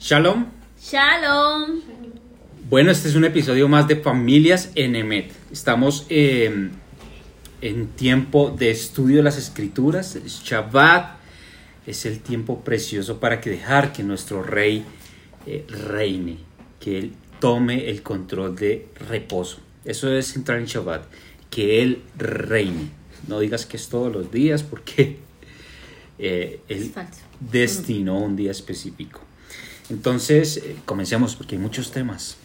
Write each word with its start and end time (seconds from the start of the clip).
Shalom. 0.00 0.46
Shalom. 0.80 1.82
Bueno, 2.70 2.90
este 2.90 3.10
es 3.10 3.16
un 3.16 3.26
episodio 3.26 3.68
más 3.68 3.86
de 3.86 3.96
Familias 3.96 4.72
en 4.74 4.96
Emet. 4.96 5.30
Estamos 5.52 6.06
eh, 6.08 6.70
en 7.60 7.86
tiempo 7.88 8.50
de 8.50 8.70
estudio 8.70 9.18
de 9.18 9.22
las 9.24 9.36
escrituras. 9.36 10.18
Shabbat 10.24 11.18
es 11.86 12.06
el 12.06 12.20
tiempo 12.20 12.60
precioso 12.64 13.20
para 13.20 13.42
que 13.42 13.50
dejar 13.50 13.92
que 13.92 14.02
nuestro 14.02 14.42
rey 14.42 14.86
eh, 15.46 15.66
reine, 15.68 16.38
que 16.80 16.98
él 16.98 17.12
tome 17.38 17.90
el 17.90 18.02
control 18.02 18.56
de 18.56 18.88
reposo. 19.06 19.58
Eso 19.84 20.10
es 20.10 20.34
entrar 20.34 20.60
en 20.60 20.64
Shabbat, 20.64 21.04
que 21.50 21.82
él 21.82 22.02
reine. 22.16 22.88
No 23.28 23.38
digas 23.38 23.66
que 23.66 23.76
es 23.76 23.90
todos 23.90 24.10
los 24.10 24.32
días 24.32 24.62
porque 24.62 25.18
eh, 26.18 26.60
él 26.68 26.90
destinó 27.38 28.18
un 28.18 28.34
día 28.34 28.50
específico. 28.50 29.20
Entonces, 29.90 30.58
eh, 30.58 30.76
comencemos 30.84 31.36
porque 31.36 31.56
hay 31.56 31.60
muchos 31.60 31.90
temas. 31.90 32.36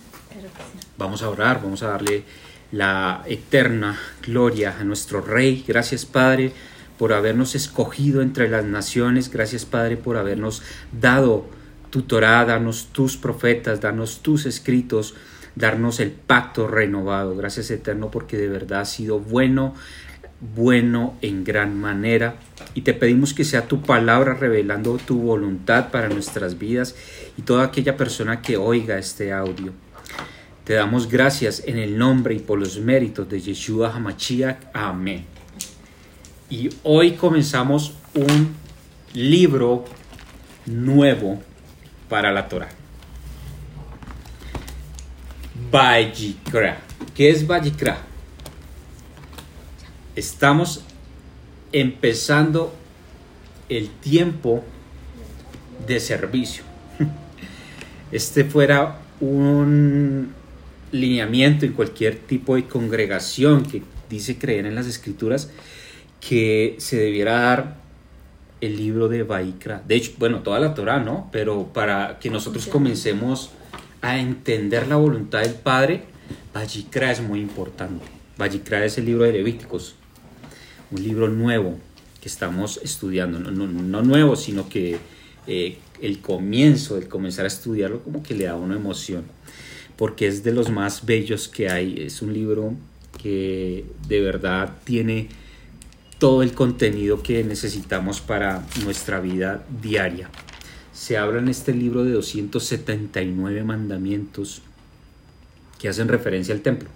Vamos 0.97 1.21
a 1.21 1.29
orar, 1.29 1.61
vamos 1.61 1.83
a 1.83 1.89
darle 1.89 2.23
la 2.71 3.23
eterna 3.27 3.97
gloria 4.25 4.75
a 4.79 4.83
nuestro 4.83 5.21
Rey. 5.21 5.63
Gracias 5.67 6.05
Padre 6.05 6.51
por 6.97 7.13
habernos 7.13 7.55
escogido 7.55 8.21
entre 8.21 8.49
las 8.49 8.65
naciones. 8.65 9.29
Gracias 9.29 9.65
Padre 9.65 9.97
por 9.97 10.17
habernos 10.17 10.63
dado 10.91 11.45
tu 11.89 12.01
Torah, 12.01 12.43
darnos 12.45 12.87
tus 12.91 13.17
profetas, 13.17 13.79
darnos 13.79 14.21
tus 14.21 14.45
escritos, 14.45 15.15
darnos 15.55 15.99
el 15.99 16.11
pacto 16.11 16.67
renovado. 16.67 17.35
Gracias 17.35 17.69
Eterno 17.71 18.09
porque 18.09 18.37
de 18.37 18.49
verdad 18.49 18.81
ha 18.81 18.85
sido 18.85 19.19
bueno, 19.19 19.75
bueno 20.55 21.15
en 21.21 21.43
gran 21.43 21.79
manera. 21.79 22.35
Y 22.73 22.81
te 22.81 22.93
pedimos 22.93 23.33
que 23.33 23.43
sea 23.43 23.67
tu 23.67 23.81
palabra 23.81 24.33
revelando 24.33 24.97
tu 24.97 25.19
voluntad 25.19 25.91
para 25.91 26.09
nuestras 26.09 26.59
vidas 26.59 26.95
y 27.37 27.41
toda 27.41 27.65
aquella 27.65 27.97
persona 27.97 28.41
que 28.41 28.57
oiga 28.57 28.97
este 28.97 29.31
audio. 29.31 29.73
Te 30.65 30.73
damos 30.73 31.09
gracias 31.09 31.63
en 31.65 31.77
el 31.77 31.97
nombre 31.97 32.35
y 32.35 32.39
por 32.39 32.59
los 32.59 32.79
méritos 32.79 33.29
de 33.29 33.39
Yeshua 33.39 33.95
Hamashiach. 33.95 34.57
Amén. 34.73 35.25
Y 36.49 36.69
hoy 36.83 37.11
comenzamos 37.11 37.93
un 38.13 38.55
libro 39.13 39.85
nuevo 40.65 41.41
para 42.09 42.31
la 42.31 42.47
Torah. 42.47 42.69
Vayikra. 45.71 46.79
¿Qué 47.15 47.29
es 47.29 47.45
Vayikra? 47.45 48.14
Estamos 50.15 50.85
empezando 51.73 52.73
el 53.67 53.89
tiempo 53.89 54.63
de 55.85 55.99
servicio. 55.99 56.63
Este 58.11 58.45
fuera 58.45 58.99
un 59.19 60.31
lineamiento 60.91 61.65
en 61.65 61.73
cualquier 61.73 62.15
tipo 62.15 62.55
de 62.55 62.65
congregación 62.65 63.63
que 63.63 63.81
dice 64.09 64.37
creer 64.37 64.67
en 64.67 64.75
las 64.75 64.87
escrituras 64.87 65.51
que 66.21 66.75
se 66.77 66.97
debiera 66.97 67.39
dar 67.39 67.75
el 68.61 68.77
libro 68.77 69.09
de 69.09 69.23
Vaikra. 69.23 69.83
De 69.85 69.95
hecho, 69.95 70.13
bueno, 70.17 70.39
toda 70.39 70.59
la 70.59 70.73
Torah, 70.73 70.99
¿no? 70.99 71.29
Pero 71.33 71.73
para 71.73 72.19
que 72.19 72.29
nosotros 72.29 72.67
comencemos 72.67 73.51
a 74.01 74.17
entender 74.17 74.87
la 74.87 74.95
voluntad 74.95 75.41
del 75.41 75.55
Padre, 75.55 76.03
Vayikra 76.53 77.11
es 77.11 77.21
muy 77.21 77.41
importante. 77.41 78.05
Vayikra 78.37 78.85
es 78.85 78.97
el 78.97 79.05
libro 79.05 79.23
de 79.23 79.33
Levíticos, 79.33 79.95
un 80.91 81.03
libro 81.03 81.29
nuevo 81.29 81.77
que 82.21 82.29
estamos 82.29 82.79
estudiando, 82.83 83.39
no, 83.39 83.51
no, 83.51 83.67
no 83.67 84.01
nuevo, 84.01 84.35
sino 84.35 84.67
que 84.67 84.97
eh, 85.47 85.77
el 86.01 86.19
comienzo, 86.19 86.97
el 86.97 87.07
comenzar 87.07 87.45
a 87.45 87.47
estudiarlo, 87.47 88.01
como 88.01 88.23
que 88.23 88.33
le 88.33 88.45
da 88.45 88.55
una 88.55 88.75
emoción, 88.75 89.23
porque 89.95 90.27
es 90.27 90.43
de 90.43 90.51
los 90.51 90.69
más 90.69 91.05
bellos 91.05 91.47
que 91.47 91.69
hay. 91.69 92.01
Es 92.01 92.21
un 92.21 92.33
libro 92.33 92.73
que 93.21 93.85
de 94.07 94.21
verdad 94.21 94.73
tiene 94.83 95.29
todo 96.17 96.43
el 96.43 96.53
contenido 96.53 97.21
que 97.21 97.43
necesitamos 97.43 98.21
para 98.21 98.65
nuestra 98.83 99.19
vida 99.19 99.65
diaria. 99.81 100.29
Se 100.93 101.17
habla 101.17 101.39
en 101.39 101.49
este 101.49 101.73
libro 101.73 102.03
de 102.03 102.11
279 102.11 103.63
mandamientos 103.63 104.61
que 105.77 105.89
hacen 105.89 106.07
referencia 106.07 106.53
al 106.53 106.61
templo. 106.61 106.89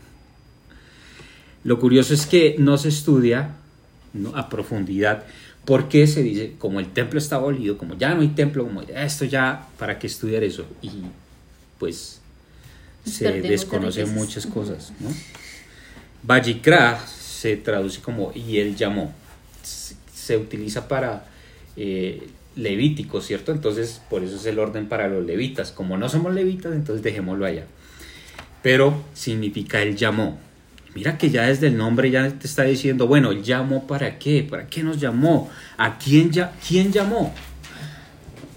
Lo 1.63 1.79
curioso 1.79 2.13
es 2.13 2.25
que 2.25 2.55
no 2.57 2.77
se 2.77 2.89
estudia 2.89 3.57
¿no? 4.13 4.35
a 4.35 4.49
profundidad 4.49 5.25
porque 5.65 6.07
se 6.07 6.23
dice, 6.23 6.53
como 6.57 6.79
el 6.79 6.91
templo 6.91 7.19
está 7.19 7.35
abolido, 7.35 7.77
como 7.77 7.95
ya 7.95 8.15
no 8.15 8.21
hay 8.21 8.29
templo, 8.29 8.65
como 8.65 8.81
esto 8.81 9.25
ya, 9.25 9.67
¿para 9.77 9.99
qué 9.99 10.07
estudiar 10.07 10.43
eso? 10.43 10.65
Y 10.81 10.89
pues 11.77 12.21
se 13.05 13.25
Perdemos 13.25 13.49
desconocen 13.49 14.13
muchas 14.13 14.47
cosas, 14.47 14.91
¿no? 14.99 15.09
Vajikra 16.23 17.05
se 17.07 17.55
traduce 17.55 18.01
como 18.01 18.31
y 18.33 18.57
él 18.57 18.75
llamó. 18.75 19.13
Se, 19.63 20.37
utiliza 20.37 20.87
para 20.87 21.25
eh, 21.75 22.27
levíticos, 22.55 23.25
¿cierto? 23.25 23.51
Entonces, 23.51 24.01
por 24.09 24.23
eso 24.23 24.35
es 24.35 24.45
el 24.45 24.59
orden 24.59 24.87
para 24.87 25.07
los 25.07 25.25
levitas. 25.25 25.71
Como 25.71 25.97
no 25.97 26.09
somos 26.09 26.33
levitas, 26.33 26.73
entonces 26.73 27.01
dejémoslo 27.01 27.45
allá. 27.45 27.65
Pero 28.61 29.03
significa 29.13 29.81
él 29.81 29.95
llamó. 29.95 30.37
Mira 30.95 31.17
que 31.17 31.29
ya 31.29 31.43
desde 31.43 31.67
el 31.67 31.77
nombre 31.77 32.09
ya 32.09 32.29
te 32.29 32.47
está 32.47 32.63
diciendo, 32.63 33.07
bueno, 33.07 33.31
llamó 33.31 33.85
para 33.85 34.17
qué, 34.17 34.43
para 34.43 34.67
qué 34.67 34.83
nos 34.83 34.99
llamó, 34.99 35.49
a 35.77 35.97
quién, 35.97 36.31
ya, 36.31 36.53
quién 36.67 36.91
llamó, 36.91 37.33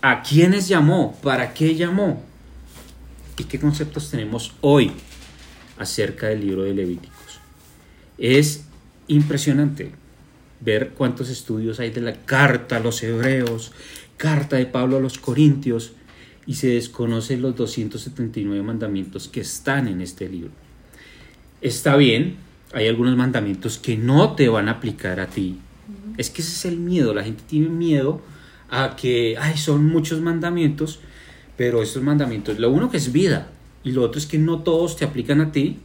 a 0.00 0.22
quiénes 0.22 0.66
llamó, 0.66 1.18
para 1.22 1.52
qué 1.52 1.74
llamó 1.74 2.22
y 3.36 3.44
qué 3.44 3.60
conceptos 3.60 4.10
tenemos 4.10 4.54
hoy 4.62 4.92
acerca 5.78 6.28
del 6.28 6.40
libro 6.40 6.62
de 6.62 6.74
Levíticos. 6.74 7.40
Es 8.16 8.64
impresionante 9.08 9.92
ver 10.60 10.90
cuántos 10.90 11.28
estudios 11.28 11.80
hay 11.80 11.90
de 11.90 12.00
la 12.00 12.14
carta 12.14 12.76
a 12.76 12.80
los 12.80 13.02
hebreos, 13.02 13.72
carta 14.16 14.56
de 14.56 14.66
Pablo 14.66 14.96
a 14.96 15.00
los 15.00 15.18
corintios, 15.18 15.92
y 16.46 16.54
se 16.54 16.68
desconocen 16.68 17.42
los 17.42 17.54
279 17.56 18.62
mandamientos 18.62 19.28
que 19.28 19.40
están 19.40 19.86
en 19.86 20.00
este 20.00 20.28
libro. 20.28 20.61
Está 21.62 21.94
bien, 21.94 22.36
hay 22.74 22.88
algunos 22.88 23.16
mandamientos 23.16 23.78
que 23.78 23.96
no 23.96 24.34
te 24.34 24.48
van 24.48 24.68
a 24.68 24.72
aplicar 24.72 25.20
a 25.20 25.28
ti. 25.28 25.60
Es 26.18 26.28
que 26.28 26.42
ese 26.42 26.52
es 26.52 26.64
el 26.64 26.78
miedo, 26.78 27.14
la 27.14 27.22
gente 27.22 27.44
tiene 27.46 27.68
miedo 27.68 28.20
a 28.68 28.96
que, 28.96 29.36
ay, 29.38 29.56
son 29.56 29.86
muchos 29.86 30.20
mandamientos, 30.20 30.98
pero 31.56 31.80
estos 31.82 32.02
mandamientos, 32.02 32.58
lo 32.58 32.68
uno 32.70 32.90
que 32.90 32.96
es 32.96 33.12
vida, 33.12 33.52
y 33.84 33.92
lo 33.92 34.02
otro 34.02 34.18
es 34.18 34.26
que 34.26 34.38
no 34.38 34.58
todos 34.58 34.96
te 34.96 35.04
aplican 35.04 35.40
a 35.40 35.52
ti, 35.52 35.78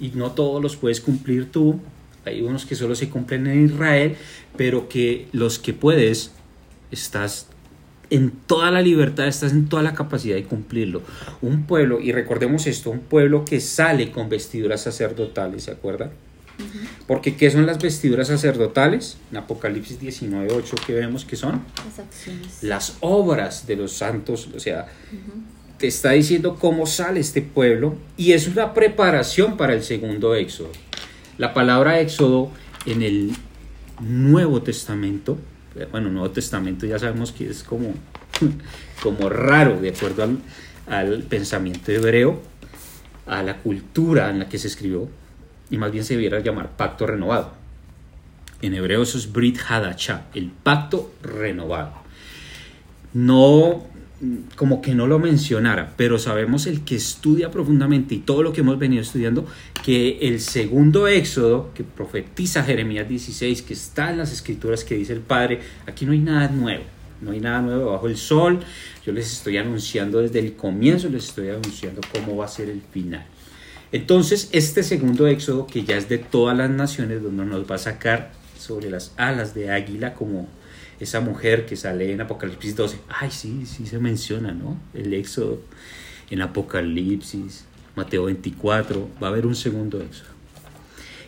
y 0.00 0.08
no 0.08 0.32
todos 0.32 0.60
los 0.60 0.74
puedes 0.74 1.00
cumplir 1.00 1.52
tú. 1.52 1.78
Hay 2.24 2.42
unos 2.42 2.66
que 2.66 2.74
solo 2.74 2.96
se 2.96 3.08
cumplen 3.08 3.46
en 3.46 3.66
Israel, 3.66 4.16
pero 4.56 4.88
que 4.88 5.28
los 5.32 5.60
que 5.60 5.74
puedes, 5.74 6.32
estás 6.90 7.48
en 8.10 8.30
toda 8.30 8.70
la 8.70 8.82
libertad, 8.82 9.26
estás 9.26 9.52
en 9.52 9.68
toda 9.68 9.82
la 9.82 9.94
capacidad 9.94 10.36
de 10.36 10.44
cumplirlo. 10.44 11.02
Un 11.42 11.64
pueblo, 11.66 12.00
y 12.00 12.12
recordemos 12.12 12.66
esto, 12.66 12.90
un 12.90 13.00
pueblo 13.00 13.44
que 13.44 13.60
sale 13.60 14.10
con 14.10 14.28
vestiduras 14.28 14.82
sacerdotales, 14.82 15.64
¿se 15.64 15.70
acuerdan? 15.70 16.10
Porque 17.06 17.36
¿qué 17.36 17.50
son 17.50 17.66
las 17.66 17.78
vestiduras 17.78 18.28
sacerdotales? 18.28 19.16
En 19.30 19.38
Apocalipsis 19.38 20.00
19.8 20.00 20.86
que 20.86 20.94
vemos 20.94 21.24
que 21.24 21.36
son 21.36 21.62
Las 21.84 21.98
acciones. 21.98 22.62
las 22.62 22.96
obras 23.00 23.66
de 23.66 23.76
los 23.76 23.92
santos, 23.92 24.48
o 24.54 24.60
sea, 24.60 24.86
te 25.78 25.88
está 25.88 26.12
diciendo 26.12 26.56
cómo 26.56 26.86
sale 26.86 27.20
este 27.20 27.42
pueblo 27.42 27.96
y 28.16 28.32
es 28.32 28.46
una 28.46 28.72
preparación 28.72 29.56
para 29.56 29.74
el 29.74 29.82
segundo 29.82 30.34
éxodo. 30.34 30.70
La 31.38 31.52
palabra 31.52 31.98
éxodo 31.98 32.50
en 32.86 33.02
el 33.02 33.32
Nuevo 34.00 34.62
Testamento, 34.62 35.36
bueno, 35.90 36.10
Nuevo 36.10 36.30
Testamento 36.30 36.86
ya 36.86 36.98
sabemos 36.98 37.32
que 37.32 37.48
es 37.48 37.62
como, 37.62 37.94
como 39.02 39.28
raro 39.28 39.80
de 39.80 39.90
acuerdo 39.90 40.28
al, 40.86 41.22
pensamiento 41.22 41.92
hebreo, 41.92 42.40
a 43.26 43.42
la 43.42 43.58
cultura 43.58 44.30
en 44.30 44.38
la 44.38 44.48
que 44.48 44.58
se 44.58 44.68
escribió, 44.68 45.08
y 45.70 45.78
más 45.78 45.90
bien 45.90 46.04
se 46.04 46.14
debiera 46.14 46.40
llamar 46.40 46.76
pacto 46.76 47.06
renovado. 47.06 47.52
En 48.62 48.74
hebreo 48.74 49.02
eso 49.02 49.18
es 49.18 49.32
Brit 49.32 49.58
Hadachah, 49.68 50.26
el 50.34 50.50
pacto 50.50 51.12
renovado 51.22 52.04
no 53.14 53.86
como 54.56 54.80
que 54.80 54.94
no 54.94 55.06
lo 55.06 55.18
mencionara, 55.18 55.94
pero 55.96 56.18
sabemos 56.18 56.66
el 56.66 56.82
que 56.82 56.96
estudia 56.96 57.50
profundamente 57.50 58.14
y 58.14 58.18
todo 58.18 58.42
lo 58.42 58.52
que 58.52 58.60
hemos 58.60 58.78
venido 58.78 59.02
estudiando, 59.02 59.46
que 59.84 60.18
el 60.22 60.40
segundo 60.40 61.08
éxodo 61.08 61.70
que 61.74 61.84
profetiza 61.84 62.62
Jeremías 62.62 63.08
16, 63.08 63.62
que 63.62 63.74
está 63.74 64.10
en 64.10 64.18
las 64.18 64.32
escrituras 64.32 64.84
que 64.84 64.96
dice 64.96 65.12
el 65.12 65.20
Padre, 65.20 65.60
aquí 65.86 66.06
no 66.06 66.12
hay 66.12 66.20
nada 66.20 66.48
nuevo, 66.48 66.84
no 67.20 67.32
hay 67.32 67.40
nada 67.40 67.62
nuevo 67.62 67.92
bajo 67.92 68.06
el 68.06 68.16
sol, 68.16 68.60
yo 69.04 69.12
les 69.12 69.32
estoy 69.32 69.56
anunciando 69.56 70.20
desde 70.20 70.38
el 70.38 70.54
comienzo, 70.54 71.08
les 71.08 71.28
estoy 71.28 71.48
anunciando 71.48 72.00
cómo 72.12 72.36
va 72.36 72.46
a 72.46 72.48
ser 72.48 72.68
el 72.68 72.80
final. 72.80 73.26
Entonces, 73.92 74.48
este 74.52 74.82
segundo 74.82 75.26
éxodo, 75.26 75.66
que 75.66 75.84
ya 75.84 75.96
es 75.96 76.08
de 76.08 76.18
todas 76.18 76.56
las 76.56 76.68
naciones, 76.70 77.22
donde 77.22 77.44
nos 77.44 77.70
va 77.70 77.76
a 77.76 77.78
sacar 77.78 78.32
sobre 78.58 78.90
las 78.90 79.12
alas 79.16 79.54
de 79.54 79.70
águila, 79.70 80.14
como 80.14 80.48
esa 81.00 81.20
mujer 81.20 81.66
que 81.66 81.76
sale 81.76 82.12
en 82.12 82.20
Apocalipsis 82.20 82.76
12. 82.76 82.98
Ay, 83.08 83.30
sí, 83.30 83.66
sí 83.66 83.86
se 83.86 83.98
menciona, 83.98 84.52
¿no? 84.52 84.78
El 84.92 85.12
éxodo 85.14 85.60
en 86.30 86.42
Apocalipsis, 86.42 87.64
Mateo 87.96 88.24
24, 88.24 89.08
va 89.22 89.28
a 89.28 89.30
haber 89.30 89.46
un 89.46 89.54
segundo 89.54 90.00
éxodo. 90.00 90.34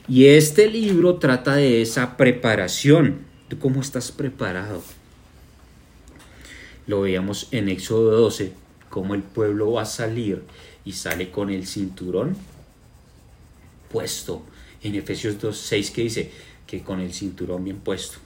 Y 0.09 0.27
este 0.27 0.69
libro 0.69 1.17
trata 1.17 1.57
de 1.57 1.83
esa 1.83 2.17
preparación, 2.17 3.19
de 3.49 3.59
cómo 3.59 3.81
estás 3.81 4.13
preparado. 4.13 4.83
Lo 6.87 7.01
veíamos 7.01 7.49
en 7.51 7.69
Éxodo 7.69 8.13
12, 8.13 8.53
cómo 8.89 9.15
el 9.15 9.23
pueblo 9.23 9.73
va 9.73 9.83
a 9.83 9.87
salir 9.87 10.43
y 10.85 10.93
sale 10.93 11.31
con 11.31 11.51
el 11.51 11.67
cinturón 11.67 12.37
puesto. 13.91 14.43
En 14.83 14.95
Efesios 14.95 15.41
2, 15.41 15.57
6 15.57 15.91
que 15.91 16.03
dice 16.03 16.31
que 16.67 16.83
con 16.83 17.01
el 17.01 17.13
cinturón 17.13 17.65
bien 17.65 17.79
puesto. 17.79 18.19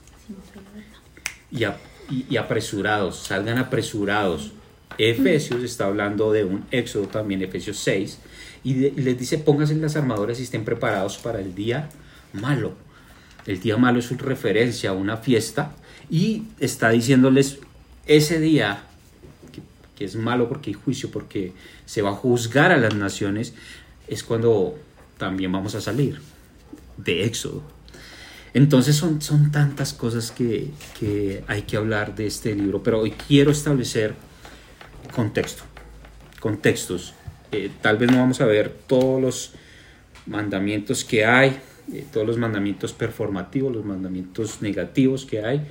Y, 1.51 2.37
apresurados, 2.37 3.17
salgan 3.17 3.57
apresurados. 3.57 4.51
Efesios 4.97 5.63
está 5.63 5.85
hablando 5.85 6.31
de 6.31 6.43
un 6.43 6.65
éxodo 6.71 7.07
también, 7.07 7.41
Efesios 7.41 7.77
6, 7.77 8.19
y, 8.63 8.73
de- 8.75 8.91
les 8.95 9.17
dice 9.17 9.37
pónganse 9.37 9.75
las 9.75 9.95
armaduras 9.95 10.39
y 10.39 10.43
estén 10.43 10.65
preparados 10.65 11.17
para 11.17 11.39
el 11.39 11.55
día 11.55 11.89
malo. 12.33 12.73
El 13.45 13.59
día 13.59 13.77
malo 13.77 13.99
es 13.99 14.11
una 14.11 14.21
referencia 14.23 14.91
a 14.91 14.93
una 14.93 15.17
fiesta 15.17 15.73
y 16.09 16.43
está 16.59 16.89
diciéndoles 16.89 17.59
ese 18.05 18.39
día 18.39 18.83
que, 19.51 19.61
que 19.97 20.05
es 20.05 20.15
malo 20.15 20.47
porque 20.49 20.69
hay 20.71 20.73
juicio, 20.73 21.09
porque 21.11 21.53
se 21.85 22.01
va 22.01 22.09
a 22.11 22.13
juzgar 22.13 22.71
a 22.71 22.77
las 22.77 22.93
naciones, 22.95 23.53
es 24.07 24.23
cuando 24.23 24.77
también 25.17 25.51
vamos 25.51 25.73
a 25.75 25.81
salir 25.81 26.19
de 26.97 27.23
éxodo. 27.25 27.63
Entonces 28.53 28.95
son, 28.95 29.21
son 29.21 29.51
tantas 29.51 29.93
cosas 29.93 30.31
que, 30.31 30.69
que 30.99 31.43
hay 31.47 31.61
que 31.63 31.77
hablar 31.77 32.15
de 32.15 32.27
este 32.27 32.53
libro, 32.53 32.83
pero 32.83 32.99
hoy 32.99 33.11
quiero 33.11 33.51
establecer 33.51 34.13
contexto, 35.15 35.63
contextos. 36.39 37.13
Eh, 37.51 37.69
tal 37.81 37.97
vez 37.97 38.11
no 38.11 38.17
vamos 38.17 38.41
a 38.41 38.45
ver 38.45 38.69
todos 38.87 39.21
los 39.21 39.51
mandamientos 40.25 41.05
que 41.05 41.25
hay, 41.25 41.57
eh, 41.93 42.05
todos 42.11 42.27
los 42.27 42.37
mandamientos 42.37 42.93
performativos, 42.93 43.73
los 43.73 43.85
mandamientos 43.85 44.61
negativos 44.61 45.25
que 45.25 45.43
hay, 45.43 45.61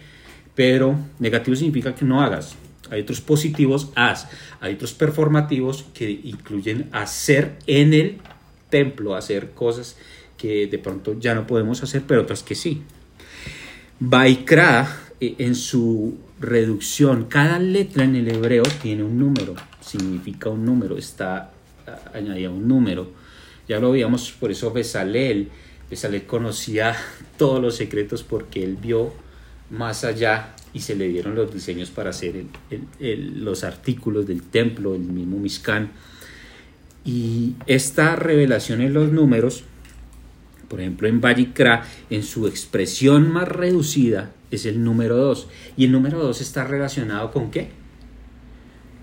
pero 0.55 0.97
negativo 1.19 1.57
significa 1.57 1.95
que 1.95 2.05
no 2.05 2.23
hagas. 2.23 2.57
Hay 2.91 3.03
otros 3.03 3.21
positivos, 3.21 3.93
haz. 3.95 4.27
Hay 4.61 4.75
otros 4.75 4.95
performativos 4.95 5.85
que 5.95 6.11
incluyen 6.11 6.89
hacer 6.93 7.57
en 7.67 7.95
el 7.95 8.19
templo, 8.69 9.15
hacer 9.15 9.51
cosas 9.51 9.97
que 10.41 10.67
de 10.67 10.79
pronto 10.79 11.19
ya 11.19 11.35
no 11.35 11.47
podemos 11.47 11.83
hacer, 11.83 12.03
pero 12.07 12.23
otras 12.23 12.43
que 12.43 12.55
sí. 12.55 12.83
Baikra, 13.99 14.89
eh, 15.21 15.35
en 15.39 15.55
su 15.55 16.17
reducción, 16.41 17.27
cada 17.27 17.59
letra 17.59 18.05
en 18.05 18.17
el 18.17 18.29
hebreo 18.29 18.63
tiene 18.81 19.03
un 19.05 19.19
número, 19.19 19.55
significa 19.83 20.49
un 20.49 20.65
número, 20.65 20.97
está 20.97 21.51
añadida 22.15 22.49
un 22.49 22.67
número. 22.67 23.11
Ya 23.69 23.79
lo 23.79 23.91
veíamos, 23.91 24.33
por 24.33 24.51
eso 24.51 24.73
Besalel, 24.73 25.49
Besalel 25.91 26.25
conocía 26.25 26.97
todos 27.37 27.61
los 27.61 27.77
secretos 27.77 28.23
porque 28.23 28.65
él 28.65 28.79
vio 28.81 29.13
más 29.69 30.05
allá 30.05 30.55
y 30.73 30.81
se 30.81 30.97
le 30.97 31.09
dieron 31.09 31.35
los 31.35 31.53
diseños 31.53 31.91
para 31.91 32.11
hacer 32.11 32.45
los 32.99 33.65
artículos 33.65 34.27
del 34.27 34.43
templo, 34.43 34.95
el 34.95 35.03
mismo 35.03 35.39
Mishkan. 35.39 35.91
Y 37.05 37.55
esta 37.67 38.15
revelación 38.17 38.81
en 38.81 38.95
los 38.95 39.11
números 39.11 39.65
por 40.71 40.81
ejemplo, 40.81 41.09
en 41.09 41.21
Vallicra, 41.21 41.83
en 42.11 42.23
su 42.23 42.47
expresión 42.47 43.29
más 43.29 43.49
reducida, 43.49 44.31
es 44.53 44.67
el 44.67 44.85
número 44.85 45.17
2. 45.17 45.49
Y 45.77 45.87
el 45.87 45.91
número 45.91 46.21
2 46.21 46.41
está 46.41 46.63
relacionado 46.63 47.33
con 47.33 47.51
qué? 47.51 47.71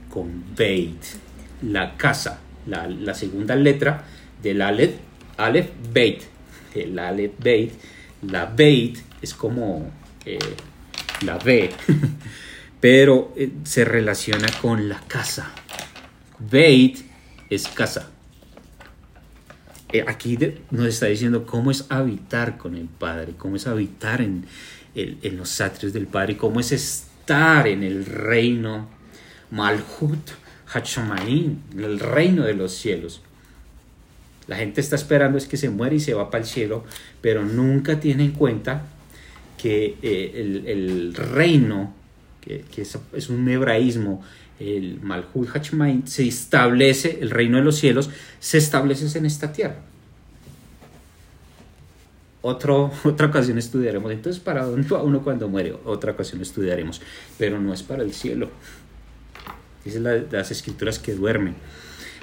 Con 0.09 0.55
Beit, 0.55 1.03
la 1.63 1.97
casa, 1.97 2.39
la, 2.67 3.13
segunda 3.13 3.57
letra 3.57 4.05
del 4.41 4.61
Aleph, 4.61 4.95
Aleph 5.35 5.69
Beit. 5.91 6.21
El 6.73 6.97
Aleph 6.97 7.33
Beit, 7.37 7.73
la 8.21 8.45
Beit 8.45 8.99
es 9.21 9.33
como 9.33 9.91
eh, 10.25 10.39
la 11.25 11.37
B, 11.37 11.69
pero 12.79 13.33
eh, 13.35 13.51
se 13.65 13.83
relaciona 13.83 14.47
con 14.61 14.87
la 14.87 15.01
casa. 15.05 15.51
Beit 16.39 16.99
es 17.49 17.67
casa. 17.67 18.11
Eh, 19.93 20.03
aquí 20.07 20.37
nos 20.71 20.87
está 20.87 21.05
diciendo 21.05 21.45
cómo 21.45 21.71
es 21.71 21.85
habitar 21.89 22.57
con 22.57 22.75
el 22.75 22.87
Padre, 22.87 23.33
cómo 23.37 23.55
es 23.55 23.67
habitar 23.67 24.21
en, 24.21 24.45
el- 24.95 25.17
en 25.21 25.37
los 25.37 25.61
atrios 25.61 25.93
del 25.93 26.07
Padre, 26.07 26.35
cómo 26.37 26.59
es 26.59 26.71
estar 26.73 27.67
en 27.67 27.83
el 27.83 28.05
reino 28.05 28.89
Malhut 29.51 30.29
Hachamayim, 30.73 31.57
el 31.77 31.99
reino 31.99 32.43
de 32.43 32.53
los 32.53 32.73
cielos. 32.73 33.21
La 34.47 34.57
gente 34.57 34.81
está 34.81 34.95
esperando 34.95 35.37
es 35.37 35.45
que 35.47 35.57
se 35.57 35.69
muere 35.69 35.95
y 35.95 35.99
se 35.99 36.13
va 36.13 36.29
para 36.29 36.43
el 36.43 36.49
cielo, 36.49 36.83
pero 37.21 37.43
nunca 37.45 37.99
tiene 37.99 38.25
en 38.25 38.31
cuenta 38.31 38.87
que 39.57 39.97
eh, 40.01 40.31
el, 40.35 40.67
el 40.67 41.13
reino, 41.15 41.93
que, 42.41 42.63
que 42.73 42.81
es, 42.83 42.97
es 43.13 43.29
un 43.29 43.47
hebraísmo, 43.49 44.21
el 44.59 44.99
Malhut 45.01 45.49
Hachmain, 45.55 46.07
se 46.07 46.27
establece, 46.27 47.19
el 47.21 47.29
reino 47.29 47.57
de 47.57 47.63
los 47.63 47.77
cielos, 47.77 48.09
se 48.39 48.57
establece 48.57 49.17
en 49.17 49.25
esta 49.25 49.51
tierra. 49.53 49.77
Otro, 52.41 52.91
otra 53.03 53.27
ocasión 53.27 53.57
estudiaremos. 53.57 54.11
Entonces, 54.11 54.41
¿para 54.41 54.65
dónde 54.65 54.87
va 54.87 55.03
uno 55.03 55.21
cuando 55.21 55.47
muere? 55.49 55.75
Otra 55.85 56.11
ocasión 56.13 56.41
estudiaremos. 56.41 57.01
Pero 57.37 57.59
no 57.59 57.73
es 57.73 57.83
para 57.83 58.03
el 58.03 58.13
cielo. 58.13 58.49
Dicen 59.83 60.03
la- 60.03 60.23
las 60.31 60.51
escrituras 60.51 60.99
que 60.99 61.13
duermen. 61.13 61.55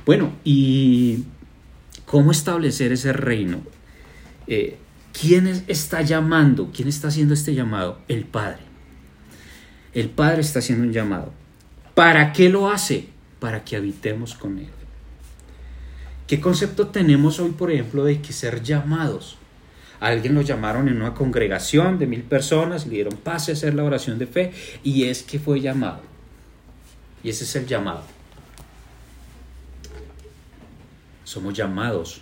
Bueno, 0.06 0.32
y 0.44 1.25
¿cómo 2.06 2.30
establecer 2.30 2.92
ese 2.92 3.12
reino? 3.12 3.60
Eh, 4.46 4.76
¿Quién 5.19 5.46
es- 5.46 5.62
está 5.69 6.02
llamando? 6.02 6.70
¿Quién 6.75 6.88
está 6.88 7.08
haciendo 7.08 7.34
este 7.34 7.54
llamado? 7.54 8.00
El 8.08 8.25
Padre. 8.25 8.58
El 9.92 10.10
Padre 10.10 10.40
está 10.40 10.58
haciendo 10.58 10.84
un 10.84 10.92
llamado. 10.92 11.32
¿Para 11.94 12.32
qué 12.32 12.49
lo 12.49 12.69
hace? 12.70 13.08
Para 13.38 13.64
que 13.64 13.76
habitemos 13.76 14.35
con 14.35 14.58
Él. 14.58 14.69
¿Qué 16.26 16.41
concepto 16.41 16.88
tenemos 16.88 17.38
hoy, 17.38 17.50
por 17.50 17.70
ejemplo, 17.70 18.05
de 18.05 18.20
que 18.20 18.32
ser 18.32 18.62
llamados? 18.62 19.37
Alguien 20.00 20.35
lo 20.35 20.43
llamaron 20.43 20.88
en 20.88 21.00
una 21.00 21.14
congregación 21.14 21.99
de 21.99 22.06
mil 22.06 22.23
personas, 22.23 22.87
le 22.87 22.94
dieron 22.94 23.17
pase 23.17 23.52
a 23.52 23.55
hacer 23.55 23.75
la 23.75 23.85
oración 23.85 24.19
de 24.19 24.26
fe 24.26 24.52
y 24.82 25.05
es 25.05 25.23
que 25.23 25.38
fue 25.38 25.61
llamado. 25.61 26.00
Y 27.23 27.31
ese 27.31 27.44
es 27.44 27.56
el 27.56 27.67
llamado. 27.67 28.02
Somos 31.25 31.54
llamados 31.54 32.21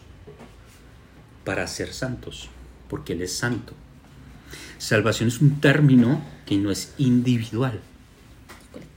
para 1.45 1.67
ser 1.67 1.93
santos, 1.93 2.49
porque 2.89 3.15
Él 3.15 3.23
es 3.23 3.33
santo. 3.33 3.73
Salvación 4.79 5.29
es 5.29 5.41
un 5.41 5.61
término 5.61 6.23
que 6.47 6.57
no 6.57 6.71
es 6.71 6.95
individual, 6.99 7.81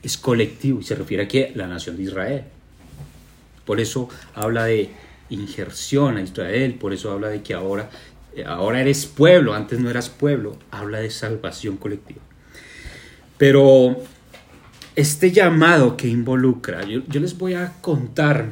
es 0.06 0.18
colectivo 0.18 0.80
y 0.80 0.84
se 0.84 0.94
refiere 0.94 1.24
a 1.24 1.58
la 1.58 1.68
nación 1.68 1.98
de 1.98 2.04
Israel. 2.04 2.44
Por 3.66 3.80
eso 3.80 4.08
habla 4.36 4.66
de 4.66 4.92
injerción 5.30 6.18
a 6.18 6.22
Israel, 6.22 6.76
por 6.76 6.94
eso 6.94 7.12
habla 7.12 7.30
de 7.30 7.42
que 7.42 7.56
ahora, 7.56 7.90
eh, 8.36 8.44
ahora 8.46 8.82
eres 8.82 9.08
pueblo, 9.08 9.56
antes 9.56 9.80
no 9.80 9.90
eras 9.90 10.10
pueblo, 10.10 10.58
habla 10.70 11.00
de 11.00 11.10
salvación 11.10 11.78
colectiva. 11.78 12.22
Pero 13.40 13.98
este 14.96 15.32
llamado 15.32 15.98
que 15.98 16.08
involucra, 16.08 16.84
yo, 16.86 17.02
yo 17.08 17.20
les 17.20 17.36
voy 17.36 17.56
a 17.56 17.74
contar 17.82 18.52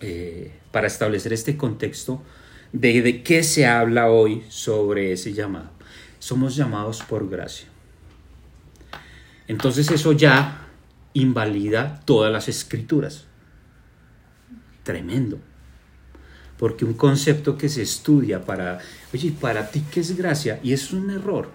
eh, 0.00 0.50
para 0.72 0.88
establecer 0.88 1.32
este 1.32 1.56
contexto 1.56 2.22
de, 2.72 3.02
de 3.02 3.22
qué 3.22 3.44
se 3.44 3.66
habla 3.66 4.10
hoy 4.10 4.42
sobre 4.48 5.12
ese 5.12 5.32
llamado. 5.32 5.70
Somos 6.18 6.56
llamados 6.56 7.02
por 7.02 7.30
gracia. 7.30 7.68
Entonces 9.50 9.90
eso 9.90 10.12
ya 10.12 10.68
invalida 11.12 12.02
todas 12.04 12.32
las 12.32 12.48
escrituras. 12.48 13.24
Tremendo. 14.84 15.40
Porque 16.56 16.84
un 16.84 16.94
concepto 16.94 17.58
que 17.58 17.68
se 17.68 17.82
estudia 17.82 18.44
para, 18.44 18.78
oye, 19.12 19.32
¿para 19.32 19.68
ti 19.72 19.82
qué 19.90 19.98
es 19.98 20.16
gracia? 20.16 20.60
Y 20.62 20.72
es 20.72 20.92
un 20.92 21.10
error. 21.10 21.50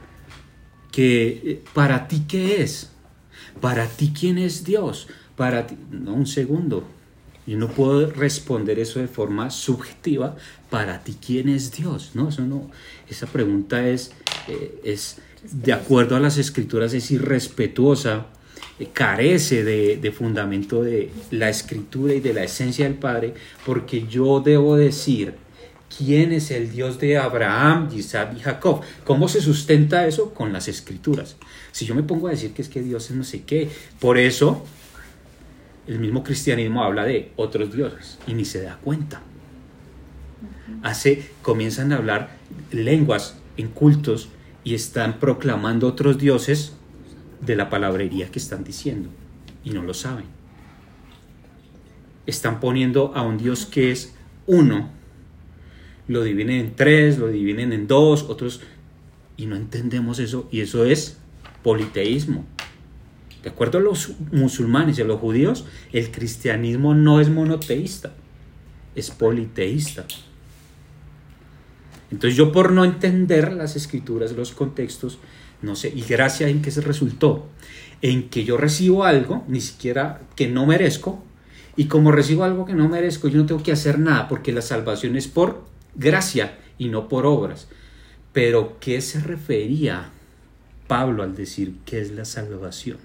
Que, 0.91 1.27
eh, 1.45 1.63
¿para 1.73 2.09
ti 2.09 2.25
qué 2.27 2.61
es? 2.63 2.91
¿Para 3.61 3.87
ti 3.87 4.11
quién 4.13 4.39
es 4.39 4.65
Dios? 4.65 5.07
Para 5.37 5.65
ti, 5.65 5.77
no, 5.89 6.15
un 6.15 6.27
segundo. 6.27 6.83
Yo 7.47 7.57
no 7.57 7.69
puedo 7.69 8.11
responder 8.11 8.77
eso 8.77 8.99
de 8.99 9.07
forma 9.07 9.49
subjetiva. 9.49 10.35
¿Para 10.69 11.01
ti 11.01 11.17
quién 11.25 11.47
es 11.47 11.71
Dios? 11.71 12.11
No, 12.13 12.27
eso 12.27 12.41
no. 12.41 12.69
Esa 13.07 13.27
pregunta 13.27 13.87
es, 13.87 14.11
eh, 14.49 14.81
es 14.83 15.21
de 15.51 15.73
acuerdo 15.73 16.15
a 16.15 16.19
las 16.19 16.37
escrituras, 16.37 16.93
es 16.93 17.11
irrespetuosa, 17.11 18.27
eh, 18.79 18.89
carece 18.91 19.63
de, 19.63 19.97
de 19.97 20.11
fundamento 20.11 20.83
de 20.83 21.11
la 21.31 21.49
escritura 21.49 22.13
y 22.13 22.19
de 22.19 22.33
la 22.33 22.43
esencia 22.43 22.85
del 22.85 22.95
Padre, 22.95 23.33
porque 23.65 24.05
yo 24.07 24.41
debo 24.41 24.75
decir 24.75 25.33
quién 25.97 26.31
es 26.31 26.51
el 26.51 26.71
Dios 26.71 26.99
de 26.99 27.17
Abraham, 27.17 27.89
Isaac 27.95 28.33
y 28.37 28.39
Jacob. 28.39 28.81
¿Cómo 29.03 29.27
se 29.27 29.41
sustenta 29.41 30.07
eso? 30.07 30.33
Con 30.33 30.51
las 30.51 30.67
escrituras. 30.67 31.37
Si 31.71 31.85
yo 31.85 31.95
me 31.95 32.03
pongo 32.03 32.27
a 32.27 32.31
decir 32.31 32.53
que 32.53 32.61
es 32.61 32.69
que 32.69 32.81
Dios 32.81 33.09
es 33.09 33.15
no 33.15 33.23
sé 33.23 33.43
qué, 33.43 33.69
por 33.99 34.17
eso 34.17 34.65
el 35.87 35.99
mismo 35.99 36.23
cristianismo 36.23 36.83
habla 36.83 37.05
de 37.05 37.31
otros 37.35 37.73
dioses 37.73 38.17
y 38.27 38.33
ni 38.33 38.45
se 38.45 38.61
da 38.61 38.77
cuenta. 38.83 39.21
Hace, 40.83 41.29
comienzan 41.41 41.91
a 41.91 41.97
hablar 41.97 42.29
lenguas 42.71 43.37
en 43.57 43.69
cultos 43.69 44.29
y 44.65 44.73
están 44.73 45.19
proclamando 45.19 45.87
otros 45.87 46.17
dioses 46.17 46.73
de 47.39 47.55
la 47.55 47.69
palabrería 47.69 48.29
que 48.31 48.39
están 48.39 48.65
diciendo 48.65 49.09
y 49.63 49.69
no 49.69 49.83
lo 49.83 49.93
saben. 49.93 50.25
Están 52.25 52.59
poniendo 52.59 53.13
a 53.15 53.21
un 53.21 53.37
Dios 53.37 53.67
que 53.67 53.91
es 53.91 54.15
uno, 54.47 54.89
lo 56.07 56.23
dividen 56.23 56.49
en 56.49 56.75
tres, 56.75 57.19
lo 57.19 57.27
dividen 57.27 57.71
en 57.71 57.87
dos, 57.87 58.23
otros, 58.23 58.61
y 59.37 59.45
no 59.45 59.55
entendemos 59.55 60.17
eso, 60.19 60.47
y 60.51 60.61
eso 60.61 60.83
es 60.83 61.19
politeísmo. 61.63 62.45
De 63.43 63.49
acuerdo 63.49 63.77
a 63.77 63.81
los 63.81 64.13
musulmanes 64.31 64.97
y 64.97 65.03
a 65.03 65.05
los 65.05 65.19
judíos, 65.19 65.65
el 65.93 66.09
cristianismo 66.09 66.95
no 66.95 67.21
es 67.21 67.29
monoteísta, 67.29 68.13
es 68.95 69.11
politeísta. 69.11 70.05
Entonces 72.11 72.37
yo 72.37 72.51
por 72.51 72.71
no 72.71 72.85
entender 72.85 73.53
las 73.53 73.75
escrituras, 73.75 74.33
los 74.33 74.51
contextos, 74.51 75.19
no 75.61 75.75
sé, 75.75 75.91
y 75.95 76.01
gracias 76.01 76.49
en 76.49 76.61
que 76.61 76.71
se 76.71 76.81
resultó, 76.81 77.47
en 78.01 78.29
que 78.29 78.43
yo 78.43 78.57
recibo 78.57 79.03
algo, 79.03 79.43
ni 79.47 79.61
siquiera 79.61 80.21
que 80.35 80.47
no 80.47 80.65
merezco, 80.65 81.23
y 81.75 81.85
como 81.85 82.11
recibo 82.11 82.43
algo 82.43 82.65
que 82.65 82.73
no 82.73 82.87
merezco, 82.87 83.27
yo 83.27 83.39
no 83.39 83.45
tengo 83.45 83.63
que 83.63 83.71
hacer 83.71 83.99
nada, 83.99 84.27
porque 84.27 84.53
la 84.53 84.61
salvación 84.61 85.15
es 85.15 85.27
por 85.27 85.65
gracia 85.95 86.57
y 86.77 86.89
no 86.89 87.09
por 87.09 87.25
obras. 87.25 87.67
Pero 88.31 88.77
¿qué 88.79 89.01
se 89.01 89.19
refería 89.19 90.09
Pablo 90.87 91.23
al 91.23 91.35
decir 91.35 91.75
qué 91.85 92.01
es 92.01 92.11
la 92.11 92.25
salvación? 92.25 92.97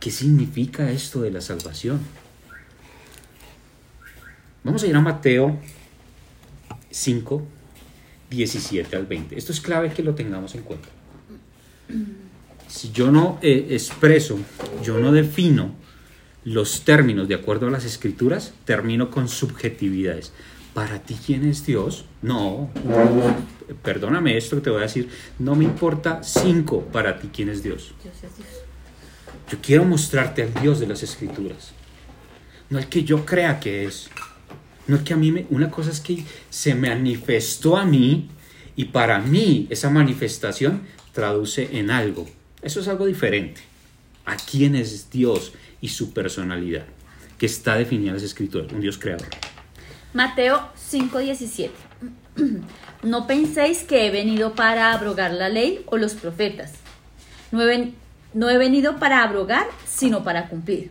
¿Qué 0.00 0.10
significa 0.10 0.90
esto 0.90 1.22
de 1.22 1.30
la 1.30 1.40
salvación? 1.40 2.00
Vamos 4.62 4.82
a 4.82 4.86
ir 4.86 4.94
a 4.94 5.00
Mateo 5.00 5.58
5, 6.90 7.42
17 8.30 8.96
al 8.96 9.06
20. 9.06 9.36
Esto 9.36 9.52
es 9.52 9.60
clave 9.60 9.92
que 9.92 10.02
lo 10.02 10.14
tengamos 10.14 10.54
en 10.54 10.62
cuenta. 10.62 10.88
Si 12.68 12.90
yo 12.92 13.10
no 13.10 13.38
eh, 13.42 13.68
expreso, 13.70 14.38
yo 14.82 14.98
no 14.98 15.12
defino 15.12 15.74
los 16.44 16.82
términos 16.82 17.28
de 17.28 17.34
acuerdo 17.34 17.66
a 17.66 17.70
las 17.70 17.84
escrituras, 17.84 18.54
termino 18.64 19.10
con 19.10 19.28
subjetividades. 19.28 20.32
¿Para 20.74 21.00
ti 21.00 21.16
quién 21.24 21.44
es 21.48 21.66
Dios? 21.66 22.04
No, 22.22 22.70
perdóname 23.82 24.36
esto 24.36 24.56
que 24.56 24.62
te 24.62 24.70
voy 24.70 24.80
a 24.80 24.82
decir, 24.82 25.08
no 25.38 25.54
me 25.56 25.64
importa 25.64 26.22
cinco 26.22 26.82
para 26.92 27.18
ti 27.18 27.30
quién 27.32 27.48
es 27.48 27.62
Dios. 27.62 27.94
Yo 29.50 29.58
quiero 29.62 29.84
mostrarte 29.84 30.42
al 30.42 30.54
Dios 30.54 30.78
de 30.78 30.86
las 30.86 31.02
escrituras, 31.02 31.72
no 32.70 32.78
el 32.78 32.88
que 32.88 33.02
yo 33.02 33.24
crea 33.24 33.58
que 33.60 33.84
es. 33.84 34.10
No 34.88 34.96
es 34.96 35.02
que 35.02 35.14
a 35.14 35.16
mí, 35.16 35.30
me, 35.30 35.46
una 35.50 35.70
cosa 35.70 35.90
es 35.90 36.00
que 36.00 36.24
se 36.50 36.74
manifestó 36.74 37.76
a 37.76 37.84
mí 37.84 38.28
y 38.74 38.86
para 38.86 39.20
mí 39.20 39.66
esa 39.70 39.90
manifestación 39.90 40.82
traduce 41.12 41.78
en 41.78 41.90
algo. 41.90 42.26
Eso 42.62 42.80
es 42.80 42.88
algo 42.88 43.06
diferente. 43.06 43.60
¿A 44.26 44.36
quién 44.36 44.74
es 44.74 45.10
Dios 45.10 45.52
y 45.80 45.88
su 45.88 46.12
personalidad? 46.12 46.84
Que 47.38 47.46
está 47.46 47.76
definida 47.76 48.08
en 48.08 48.14
las 48.14 48.22
escrituras, 48.24 48.72
un 48.72 48.80
Dios 48.80 48.98
creador. 48.98 49.28
Mateo 50.14 50.68
5:17. 50.90 51.70
No 53.04 53.28
penséis 53.28 53.84
que 53.84 54.06
he 54.06 54.10
venido 54.10 54.54
para 54.56 54.92
abrogar 54.92 55.32
la 55.32 55.48
ley 55.48 55.84
o 55.86 55.96
los 55.98 56.14
profetas. 56.14 56.72
No 57.52 57.62
he, 57.62 57.66
ven- 57.66 57.94
no 58.34 58.50
he 58.50 58.58
venido 58.58 58.98
para 58.98 59.22
abrogar, 59.22 59.66
sino 59.86 60.24
para 60.24 60.48
cumplir. 60.48 60.90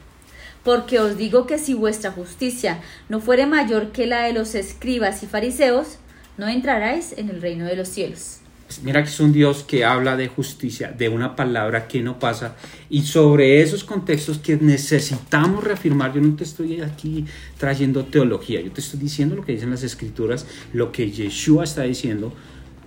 Porque 0.63 0.99
os 0.99 1.17
digo 1.17 1.47
que 1.47 1.57
si 1.57 1.73
vuestra 1.73 2.11
justicia 2.11 2.81
no 3.09 3.19
fuere 3.19 3.45
mayor 3.45 3.91
que 3.91 4.05
la 4.05 4.23
de 4.23 4.33
los 4.33 4.55
escribas 4.55 5.23
y 5.23 5.27
fariseos, 5.27 5.97
no 6.37 6.47
entraréis 6.47 7.13
en 7.17 7.29
el 7.29 7.41
reino 7.41 7.65
de 7.65 7.75
los 7.75 7.87
cielos. 7.87 8.41
Mira 8.83 9.03
que 9.03 9.09
es 9.09 9.19
un 9.19 9.33
Dios 9.33 9.63
que 9.67 9.83
habla 9.83 10.15
de 10.15 10.27
justicia, 10.27 10.91
de 10.91 11.09
una 11.09 11.35
palabra 11.35 11.87
que 11.87 12.01
no 12.01 12.19
pasa. 12.19 12.55
Y 12.89 13.03
sobre 13.03 13.61
esos 13.61 13.83
contextos 13.83 14.37
que 14.37 14.55
necesitamos 14.55 15.63
reafirmar, 15.63 16.13
yo 16.13 16.21
no 16.21 16.35
te 16.35 16.43
estoy 16.43 16.81
aquí 16.81 17.25
trayendo 17.57 18.05
teología, 18.05 18.61
yo 18.61 18.71
te 18.71 18.81
estoy 18.81 18.99
diciendo 18.99 19.35
lo 19.35 19.43
que 19.43 19.51
dicen 19.51 19.71
las 19.71 19.83
escrituras, 19.83 20.45
lo 20.73 20.91
que 20.91 21.11
Yeshua 21.11 21.63
está 21.63 21.83
diciendo, 21.83 22.33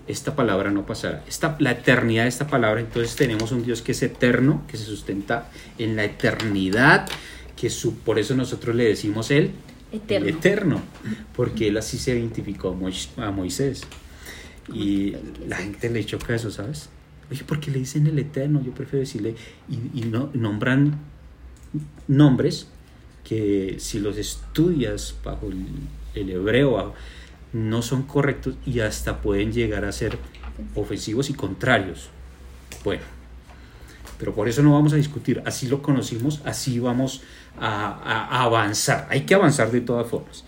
esta 0.06 0.36
palabra 0.36 0.70
no 0.70 0.86
pasará. 0.86 1.22
Esta, 1.26 1.56
la 1.60 1.72
eternidad 1.72 2.24
de 2.24 2.28
esta 2.28 2.46
palabra, 2.46 2.80
entonces 2.80 3.16
tenemos 3.16 3.52
un 3.52 3.64
Dios 3.64 3.82
que 3.82 3.92
es 3.92 4.02
eterno, 4.02 4.62
que 4.68 4.76
se 4.76 4.84
sustenta 4.84 5.50
en 5.78 5.96
la 5.96 6.04
eternidad, 6.04 7.08
que 7.56 7.70
su, 7.70 7.94
por 7.98 8.18
eso 8.18 8.34
nosotros 8.34 8.74
le 8.74 8.84
decimos 8.84 9.30
él, 9.30 9.52
Eterno. 9.92 10.26
el 10.28 10.34
eterno, 10.34 10.82
porque 11.36 11.68
él 11.68 11.76
así 11.76 11.98
se 11.98 12.16
identificó 12.18 12.70
a 12.70 12.74
Mois- 12.74 13.10
a 13.16 13.30
Moisés. 13.30 13.82
Y 14.72 15.14
la 15.46 15.56
gente 15.58 15.90
le 15.90 16.04
choca 16.04 16.34
eso, 16.34 16.50
¿sabes? 16.50 16.88
Oye, 17.30 17.44
¿por 17.44 17.60
qué 17.60 17.70
le 17.70 17.78
dicen 17.78 18.06
el 18.06 18.18
eterno? 18.18 18.62
Yo 18.64 18.72
prefiero 18.72 19.00
decirle, 19.00 19.34
y, 19.68 20.00
y 20.00 20.02
no, 20.06 20.30
nombran 20.34 20.98
nombres 22.08 22.68
que 23.24 23.76
si 23.78 23.98
los 24.00 24.16
estudias 24.18 25.14
bajo 25.24 25.48
el, 25.48 25.64
el 26.14 26.30
hebreo 26.30 26.72
bajo- 26.72 26.94
no 27.52 27.82
son 27.82 28.02
correctos 28.02 28.56
y 28.66 28.80
hasta 28.80 29.20
pueden 29.22 29.52
llegar 29.52 29.84
a 29.84 29.92
ser 29.92 30.18
ofensivos 30.74 31.30
y 31.30 31.34
contrarios. 31.34 32.08
Bueno, 32.84 33.02
pero 34.18 34.34
por 34.34 34.48
eso 34.48 34.62
no 34.62 34.72
vamos 34.72 34.92
a 34.92 34.96
discutir. 34.96 35.42
Así 35.46 35.68
lo 35.68 35.80
conocimos, 35.82 36.40
así 36.44 36.78
vamos 36.80 37.22
a, 37.58 38.42
avanzar. 38.42 39.06
Hay 39.10 39.22
que 39.22 39.34
avanzar 39.34 39.70
de 39.70 39.80
todas 39.80 40.08
formas. 40.08 40.44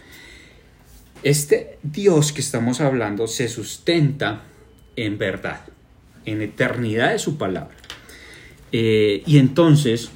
Este 1.23 1.79
Dios 1.83 2.33
que 2.33 2.41
estamos 2.41 2.81
hablando 2.81 3.27
se 3.27 3.49
sustenta 3.49 4.43
en 4.97 5.19
verdad, 5.19 5.61
en 6.25 6.43
eternidad 6.43 7.13
de 7.13 7.19
su 7.19 7.37
palabra. 7.37 7.77
Eh, 8.73 9.23
y 9.27 9.39
entonces, 9.39 10.11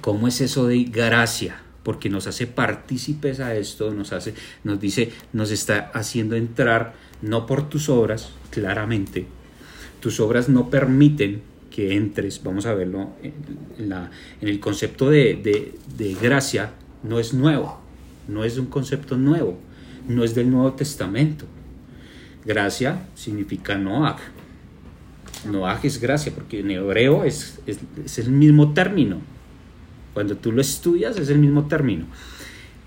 ¿cómo 0.00 0.28
es 0.28 0.40
eso 0.40 0.66
de 0.66 0.84
gracia? 0.84 1.62
Porque 1.82 2.08
nos 2.08 2.26
hace 2.26 2.46
partícipes 2.46 3.40
a 3.40 3.54
esto, 3.54 3.92
nos 3.92 4.12
hace, 4.12 4.34
nos 4.64 4.80
dice, 4.80 5.12
nos 5.32 5.50
está 5.50 5.90
haciendo 5.94 6.36
entrar, 6.36 6.94
no 7.22 7.46
por 7.46 7.68
tus 7.68 7.88
obras, 7.88 8.32
claramente. 8.50 9.26
Tus 10.00 10.20
obras 10.20 10.48
no 10.48 10.70
permiten 10.70 11.42
que 11.74 11.96
entres, 11.96 12.42
vamos 12.44 12.66
a 12.66 12.74
verlo 12.74 13.10
en, 13.22 13.92
el 14.40 14.60
concepto 14.60 15.10
de, 15.10 15.72
gracia, 16.20 16.72
no 17.02 17.18
es 17.18 17.32
nuevo, 17.32 17.80
no 18.28 18.44
es 18.44 18.58
un 18.58 18.66
concepto 18.66 19.16
nuevo, 19.16 19.58
no 20.06 20.22
es 20.22 20.34
del 20.34 20.50
Nuevo 20.50 20.74
Testamento. 20.74 21.46
Gracia 22.44 23.06
significa 23.14 23.76
Noach. 23.76 24.20
Noach 25.50 25.84
es 25.84 26.00
gracia, 26.00 26.32
porque 26.34 26.60
en 26.60 26.70
hebreo 26.70 27.24
es, 27.24 27.60
es, 27.66 28.18
el 28.18 28.30
mismo 28.30 28.74
término. 28.74 29.20
Cuando 30.12 30.36
tú 30.36 30.52
lo 30.52 30.60
estudias 30.60 31.16
es 31.16 31.30
el 31.30 31.38
mismo 31.38 31.66
término. 31.68 32.06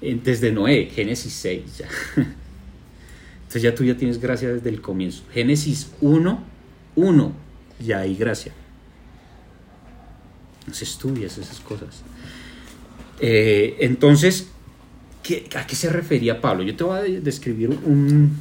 Desde 0.01 0.51
Noé, 0.51 0.91
Génesis 0.93 1.33
6. 1.33 1.77
ya. 1.77 1.87
Entonces 3.37 3.61
ya 3.61 3.73
tú 3.73 3.83
ya 3.83 3.97
tienes 3.97 4.19
gracia 4.19 4.53
desde 4.53 4.69
el 4.69 4.81
comienzo. 4.81 5.23
Génesis 5.33 5.91
1, 6.01 6.43
1, 6.95 7.31
ya 7.79 7.99
hay 7.99 8.15
gracia. 8.15 8.51
Estudias 10.81 11.37
esas 11.37 11.59
cosas. 11.59 12.03
Eh, 13.19 13.77
entonces, 13.79 14.49
¿qué- 15.23 15.47
¿a 15.55 15.65
qué 15.65 15.75
se 15.75 15.89
refería 15.89 16.41
Pablo? 16.41 16.63
Yo 16.63 16.75
te 16.75 16.83
voy 16.83 16.97
a 16.97 17.01
de- 17.01 17.21
describir 17.21 17.69
un, 17.69 18.37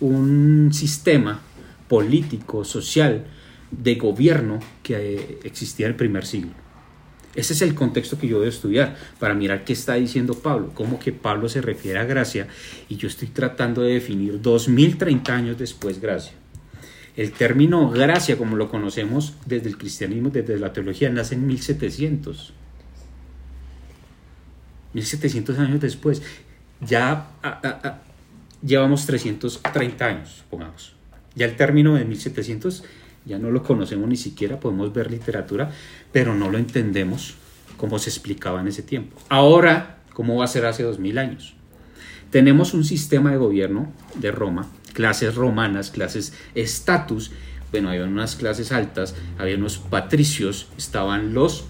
un 0.00 0.70
sistema 0.72 1.40
político, 1.88 2.64
social, 2.64 3.26
de 3.70 3.94
gobierno 3.96 4.60
que 4.82 4.94
eh, 5.16 5.38
existía 5.44 5.86
en 5.86 5.92
el 5.92 5.96
primer 5.96 6.24
siglo. 6.26 6.50
Ese 7.34 7.52
es 7.52 7.60
el 7.62 7.74
contexto 7.74 8.18
que 8.18 8.26
yo 8.28 8.38
debo 8.38 8.48
estudiar 8.48 8.96
para 9.18 9.34
mirar 9.34 9.64
qué 9.64 9.74
está 9.74 9.94
diciendo 9.94 10.34
Pablo, 10.34 10.70
cómo 10.74 10.98
que 10.98 11.12
Pablo 11.12 11.48
se 11.50 11.60
refiere 11.60 11.98
a 11.98 12.04
gracia 12.04 12.48
y 12.88 12.96
yo 12.96 13.08
estoy 13.08 13.28
tratando 13.28 13.82
de 13.82 13.92
definir 13.94 14.40
2030 14.40 15.36
años 15.36 15.58
después 15.58 16.00
gracia. 16.00 16.32
El 17.16 17.32
término 17.32 17.88
gracia, 17.90 18.36
como 18.36 18.56
lo 18.56 18.68
conocemos 18.68 19.34
desde 19.46 19.68
el 19.68 19.78
cristianismo, 19.78 20.28
desde 20.28 20.58
la 20.58 20.72
teología, 20.72 21.08
nace 21.08 21.34
en 21.34 21.46
1700. 21.46 22.52
1700 24.92 25.58
años 25.58 25.80
después. 25.80 26.22
Ya 26.80 27.28
llevamos 28.62 29.06
330 29.06 30.04
años, 30.04 30.44
pongamos. 30.50 30.94
Ya 31.34 31.46
el 31.46 31.56
término 31.56 31.94
de 31.94 32.04
1700 32.04 32.84
ya 33.24 33.38
no 33.38 33.50
lo 33.50 33.62
conocemos 33.62 34.08
ni 34.08 34.16
siquiera, 34.16 34.60
podemos 34.60 34.92
ver 34.92 35.10
literatura, 35.10 35.70
pero 36.12 36.34
no 36.34 36.50
lo 36.50 36.58
entendemos 36.58 37.34
como 37.76 37.98
se 37.98 38.10
explicaba 38.10 38.60
en 38.60 38.68
ese 38.68 38.82
tiempo. 38.82 39.18
Ahora, 39.28 39.98
¿cómo 40.12 40.36
va 40.36 40.44
a 40.44 40.48
ser 40.48 40.64
hace 40.64 40.82
2000 40.82 41.18
años? 41.18 41.54
Tenemos 42.30 42.72
un 42.72 42.84
sistema 42.84 43.30
de 43.30 43.36
gobierno 43.36 43.92
de 44.14 44.30
Roma, 44.30 44.68
clases 44.96 45.34
romanas, 45.34 45.90
clases 45.90 46.32
estatus, 46.54 47.30
bueno, 47.70 47.90
había 47.90 48.04
unas 48.04 48.34
clases 48.34 48.72
altas, 48.72 49.14
había 49.36 49.56
unos 49.56 49.76
patricios, 49.76 50.68
estaban 50.78 51.34
los 51.34 51.66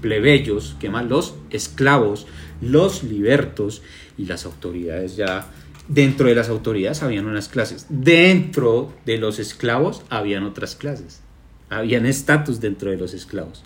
plebeyos, 0.00 0.74
¿qué 0.80 0.90
más? 0.90 1.06
Los 1.06 1.36
esclavos, 1.50 2.26
los 2.60 3.04
libertos 3.04 3.82
y 4.18 4.26
las 4.26 4.44
autoridades 4.44 5.14
ya 5.14 5.46
Dentro 5.86 6.28
de 6.28 6.34
las 6.34 6.48
autoridades 6.48 7.02
habían 7.02 7.26
unas 7.26 7.48
clases. 7.48 7.86
Dentro 7.90 8.94
de 9.04 9.18
los 9.18 9.38
esclavos 9.38 10.02
habían 10.08 10.44
otras 10.44 10.76
clases. 10.76 11.20
Habían 11.68 12.06
estatus 12.06 12.60
dentro 12.60 12.90
de 12.90 12.96
los 12.96 13.12
esclavos. 13.12 13.62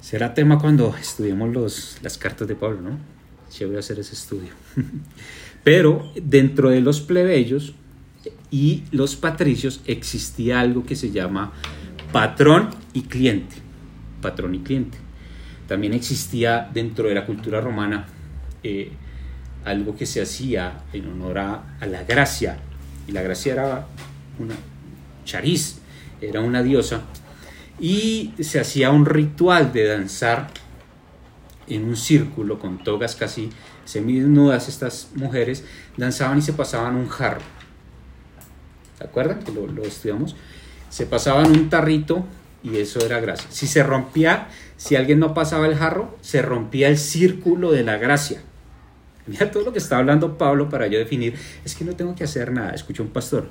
Será 0.00 0.32
tema 0.32 0.58
cuando 0.58 0.96
estudiemos 0.98 1.52
los, 1.52 1.98
las 2.02 2.16
cartas 2.16 2.48
de 2.48 2.54
Pablo, 2.54 2.80
¿no? 2.80 2.90
A 2.90 3.78
hacer 3.78 3.98
ese 3.98 4.14
estudio. 4.14 4.48
Pero 5.64 6.10
dentro 6.20 6.70
de 6.70 6.80
los 6.80 7.00
plebeyos 7.00 7.74
y 8.50 8.84
los 8.90 9.16
patricios 9.16 9.80
existía 9.86 10.60
algo 10.60 10.84
que 10.84 10.96
se 10.96 11.10
llama 11.10 11.52
patrón 12.12 12.70
y 12.92 13.02
cliente. 13.02 13.56
Patrón 14.20 14.54
y 14.54 14.58
cliente. 14.58 14.98
También 15.66 15.94
existía 15.94 16.68
dentro 16.72 17.08
de 17.08 17.14
la 17.14 17.24
cultura 17.24 17.60
romana 17.60 18.06
eh, 18.62 18.92
algo 19.64 19.96
que 19.96 20.06
se 20.06 20.20
hacía 20.20 20.82
en 20.92 21.06
honor 21.06 21.38
a, 21.38 21.62
la 21.86 22.04
gracia. 22.04 22.58
Y 23.06 23.12
la 23.12 23.22
gracia 23.22 23.52
era 23.52 23.86
una 24.38 24.54
chariz, 25.24 25.78
era 26.20 26.40
una 26.40 26.62
diosa. 26.62 27.02
Y 27.80 28.34
se 28.40 28.60
hacía 28.60 28.90
un 28.90 29.06
ritual 29.06 29.72
de 29.72 29.86
danzar 29.86 30.50
en 31.68 31.84
un 31.84 31.96
círculo 31.96 32.58
con 32.58 32.82
togas 32.82 33.16
casi 33.16 33.48
semidesnudas. 33.84 34.68
Estas 34.68 35.08
mujeres 35.14 35.64
danzaban 35.96 36.38
y 36.38 36.42
se 36.42 36.52
pasaban 36.52 36.96
un 36.96 37.08
jarro. 37.08 37.40
¿Se 38.98 39.04
acuerdan 39.04 39.40
que 39.40 39.52
lo, 39.52 39.82
estudiamos? 39.82 40.36
Se 40.90 41.06
pasaban 41.06 41.50
un 41.50 41.70
tarrito 41.70 42.24
y 42.62 42.76
eso 42.76 43.00
era 43.04 43.20
gracia. 43.20 43.46
Si 43.50 43.66
se 43.66 43.82
rompía, 43.82 44.48
si 44.76 44.96
alguien 44.96 45.18
no 45.18 45.34
pasaba 45.34 45.66
el 45.66 45.76
jarro, 45.76 46.16
se 46.20 46.42
rompía 46.42 46.88
el 46.88 46.98
círculo 46.98 47.72
de 47.72 47.82
la 47.82 47.96
gracia. 47.96 48.42
Mira 49.26 49.50
todo 49.50 49.64
lo 49.64 49.72
que 49.72 49.78
está 49.78 49.98
hablando 49.98 50.36
Pablo 50.36 50.68
para 50.68 50.88
yo 50.88 50.98
definir, 50.98 51.34
es 51.64 51.74
que 51.74 51.84
no 51.84 51.94
tengo 51.94 52.14
que 52.14 52.24
hacer 52.24 52.52
nada. 52.52 52.72
Escucha 52.72 53.02
un 53.02 53.10
pastor 53.10 53.48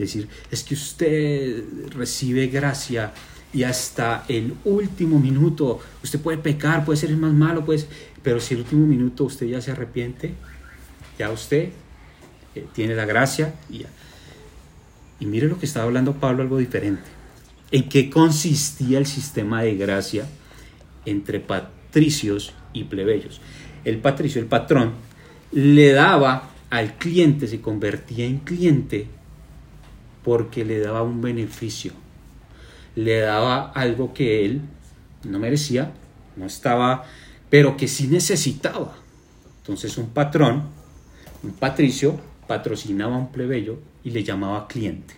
decir, 0.00 0.28
es 0.50 0.62
que 0.62 0.74
usted 0.74 1.64
recibe 1.90 2.46
gracia 2.48 3.12
y 3.52 3.64
hasta 3.64 4.24
el 4.28 4.54
último 4.64 5.18
minuto 5.18 5.80
usted 6.02 6.20
puede 6.20 6.38
pecar, 6.38 6.84
puede 6.84 6.98
ser 6.98 7.10
el 7.10 7.16
más 7.16 7.32
malo, 7.32 7.64
pues, 7.64 7.86
pero 8.22 8.40
si 8.40 8.54
el 8.54 8.60
último 8.60 8.86
minuto 8.86 9.24
usted 9.24 9.46
ya 9.46 9.60
se 9.60 9.70
arrepiente, 9.70 10.34
ya 11.18 11.30
usted 11.30 11.70
eh, 12.54 12.66
tiene 12.72 12.94
la 12.94 13.04
gracia 13.04 13.54
y, 13.70 13.84
y 15.18 15.26
mire 15.26 15.48
lo 15.48 15.58
que 15.58 15.66
estaba 15.66 15.86
hablando 15.86 16.14
Pablo, 16.14 16.42
algo 16.42 16.58
diferente. 16.58 17.08
¿En 17.72 17.88
qué 17.88 18.10
consistía 18.10 18.98
el 18.98 19.06
sistema 19.06 19.62
de 19.62 19.76
gracia 19.76 20.26
entre 21.06 21.40
patricios 21.40 22.52
y 22.72 22.84
plebeyos? 22.84 23.40
El 23.84 23.98
patricio, 23.98 24.40
el 24.40 24.48
patrón, 24.48 24.92
le 25.52 25.92
daba 25.92 26.50
al 26.70 26.94
cliente, 26.94 27.48
se 27.48 27.60
convertía 27.60 28.26
en 28.26 28.38
cliente 28.38 29.06
porque 30.24 30.64
le 30.64 30.78
daba 30.80 31.02
un 31.02 31.20
beneficio, 31.20 31.92
le 32.94 33.20
daba 33.20 33.70
algo 33.72 34.12
que 34.12 34.44
él 34.44 34.60
no 35.24 35.38
merecía, 35.38 35.92
no 36.36 36.46
estaba, 36.46 37.04
pero 37.50 37.76
que 37.76 37.88
sí 37.88 38.06
necesitaba. 38.06 38.96
Entonces 39.58 39.98
un 39.98 40.10
patrón, 40.10 40.64
un 41.42 41.52
patricio, 41.52 42.18
patrocinaba 42.46 43.16
a 43.16 43.18
un 43.18 43.32
plebeyo 43.32 43.78
y 44.02 44.10
le 44.10 44.24
llamaba 44.24 44.66
cliente. 44.66 45.14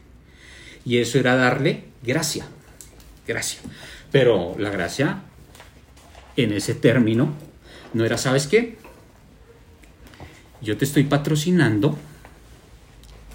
Y 0.85 0.99
eso 0.99 1.19
era 1.19 1.37
darle 1.37 1.85
gracia, 2.03 2.47
gracia. 3.27 3.61
Pero 4.11 4.57
la 4.59 4.71
gracia 4.71 5.23
en 6.37 6.53
ese 6.53 6.75
término 6.75 7.33
no 7.95 8.05
era, 8.05 8.19
¿sabes 8.19 8.47
qué? 8.47 8.83
yo 10.63 10.77
te 10.77 10.85
estoy 10.85 11.05
patrocinando, 11.05 11.99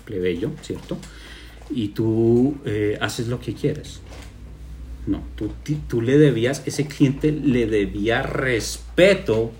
plebeyo, 0.06 0.52
¿cierto? 0.62 0.98
Y 1.70 1.90
tú 1.90 2.58
eh, 2.66 2.98
haces 3.02 3.28
lo 3.28 3.40
que 3.40 3.54
quieres. 3.54 4.00
No, 5.08 5.24
tú, 5.36 5.52
tú 5.88 6.02
le 6.02 6.18
debías, 6.18 6.64
ese 6.66 6.86
cliente 6.86 7.32
le 7.32 7.66
debía 7.66 8.22
respeto 8.22 9.52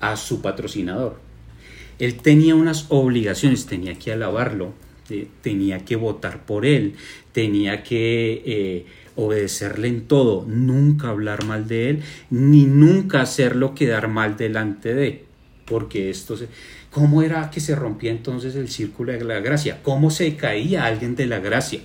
a 0.00 0.16
su 0.16 0.42
patrocinador. 0.42 1.18
Él 1.98 2.16
tenía 2.16 2.54
unas 2.54 2.86
obligaciones, 2.90 3.66
tenía 3.66 3.94
que 3.94 4.12
alabarlo, 4.12 4.74
eh, 5.08 5.28
tenía 5.40 5.84
que 5.84 5.96
votar 5.96 6.44
por 6.44 6.66
él, 6.66 6.94
tenía 7.32 7.82
que 7.82 8.42
eh, 8.44 8.86
obedecerle 9.16 9.88
en 9.88 10.06
todo, 10.06 10.44
nunca 10.46 11.08
hablar 11.08 11.44
mal 11.44 11.66
de 11.66 11.90
él, 11.90 12.02
ni 12.28 12.66
nunca 12.66 13.22
hacerlo 13.22 13.74
quedar 13.74 14.08
mal 14.08 14.36
delante 14.36 14.94
de, 14.94 15.24
porque 15.64 16.10
esto 16.10 16.36
se, 16.36 16.48
¿Cómo 16.96 17.20
era 17.20 17.50
que 17.50 17.60
se 17.60 17.74
rompía 17.74 18.10
entonces 18.10 18.54
el 18.56 18.70
círculo 18.70 19.12
de 19.12 19.22
la 19.22 19.40
gracia? 19.40 19.80
¿Cómo 19.82 20.10
se 20.10 20.34
caía 20.34 20.86
alguien 20.86 21.14
de 21.14 21.26
la 21.26 21.40
gracia? 21.40 21.80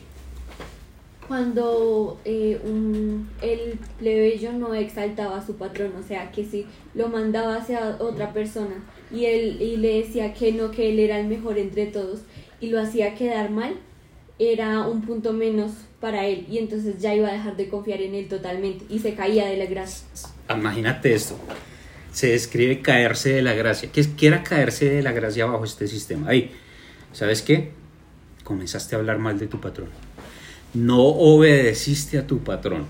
Cuando 1.31 2.19
eh, 2.25 2.59
el 3.41 3.79
plebeyo 3.97 4.51
no 4.51 4.73
exaltaba 4.73 5.37
a 5.37 5.45
su 5.45 5.55
patrón, 5.55 5.93
o 5.97 6.05
sea, 6.05 6.29
que 6.29 6.43
si 6.43 6.65
lo 6.93 7.07
mandaba 7.07 7.55
hacia 7.55 7.95
otra 7.99 8.33
persona 8.33 8.83
y, 9.09 9.23
él, 9.23 9.61
y 9.61 9.77
le 9.77 9.99
decía 9.99 10.33
que 10.33 10.51
no, 10.51 10.71
que 10.71 10.91
él 10.91 10.99
era 10.99 11.17
el 11.21 11.27
mejor 11.27 11.57
entre 11.57 11.85
todos 11.85 12.19
y 12.59 12.67
lo 12.67 12.81
hacía 12.81 13.15
quedar 13.15 13.49
mal, 13.49 13.75
era 14.39 14.85
un 14.85 15.03
punto 15.03 15.31
menos 15.31 15.71
para 16.01 16.25
él 16.25 16.47
y 16.51 16.57
entonces 16.57 16.99
ya 16.99 17.15
iba 17.15 17.29
a 17.29 17.31
dejar 17.31 17.55
de 17.55 17.69
confiar 17.69 18.01
en 18.01 18.13
él 18.13 18.27
totalmente 18.27 18.83
y 18.89 18.99
se 18.99 19.13
caía 19.13 19.45
de 19.45 19.55
la 19.55 19.67
gracia. 19.67 20.05
Imagínate 20.53 21.13
esto, 21.13 21.37
se 22.11 22.31
describe 22.31 22.81
caerse 22.81 23.29
de 23.29 23.41
la 23.41 23.53
gracia. 23.53 23.89
¿Qué, 23.89 24.27
era 24.27 24.43
caerse 24.43 24.89
de 24.89 25.01
la 25.01 25.13
gracia 25.13 25.45
bajo 25.45 25.63
este 25.63 25.87
sistema? 25.87 26.27
Ahí, 26.27 26.51
¿sabes 27.13 27.41
qué? 27.41 27.71
Comenzaste 28.43 28.97
a 28.97 28.99
hablar 28.99 29.17
mal 29.17 29.39
de 29.39 29.47
tu 29.47 29.61
patrón. 29.61 29.87
No 30.73 31.01
obedeciste 31.03 32.17
a 32.17 32.27
tu 32.27 32.39
patrón. 32.39 32.87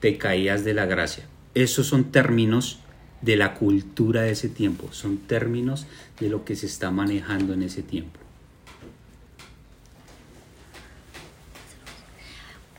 Te 0.00 0.18
caías 0.18 0.64
de 0.64 0.74
la 0.74 0.86
gracia. 0.86 1.24
Esos 1.54 1.86
son 1.86 2.04
términos 2.12 2.80
de 3.22 3.36
la 3.36 3.54
cultura 3.54 4.22
de 4.22 4.32
ese 4.32 4.48
tiempo. 4.48 4.92
Son 4.92 5.16
términos 5.16 5.86
de 6.20 6.28
lo 6.28 6.44
que 6.44 6.56
se 6.56 6.66
está 6.66 6.90
manejando 6.90 7.54
en 7.54 7.62
ese 7.62 7.82
tiempo. 7.82 8.18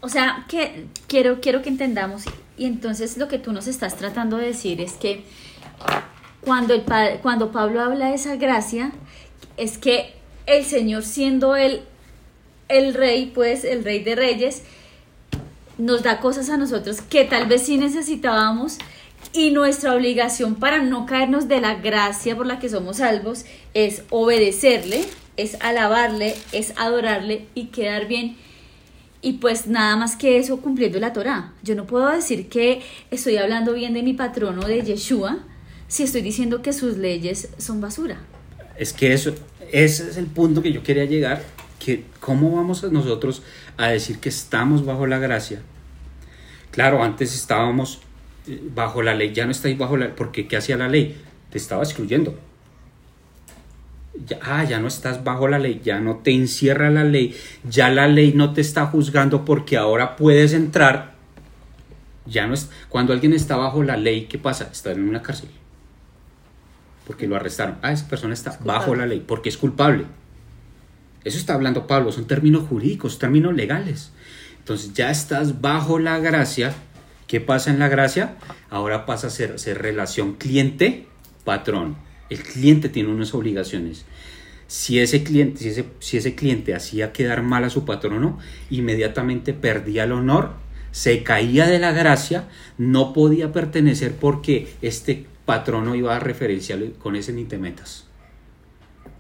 O 0.02 0.10
sea, 0.10 0.46
que 0.50 0.88
quiero, 1.08 1.40
quiero 1.40 1.62
que 1.62 1.70
entendamos 1.70 2.26
y 2.58 2.66
entonces 2.66 3.18
lo 3.18 3.30
que 3.30 3.40
tú 3.40 3.54
nos 3.54 3.68
estás 3.68 3.96
tratando 3.96 4.36
de 4.36 4.48
decir 4.48 4.82
es 4.82 4.94
que 4.94 5.24
cuando, 6.42 6.74
el, 6.74 6.84
cuando 7.22 7.54
Pablo 7.54 7.82
habla 7.82 8.10
de 8.10 8.16
esa 8.16 8.36
gracia, 8.36 8.92
es 9.56 9.78
que 9.78 10.14
el 10.46 10.66
Señor 10.66 11.04
siendo 11.04 11.56
el, 11.56 11.84
el 12.70 12.94
rey, 12.94 13.32
pues 13.34 13.64
el 13.64 13.84
rey 13.84 14.04
de 14.04 14.16
reyes, 14.16 14.64
nos 15.78 16.04
da 16.04 16.20
cosas 16.20 16.50
a 16.50 16.58
nosotros 16.58 17.02
que 17.02 17.26
tal 17.26 17.48
vez 17.48 17.64
sí 17.64 17.78
necesitábamos 17.78 18.78
y 19.32 19.52
nuestra 19.52 19.96
obligación 19.96 20.56
para 20.56 20.82
no 20.84 21.06
caernos 21.06 21.48
de 21.48 21.62
la 21.62 21.76
gracia 21.76 22.36
por 22.36 22.46
la 22.46 22.60
que 22.60 22.70
somos 22.70 22.98
salvos 22.98 23.46
es 23.74 24.04
obedecerle, 24.10 25.06
es 25.38 25.58
alabarle, 25.62 26.36
es 26.52 26.74
adorarle 26.78 27.46
y 27.56 27.66
quedar 27.66 28.08
bien 28.08 28.38
y 29.24 29.34
pues 29.34 29.68
nada 29.68 29.96
más 29.96 30.16
que 30.16 30.38
eso 30.38 30.60
cumpliendo 30.60 31.00
la 31.00 31.14
Torah. 31.14 31.54
Yo 31.64 31.76
no 31.76 31.88
puedo 31.88 32.10
decir 32.10 32.50
que 32.50 32.82
estoy 33.10 33.38
hablando 33.38 33.74
bien 33.74 33.94
de 33.94 34.04
mi 34.04 34.14
patrono 34.14 34.68
de 34.68 34.82
Yeshua 34.82 35.40
si 35.88 36.04
estoy 36.04 36.22
diciendo 36.22 36.62
que 36.62 36.74
sus 36.74 36.98
leyes 36.98 37.50
son 37.58 37.80
basura. 37.80 38.20
Es 38.78 38.92
que 38.92 39.14
eso, 39.14 39.34
ese 39.72 40.10
es 40.10 40.18
el 40.18 40.26
punto 40.26 40.62
que 40.62 40.74
yo 40.74 40.84
quería 40.84 41.06
llegar, 41.06 41.42
que 41.84 42.06
cómo 42.20 42.56
vamos 42.56 42.84
nosotros 42.92 43.42
a 43.78 43.88
decir 43.88 44.20
que 44.20 44.30
estamos 44.30 44.86
bajo 44.86 45.08
la 45.08 45.20
gracia 45.20 45.62
Claro, 46.74 47.04
antes 47.04 47.36
estábamos 47.36 48.02
eh, 48.48 48.60
bajo 48.74 49.04
la 49.04 49.14
ley, 49.14 49.32
ya 49.32 49.46
no 49.46 49.52
estáis 49.52 49.78
bajo 49.78 49.96
la 49.96 50.16
porque 50.16 50.48
¿qué 50.48 50.58
hacía 50.58 50.76
la 50.76 50.90
ley? 50.90 51.22
Te 51.52 51.60
estaba 51.60 51.84
excluyendo. 51.84 52.36
Ya, 54.26 54.40
ah, 54.42 54.64
ya 54.64 54.80
no 54.80 54.88
estás 54.88 55.24
bajo 55.24 55.48
la 55.48 55.60
ley, 55.60 55.82
ya 55.84 56.00
no 56.00 56.18
te 56.18 56.32
encierra 56.32 56.90
la 56.90 57.04
ley, 57.04 57.38
ya 57.64 57.90
la 57.90 58.08
ley 58.08 58.34
no 58.34 58.54
te 58.54 58.62
está 58.62 58.88
juzgando 58.88 59.46
porque 59.46 59.78
ahora 59.78 60.16
puedes 60.16 60.54
entrar. 60.54 61.14
Ya 62.26 62.48
no 62.48 62.56
es 62.56 62.72
cuando 62.90 63.14
alguien 63.14 63.34
está 63.34 63.56
bajo 63.56 63.84
la 63.84 63.96
ley, 63.96 64.26
¿qué 64.26 64.40
pasa? 64.40 64.70
Está 64.72 64.94
en 64.94 65.08
una 65.08 65.22
cárcel. 65.22 65.50
Porque 67.06 67.28
lo 67.28 67.36
arrestaron. 67.36 67.78
Ah, 67.84 67.92
esa 67.92 68.08
persona 68.08 68.34
está 68.34 68.58
bajo 68.64 68.96
la 68.96 69.06
ley 69.06 69.24
porque 69.26 69.50
es 69.50 69.58
culpable. 69.58 70.06
Eso 71.24 71.38
está 71.38 71.54
hablando 71.54 71.88
Pablo, 71.88 72.12
son 72.12 72.28
términos 72.28 72.68
jurídicos, 72.68 73.20
términos 73.20 73.54
legales. 73.54 74.12
Entonces 74.60 74.94
ya 74.94 75.12
estás 75.12 75.62
bajo 75.62 76.00
la 76.00 76.20
gracia. 76.20 76.74
¿Qué 77.28 77.40
pasa 77.42 77.72
en 77.72 77.80
la 77.80 77.88
gracia? 77.88 78.36
Ahora 78.70 79.06
pasa 79.06 79.28
a 79.28 79.30
ser, 79.30 79.60
ser 79.60 79.82
relación 79.82 80.36
cliente-patrón. 80.36 81.96
El 82.30 82.44
cliente 82.44 82.90
tiene 82.90 83.10
unas 83.10 83.34
obligaciones. 83.34 84.06
Si 84.68 85.00
ese 85.00 85.24
cliente, 85.24 85.60
si 85.60 85.70
ese, 85.70 85.86
si 86.00 86.18
ese 86.18 86.36
cliente 86.36 86.74
hacía 86.74 87.12
quedar 87.12 87.44
mal 87.44 87.64
a 87.64 87.70
su 87.70 87.86
patrono, 87.86 88.40
inmediatamente 88.70 89.54
perdía 89.54 90.06
el 90.06 90.14
honor, 90.14 90.54
se 90.92 91.24
caía 91.24 91.68
de 91.68 91.80
la 91.80 91.92
gracia, 91.92 92.48
no 92.78 93.14
podía 93.14 93.52
pertenecer 93.52 94.16
porque 94.16 94.74
este 94.82 95.26
patrono 95.46 95.96
iba 95.96 96.16
a 96.16 96.20
referenciarlo 96.20 96.94
con 96.94 97.16
ese 97.16 97.34
ni 97.34 97.46
te 97.46 97.58
metas. 97.58 98.06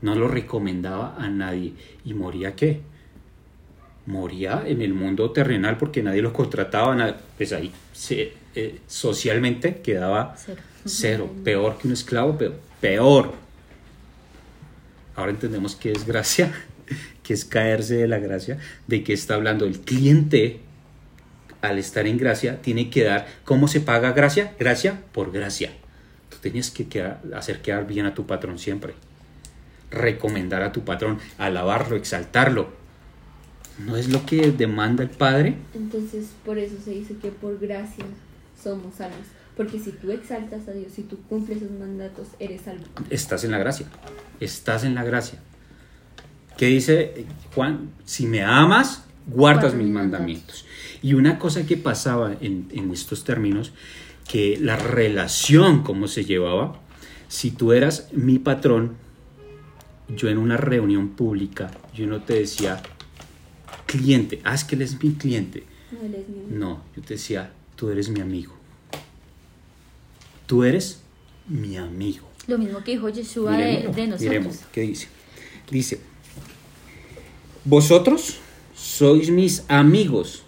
No 0.03 0.13
lo 0.13 0.27
recomendaba 0.27 1.15
a 1.17 1.29
nadie. 1.29 1.73
¿Y 2.05 2.13
moría 2.13 2.55
qué? 2.55 2.81
Moría 4.05 4.63
en 4.67 4.83
el 4.83 4.93
mundo 4.93 5.31
terrenal 5.31 5.77
porque 5.77 6.03
nadie 6.03 6.21
lo 6.21 6.31
contrataba. 6.31 7.17
Pues 7.37 7.53
ahí 7.53 7.71
eh, 8.53 8.79
socialmente 8.85 9.81
quedaba 9.81 10.35
cero. 10.37 10.61
cero. 10.85 11.31
Peor 11.43 11.79
que 11.79 11.87
un 11.87 11.93
esclavo, 11.93 12.37
pero 12.37 12.53
peor. 12.79 13.33
Ahora 15.15 15.31
entendemos 15.31 15.75
qué 15.75 15.91
es 15.91 16.05
gracia, 16.05 16.53
que 17.23 17.33
es 17.33 17.45
caerse 17.45 17.95
de 17.95 18.07
la 18.07 18.19
gracia, 18.19 18.59
de 18.85 19.03
qué 19.03 19.13
está 19.13 19.33
hablando 19.33 19.65
el 19.65 19.79
cliente 19.79 20.59
al 21.63 21.79
estar 21.79 22.05
en 22.07 22.17
gracia 22.17 22.61
tiene 22.61 22.89
que 22.89 23.05
dar, 23.05 23.25
¿cómo 23.45 23.69
se 23.69 23.79
paga 23.79 24.11
gracia? 24.11 24.53
Gracia 24.59 24.99
por 25.13 25.31
gracia. 25.31 25.71
Tú 26.29 26.35
tenías 26.41 26.69
que 26.69 26.85
hacer 27.33 27.61
quedar 27.61 27.87
bien 27.87 28.05
a 28.05 28.13
tu 28.13 28.27
patrón 28.27 28.59
siempre. 28.59 28.93
Recomendar 29.93 30.63
a 30.63 30.71
tu 30.71 30.83
patrón, 30.83 31.19
alabarlo, 31.37 31.95
exaltarlo. 31.95 32.67
¿No 33.79 33.97
es 33.97 34.09
lo 34.09 34.25
que 34.25 34.51
demanda 34.51 35.03
el 35.03 35.09
Padre? 35.09 35.55
Entonces, 35.73 36.31
por 36.45 36.57
eso 36.57 36.75
se 36.83 36.91
dice 36.91 37.15
que 37.15 37.29
por 37.29 37.59
gracia 37.59 38.05
somos 38.61 38.95
salvos. 38.95 39.27
Porque 39.57 39.79
si 39.79 39.91
tú 39.91 40.11
exaltas 40.11 40.67
a 40.67 40.71
Dios, 40.71 40.93
si 40.93 41.03
tú 41.03 41.17
cumples 41.29 41.59
sus 41.59 41.71
mandatos, 41.71 42.27
eres 42.39 42.61
salvo. 42.61 42.83
Estás 43.09 43.43
en 43.43 43.51
la 43.51 43.59
gracia. 43.59 43.85
Estás 44.39 44.83
en 44.83 44.95
la 44.95 45.03
gracia. 45.03 45.39
¿Qué 46.57 46.67
dice 46.67 47.25
Juan? 47.53 47.91
Si 48.05 48.25
me 48.25 48.43
amas, 48.43 49.03
guardas 49.27 49.73
mis 49.73 49.89
mandamientos. 49.89 50.65
Y 51.01 51.13
una 51.13 51.39
cosa 51.39 51.65
que 51.65 51.77
pasaba 51.77 52.35
en, 52.41 52.67
en 52.71 52.91
estos 52.91 53.23
términos, 53.23 53.73
que 54.27 54.57
la 54.59 54.75
relación, 54.75 55.83
como 55.83 56.07
se 56.07 56.25
llevaba, 56.25 56.79
si 57.27 57.51
tú 57.51 57.73
eras 57.73 58.09
mi 58.11 58.39
patrón, 58.39 58.95
yo 60.09 60.29
en 60.29 60.37
una 60.37 60.57
reunión 60.57 61.09
pública, 61.09 61.71
yo 61.93 62.07
no 62.07 62.21
te 62.21 62.35
decía 62.35 62.81
cliente, 63.85 64.41
ah, 64.43 64.53
es 64.53 64.63
que 64.63 64.75
él 64.75 64.81
es 64.81 65.01
mi 65.03 65.13
cliente. 65.13 65.63
No, 65.91 66.05
él 66.05 66.15
es 66.15 66.27
mi 66.27 66.39
amigo. 66.39 66.57
No, 66.57 66.83
yo 66.95 67.01
te 67.01 67.13
decía, 67.15 67.51
tú 67.75 67.89
eres 67.89 68.09
mi 68.09 68.21
amigo. 68.21 68.53
Tú 70.47 70.63
eres 70.63 71.01
mi 71.47 71.77
amigo. 71.77 72.27
Lo 72.47 72.57
mismo 72.57 72.83
que 72.83 72.91
dijo 72.91 73.09
Yeshua 73.09 73.55
de, 73.57 73.63
de 73.63 74.07
nosotros. 74.07 74.21
miremos, 74.21 74.59
¿qué 74.71 74.81
dice? 74.81 75.07
Dice, 75.71 75.99
vosotros 77.63 78.37
sois 78.75 79.29
mis 79.29 79.63
amigos 79.69 80.43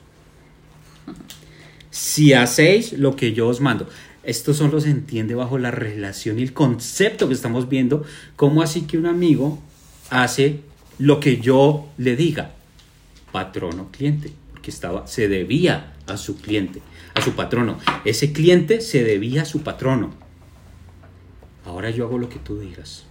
si 1.89 2.33
hacéis 2.33 2.93
lo 2.93 3.15
que 3.15 3.31
yo 3.31 3.47
os 3.47 3.61
mando. 3.61 3.87
Esto 4.25 4.55
solo 4.55 4.81
se 4.81 4.89
entiende 4.89 5.35
bajo 5.35 5.57
la 5.59 5.71
relación 5.71 6.39
y 6.39 6.43
el 6.43 6.53
concepto 6.53 7.27
que 7.27 7.33
estamos 7.33 7.69
viendo. 7.69 8.03
¿Cómo 8.35 8.63
así 8.63 8.81
que 8.81 8.97
un 8.97 9.05
amigo 9.05 9.59
hace 10.09 10.61
lo 10.97 11.19
que 11.19 11.37
yo 11.37 11.87
le 11.97 12.15
diga? 12.15 12.51
Patrono 13.31 13.91
cliente, 13.91 14.31
porque 14.51 14.71
estaba, 14.71 15.05
se 15.05 15.27
debía 15.27 15.93
a 16.07 16.17
su 16.17 16.37
cliente, 16.37 16.81
a 17.13 17.21
su 17.21 17.33
patrono. 17.33 17.77
Ese 18.03 18.33
cliente 18.33 18.81
se 18.81 19.03
debía 19.03 19.43
a 19.43 19.45
su 19.45 19.61
patrono. 19.61 20.11
Ahora 21.65 21.91
yo 21.91 22.05
hago 22.05 22.17
lo 22.17 22.29
que 22.29 22.39
tú 22.39 22.59
digas. 22.59 23.05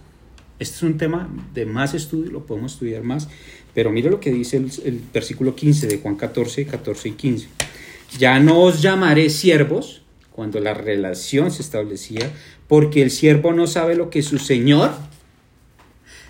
Este 0.59 0.75
es 0.75 0.83
un 0.83 0.97
tema 0.97 1.29
de 1.53 1.65
más 1.65 1.93
estudio, 1.93 2.31
lo 2.31 2.45
podemos 2.45 2.73
estudiar 2.73 3.03
más, 3.03 3.27
pero 3.73 3.91
mira 3.91 4.09
lo 4.09 4.21
que 4.21 4.31
dice 4.31 4.57
el, 4.57 4.71
el 4.85 5.01
versículo 5.13 5.55
15 5.55 5.87
de 5.87 5.97
Juan 5.97 6.15
14, 6.15 6.65
14 6.65 7.09
y 7.09 7.11
15. 7.13 7.47
Ya 8.17 8.39
no 8.39 8.61
os 8.61 8.81
llamaré 8.81 9.29
siervos, 9.29 10.04
cuando 10.35 10.59
la 10.59 10.73
relación 10.73 11.49
se 11.49 11.61
establecía, 11.61 12.29
porque 12.67 13.01
el 13.01 13.09
siervo 13.09 13.53
no 13.53 13.67
sabe 13.67 13.95
lo 13.95 14.09
que 14.09 14.21
su 14.21 14.37
señor, 14.37 14.91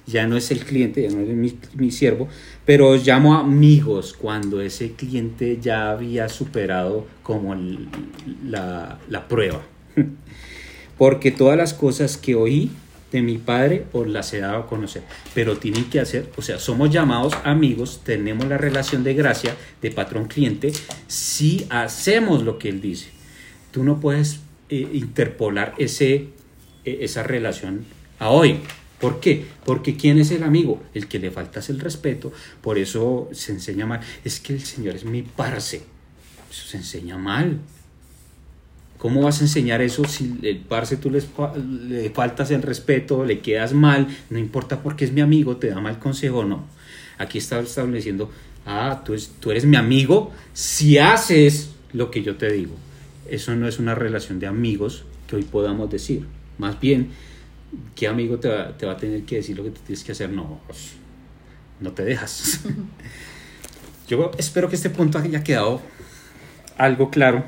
ya 0.06 0.28
no 0.28 0.38
es 0.38 0.52
el 0.52 0.60
cliente, 0.60 1.02
ya 1.02 1.10
no 1.10 1.22
es 1.22 1.56
mi, 1.74 1.90
siervo, 1.90 2.28
pero 2.66 2.90
os 2.90 3.04
llamo 3.04 3.34
amigos 3.34 4.14
cuando 4.14 4.62
ese 4.62 4.92
cliente 4.92 5.58
ya 5.60 5.90
había 5.90 6.30
superado 6.30 7.08
como 7.24 7.56
la, 8.44 9.00
la 9.10 9.28
prueba. 9.28 9.64
Porque 11.00 11.32
todas 11.32 11.58
las 11.58 11.74
cosas 11.74 12.16
que 12.16 12.36
oí 12.36 12.70
de 13.12 13.24
mi 13.24 13.40
padre 13.40 13.86
os 13.92 14.08
las 14.08 14.32
he 14.36 14.40
dado 14.40 14.58
a 14.58 14.68
conocer. 14.68 15.02
Pero 15.34 15.58
tienen 15.58 15.86
que 15.86 16.00
hacer, 16.00 16.30
o 16.38 16.44
sea, 16.44 16.60
somos 16.60 16.92
llamados 16.92 17.34
amigos, 17.44 18.02
tenemos 18.04 18.46
la 18.48 18.60
relación 18.60 19.04
de 19.04 19.16
gracia 19.16 19.56
de 19.82 19.90
patrón-cliente 19.90 20.72
si 21.08 21.66
hacemos 21.72 22.44
lo 22.44 22.60
que 22.60 22.70
él 22.70 22.82
dice. 22.82 23.15
Tú 23.76 23.84
no 23.84 24.00
puedes 24.00 24.40
eh, 24.70 24.88
interpolar 24.94 25.74
ese, 25.78 26.30
eh, 26.86 27.00
esa 27.02 27.24
relación 27.24 27.84
a 28.20 28.30
hoy. 28.30 28.62
¿Por 29.02 29.20
qué? 29.20 29.44
Porque 29.66 29.98
¿quién 29.98 30.18
es 30.18 30.32
el 30.32 30.44
amigo? 30.44 30.82
El 30.94 31.10
que 31.10 31.20
le 31.20 31.30
faltas 31.30 31.70
el 31.70 31.82
respeto. 31.82 32.32
Por 32.62 32.78
eso 32.78 33.28
se 33.34 33.52
enseña 33.52 33.86
mal. 33.86 34.00
Es 34.24 34.40
que 34.40 34.54
el 34.54 34.62
Señor 34.62 34.96
es 34.96 35.04
mi 35.04 35.24
parce. 35.24 35.84
Eso 36.50 36.68
se 36.70 36.78
enseña 36.78 37.18
mal. 37.18 37.60
¿Cómo 38.98 39.24
vas 39.24 39.42
a 39.42 39.44
enseñar 39.44 39.82
eso 39.82 40.06
si 40.06 40.40
el 40.42 40.60
parce 40.60 40.96
tú 40.96 41.12
le 41.12 42.10
faltas 42.12 42.50
el 42.52 42.62
respeto, 42.62 43.26
le 43.26 43.40
quedas 43.40 43.74
mal? 43.74 44.08
No 44.30 44.40
importa 44.40 44.82
porque 44.82 45.04
es 45.04 45.12
mi 45.12 45.20
amigo, 45.20 45.58
te 45.58 45.68
da 45.68 45.82
mal 45.82 46.00
consejo, 46.00 46.46
no. 46.46 46.64
Aquí 47.18 47.40
está 47.40 47.60
estableciendo, 47.60 48.32
ah, 48.66 49.02
tú, 49.06 49.14
es- 49.14 49.32
tú 49.42 49.52
eres 49.52 49.66
mi 49.66 49.76
amigo 49.76 50.32
si 50.54 50.98
haces 50.98 51.72
lo 51.92 52.10
que 52.10 52.24
yo 52.24 52.38
te 52.38 52.50
digo. 52.54 52.74
Eso 53.30 53.56
no 53.56 53.68
es 53.68 53.80
una 53.80 53.96
relación 53.96 54.40
de 54.40 54.48
amigos 54.48 55.06
que 55.28 55.36
hoy 55.38 55.44
podamos 55.44 55.90
decir. 55.90 56.26
Más 56.58 56.80
bien, 56.80 57.10
¿qué 57.96 58.08
amigo 58.08 58.38
te 58.40 58.48
va, 58.50 58.78
te 58.78 58.86
va 58.86 58.94
a 58.94 58.98
tener 58.98 59.24
que 59.24 59.38
decir 59.38 59.58
lo 59.58 59.64
que 59.64 59.72
tú 59.72 59.82
tienes 59.86 60.04
que 60.04 60.12
hacer? 60.12 60.30
No, 60.30 60.60
no 61.80 61.92
te 61.92 62.04
dejas. 62.06 62.62
Yo 64.08 64.32
espero 64.38 64.70
que 64.70 64.76
este 64.76 64.90
punto 64.90 65.18
haya 65.18 65.44
quedado 65.44 65.82
algo 66.78 67.10
claro 67.10 67.44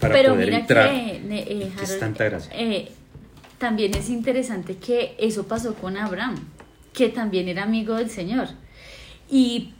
para 0.00 0.14
Pero 0.14 0.32
poder 0.34 0.46
mira 0.46 0.58
entrar. 0.60 0.90
que, 0.90 1.16
eh, 1.30 1.72
que 1.76 1.84
es 1.84 1.98
tanta 1.98 2.24
gracia. 2.24 2.52
eh, 2.54 2.90
también 3.58 3.94
es 3.96 4.08
interesante 4.10 4.76
que 4.76 5.16
eso 5.18 5.48
pasó 5.48 5.74
con 5.74 5.96
Abraham, 5.96 6.36
que 6.92 7.08
también 7.08 7.48
era 7.48 7.64
amigo 7.64 7.94
del 7.96 8.08
Señor. 8.10 8.48
Y 9.28 9.72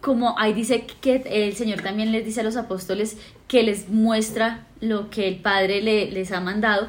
como 0.00 0.38
ahí 0.38 0.52
dice 0.52 0.86
que 1.00 1.22
el 1.26 1.54
Señor 1.54 1.82
también 1.82 2.10
les 2.12 2.24
dice 2.24 2.40
a 2.40 2.44
los 2.44 2.56
apóstoles 2.56 3.16
que 3.48 3.62
les 3.62 3.88
muestra 3.88 4.66
lo 4.80 5.10
que 5.10 5.28
el 5.28 5.36
Padre 5.36 5.82
le- 5.82 6.10
les 6.10 6.32
ha 6.32 6.40
mandado, 6.40 6.88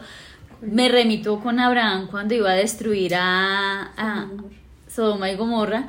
me 0.61 0.87
remito 0.89 1.39
con 1.39 1.59
Abraham 1.59 2.07
cuando 2.09 2.35
iba 2.35 2.51
a 2.51 2.55
destruir 2.55 3.15
a, 3.15 3.91
a 3.97 4.27
Sodoma 4.87 5.31
y 5.31 5.35
Gomorra, 5.35 5.87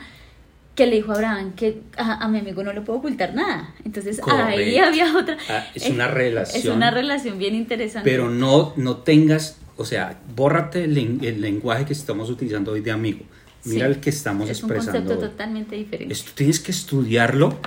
que 0.74 0.86
le 0.86 0.96
dijo 0.96 1.12
a 1.12 1.16
Abraham 1.16 1.52
que 1.54 1.82
a, 1.98 2.24
a 2.24 2.28
mi 2.28 2.38
amigo 2.38 2.64
no 2.64 2.72
le 2.72 2.80
puedo 2.80 2.98
ocultar 2.98 3.34
nada. 3.34 3.74
Entonces 3.84 4.18
ahí 4.26 4.78
había 4.78 5.14
otra... 5.16 5.36
Ah, 5.50 5.66
es 5.74 5.88
una 5.90 6.06
Es 6.06 6.14
relación. 6.14 6.76
una 6.76 6.90
relación 6.90 7.38
bien 7.38 7.54
interesante. 7.54 8.08
Pero 8.10 8.30
no, 8.30 8.72
no 8.76 8.96
tengas, 8.96 9.58
o 9.76 9.84
sea, 9.84 10.18
bórrate 10.34 10.84
el, 10.84 10.96
el 11.22 11.40
lenguaje 11.42 11.84
que 11.84 11.92
estamos 11.92 12.30
utilizando 12.30 12.72
hoy 12.72 12.80
de 12.80 12.90
amigo. 12.90 13.20
Mira 13.64 13.86
Sí, 13.86 13.92
el 13.92 14.00
que 14.00 14.10
estamos 14.10 14.48
es 14.50 14.62
un 14.62 14.70
expresando. 14.70 15.00
concepto 15.00 15.24
hoy. 15.24 15.30
totalmente 15.30 15.76
diferente. 15.76 16.12
Esto 16.12 16.32
tienes 16.34 16.58
que 16.60 16.72
estudiarlo 16.72 17.58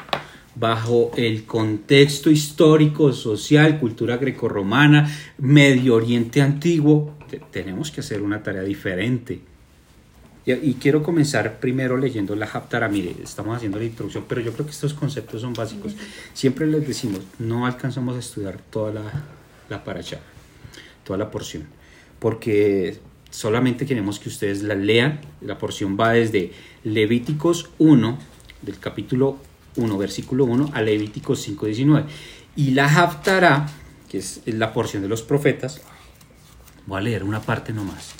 bajo 0.55 1.11
el 1.17 1.45
contexto 1.45 2.29
histórico, 2.29 3.11
social, 3.13 3.79
cultura 3.79 4.17
grecorromana, 4.17 5.09
Medio 5.37 5.95
Oriente 5.95 6.41
antiguo. 6.41 7.13
Te- 7.29 7.39
tenemos 7.51 7.91
que 7.91 8.01
hacer 8.01 8.21
una 8.21 8.41
tarea 8.43 8.61
diferente. 8.63 9.39
Y, 10.45 10.51
y 10.53 10.73
quiero 10.75 11.01
comenzar 11.01 11.59
primero 11.59 11.97
leyendo 11.97 12.35
la 12.35 12.45
Haftarah. 12.45 12.87
Mire, 12.87 13.15
estamos 13.23 13.55
haciendo 13.57 13.79
la 13.79 13.85
introducción, 13.85 14.25
pero 14.29 14.41
yo 14.41 14.51
creo 14.53 14.65
que 14.65 14.71
estos 14.71 14.93
conceptos 14.93 15.41
son 15.41 15.53
básicos. 15.53 15.95
Siempre 16.33 16.67
les 16.67 16.87
decimos, 16.87 17.21
no 17.39 17.65
alcanzamos 17.65 18.15
a 18.15 18.19
estudiar 18.19 18.59
toda 18.69 18.93
la, 18.93 19.23
la 19.69 19.83
paracha, 19.83 20.19
toda 21.03 21.17
la 21.17 21.31
porción, 21.31 21.63
porque 22.19 22.99
solamente 23.35 23.85
queremos 23.85 24.17
que 24.17 24.29
ustedes 24.29 24.63
la 24.63 24.75
lean. 24.75 25.19
La 25.41 25.57
porción 25.57 25.97
va 25.99 26.13
desde 26.13 26.53
Levíticos 26.85 27.69
1, 27.79 28.17
del 28.61 28.79
capítulo 28.79 29.37
1, 29.75 29.97
versículo 29.97 30.45
1, 30.45 30.71
a 30.73 30.81
Levíticos 30.81 31.41
5, 31.41 31.65
19. 31.65 32.05
Y 32.55 32.71
la 32.71 32.85
Haftarah, 32.85 33.67
que 34.09 34.19
es 34.19 34.41
la 34.45 34.71
porción 34.71 35.03
de 35.03 35.09
los 35.09 35.21
profetas, 35.21 35.81
voy 36.85 36.99
a 36.99 37.01
leer 37.01 37.23
una 37.25 37.41
parte 37.41 37.73
nomás. 37.73 38.13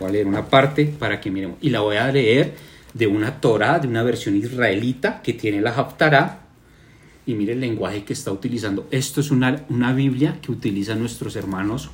Voy 0.00 0.08
a 0.08 0.12
leer 0.12 0.26
una 0.26 0.46
parte 0.46 0.86
para 0.86 1.20
que 1.20 1.30
miremos. 1.30 1.58
Y 1.60 1.70
la 1.70 1.80
voy 1.80 1.96
a 1.96 2.10
leer 2.10 2.54
de 2.94 3.06
una 3.06 3.40
Torah, 3.40 3.78
de 3.78 3.86
una 3.86 4.02
versión 4.02 4.34
israelita 4.36 5.22
que 5.22 5.34
tiene 5.34 5.60
la 5.60 5.70
Haftarah. 5.70 6.40
Y 7.26 7.34
mire 7.34 7.52
el 7.52 7.60
lenguaje 7.60 8.02
que 8.02 8.12
está 8.12 8.32
utilizando. 8.32 8.88
Esto 8.90 9.20
es 9.20 9.30
una, 9.30 9.64
una 9.68 9.92
Biblia 9.92 10.38
que 10.42 10.50
utilizan 10.50 10.98
nuestros 10.98 11.36
hermanos 11.36 11.90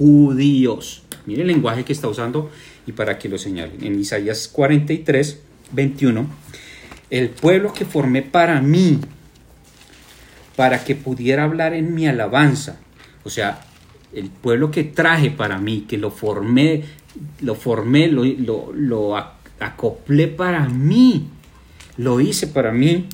judíos. 0.00 1.02
Mire 1.26 1.42
el 1.42 1.48
lenguaje 1.48 1.84
que 1.84 1.92
está 1.92 2.08
usando 2.08 2.50
y 2.86 2.92
para 2.92 3.18
que 3.18 3.28
lo 3.28 3.36
señalen. 3.36 3.84
En 3.84 4.00
Isaías 4.00 4.48
43, 4.48 5.40
21. 5.72 6.26
El 7.10 7.28
pueblo 7.28 7.74
que 7.74 7.84
formé 7.84 8.22
para 8.22 8.62
mí, 8.62 8.98
para 10.56 10.82
que 10.84 10.96
pudiera 10.96 11.44
hablar 11.44 11.74
en 11.74 11.94
mi 11.94 12.08
alabanza. 12.08 12.80
O 13.24 13.30
sea, 13.30 13.60
el 14.14 14.30
pueblo 14.30 14.70
que 14.70 14.84
traje 14.84 15.30
para 15.30 15.58
mí, 15.58 15.84
que 15.86 15.98
lo 15.98 16.10
formé, 16.10 16.84
lo 17.42 17.54
formé, 17.54 18.08
lo, 18.08 18.24
lo, 18.24 18.72
lo 18.72 19.16
acoplé 19.18 20.28
para 20.28 20.66
mí, 20.66 21.28
lo 21.98 22.22
hice 22.22 22.46
para 22.46 22.72
mí, 22.72 23.06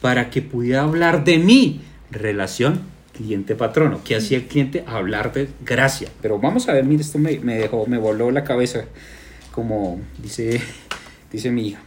para 0.00 0.30
que 0.30 0.40
pudiera 0.40 0.84
hablar 0.84 1.24
de 1.24 1.36
mí. 1.36 1.82
Relación 2.10 2.95
cliente-patrono. 3.16 4.00
¿Qué 4.04 4.16
hacía 4.16 4.38
el 4.38 4.46
cliente? 4.46 4.84
Hablar 4.86 5.32
de 5.32 5.48
gracia. 5.64 6.08
Pero 6.20 6.38
vamos 6.38 6.68
a 6.68 6.72
ver, 6.72 6.84
mire, 6.84 7.02
esto 7.02 7.18
me, 7.18 7.38
me 7.40 7.56
dejó, 7.56 7.86
me 7.86 7.98
voló 7.98 8.30
la 8.30 8.44
cabeza, 8.44 8.84
como 9.52 10.00
dice, 10.18 10.60
dice 11.32 11.50
mi 11.50 11.68
hija. 11.68 11.80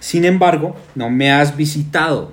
Sin 0.00 0.24
embargo, 0.24 0.76
no 0.94 1.10
me 1.10 1.30
has 1.32 1.56
visitado. 1.56 2.32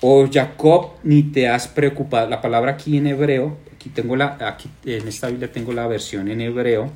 O 0.00 0.28
Jacob, 0.30 0.92
ni 1.02 1.22
te 1.22 1.48
has 1.48 1.66
preocupado. 1.68 2.28
La 2.28 2.40
palabra 2.40 2.72
aquí 2.72 2.96
en 2.96 3.06
hebreo, 3.06 3.56
aquí 3.74 3.88
tengo 3.88 4.16
la, 4.16 4.36
aquí 4.40 4.70
en 4.84 5.08
esta 5.08 5.28
Biblia 5.28 5.50
tengo 5.50 5.72
la 5.72 5.86
versión 5.86 6.28
en 6.28 6.40
hebreo 6.40 6.90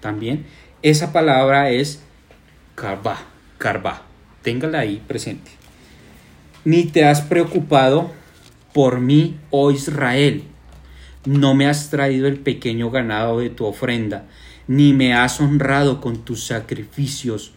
también. 0.00 0.46
Esa 0.82 1.12
palabra 1.12 1.70
es 1.70 2.00
karba, 2.74 3.18
karba. 3.58 4.02
Téngala 4.42 4.80
ahí 4.80 5.02
presente. 5.06 5.57
Ni 6.68 6.84
te 6.84 7.06
has 7.06 7.22
preocupado 7.22 8.10
por 8.74 9.00
mí, 9.00 9.38
oh 9.48 9.70
Israel. 9.70 10.44
No 11.24 11.54
me 11.54 11.66
has 11.66 11.88
traído 11.88 12.28
el 12.28 12.40
pequeño 12.40 12.90
ganado 12.90 13.38
de 13.38 13.48
tu 13.48 13.64
ofrenda, 13.64 14.26
ni 14.66 14.92
me 14.92 15.14
has 15.14 15.40
honrado 15.40 16.02
con 16.02 16.26
tus 16.26 16.44
sacrificios. 16.44 17.52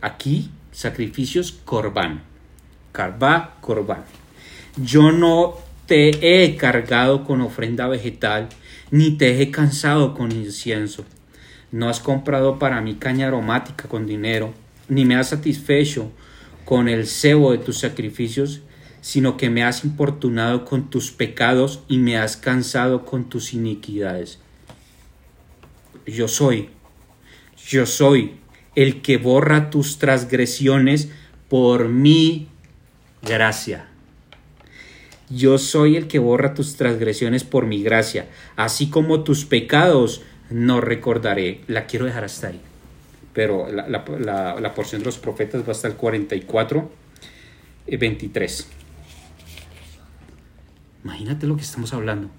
Aquí, 0.00 0.50
sacrificios 0.72 1.52
corbán. 1.66 2.22
Carvá, 2.92 3.56
corbán. 3.60 4.04
Yo 4.82 5.12
no 5.12 5.58
te 5.84 6.44
he 6.44 6.56
cargado 6.56 7.24
con 7.24 7.42
ofrenda 7.42 7.88
vegetal, 7.88 8.48
ni 8.90 9.18
te 9.18 9.42
he 9.42 9.50
cansado 9.50 10.14
con 10.14 10.32
incienso. 10.32 11.04
No 11.72 11.90
has 11.90 12.00
comprado 12.00 12.58
para 12.58 12.80
mí 12.80 12.94
caña 12.94 13.26
aromática 13.26 13.86
con 13.86 14.06
dinero, 14.06 14.54
ni 14.88 15.04
me 15.04 15.14
has 15.14 15.28
satisfecho 15.28 16.10
con 16.64 16.88
el 16.88 17.06
cebo 17.06 17.52
de 17.52 17.58
tus 17.58 17.78
sacrificios, 17.78 18.62
sino 19.00 19.36
que 19.36 19.50
me 19.50 19.62
has 19.62 19.84
importunado 19.84 20.64
con 20.64 20.88
tus 20.88 21.10
pecados 21.10 21.82
y 21.88 21.98
me 21.98 22.16
has 22.16 22.36
cansado 22.36 23.04
con 23.04 23.28
tus 23.28 23.52
iniquidades. 23.52 24.38
Yo 26.06 26.28
soy, 26.28 26.70
yo 27.66 27.86
soy 27.86 28.36
el 28.74 29.02
que 29.02 29.18
borra 29.18 29.70
tus 29.70 29.98
transgresiones 29.98 31.10
por 31.48 31.88
mi 31.88 32.48
gracia. 33.22 33.88
Yo 35.30 35.58
soy 35.58 35.96
el 35.96 36.06
que 36.06 36.18
borra 36.18 36.54
tus 36.54 36.76
transgresiones 36.76 37.44
por 37.44 37.66
mi 37.66 37.82
gracia, 37.82 38.28
así 38.56 38.90
como 38.90 39.22
tus 39.22 39.44
pecados 39.44 40.22
no 40.50 40.80
recordaré. 40.80 41.60
La 41.66 41.86
quiero 41.86 42.06
dejar 42.06 42.24
hasta 42.24 42.48
ahí. 42.48 42.60
Pero 43.34 43.70
la, 43.70 43.88
la, 43.88 44.60
la, 44.60 44.74
porción 44.74 45.02
de 45.02 45.06
los 45.06 45.18
profetas 45.18 45.66
va 45.66 45.72
hasta 45.72 45.88
el 45.88 45.96
44, 45.96 46.90
23. 47.86 48.68
Imagínate 51.04 51.46
lo 51.46 51.56
que 51.56 51.62
estamos 51.62 51.92
hablando. 51.92 52.30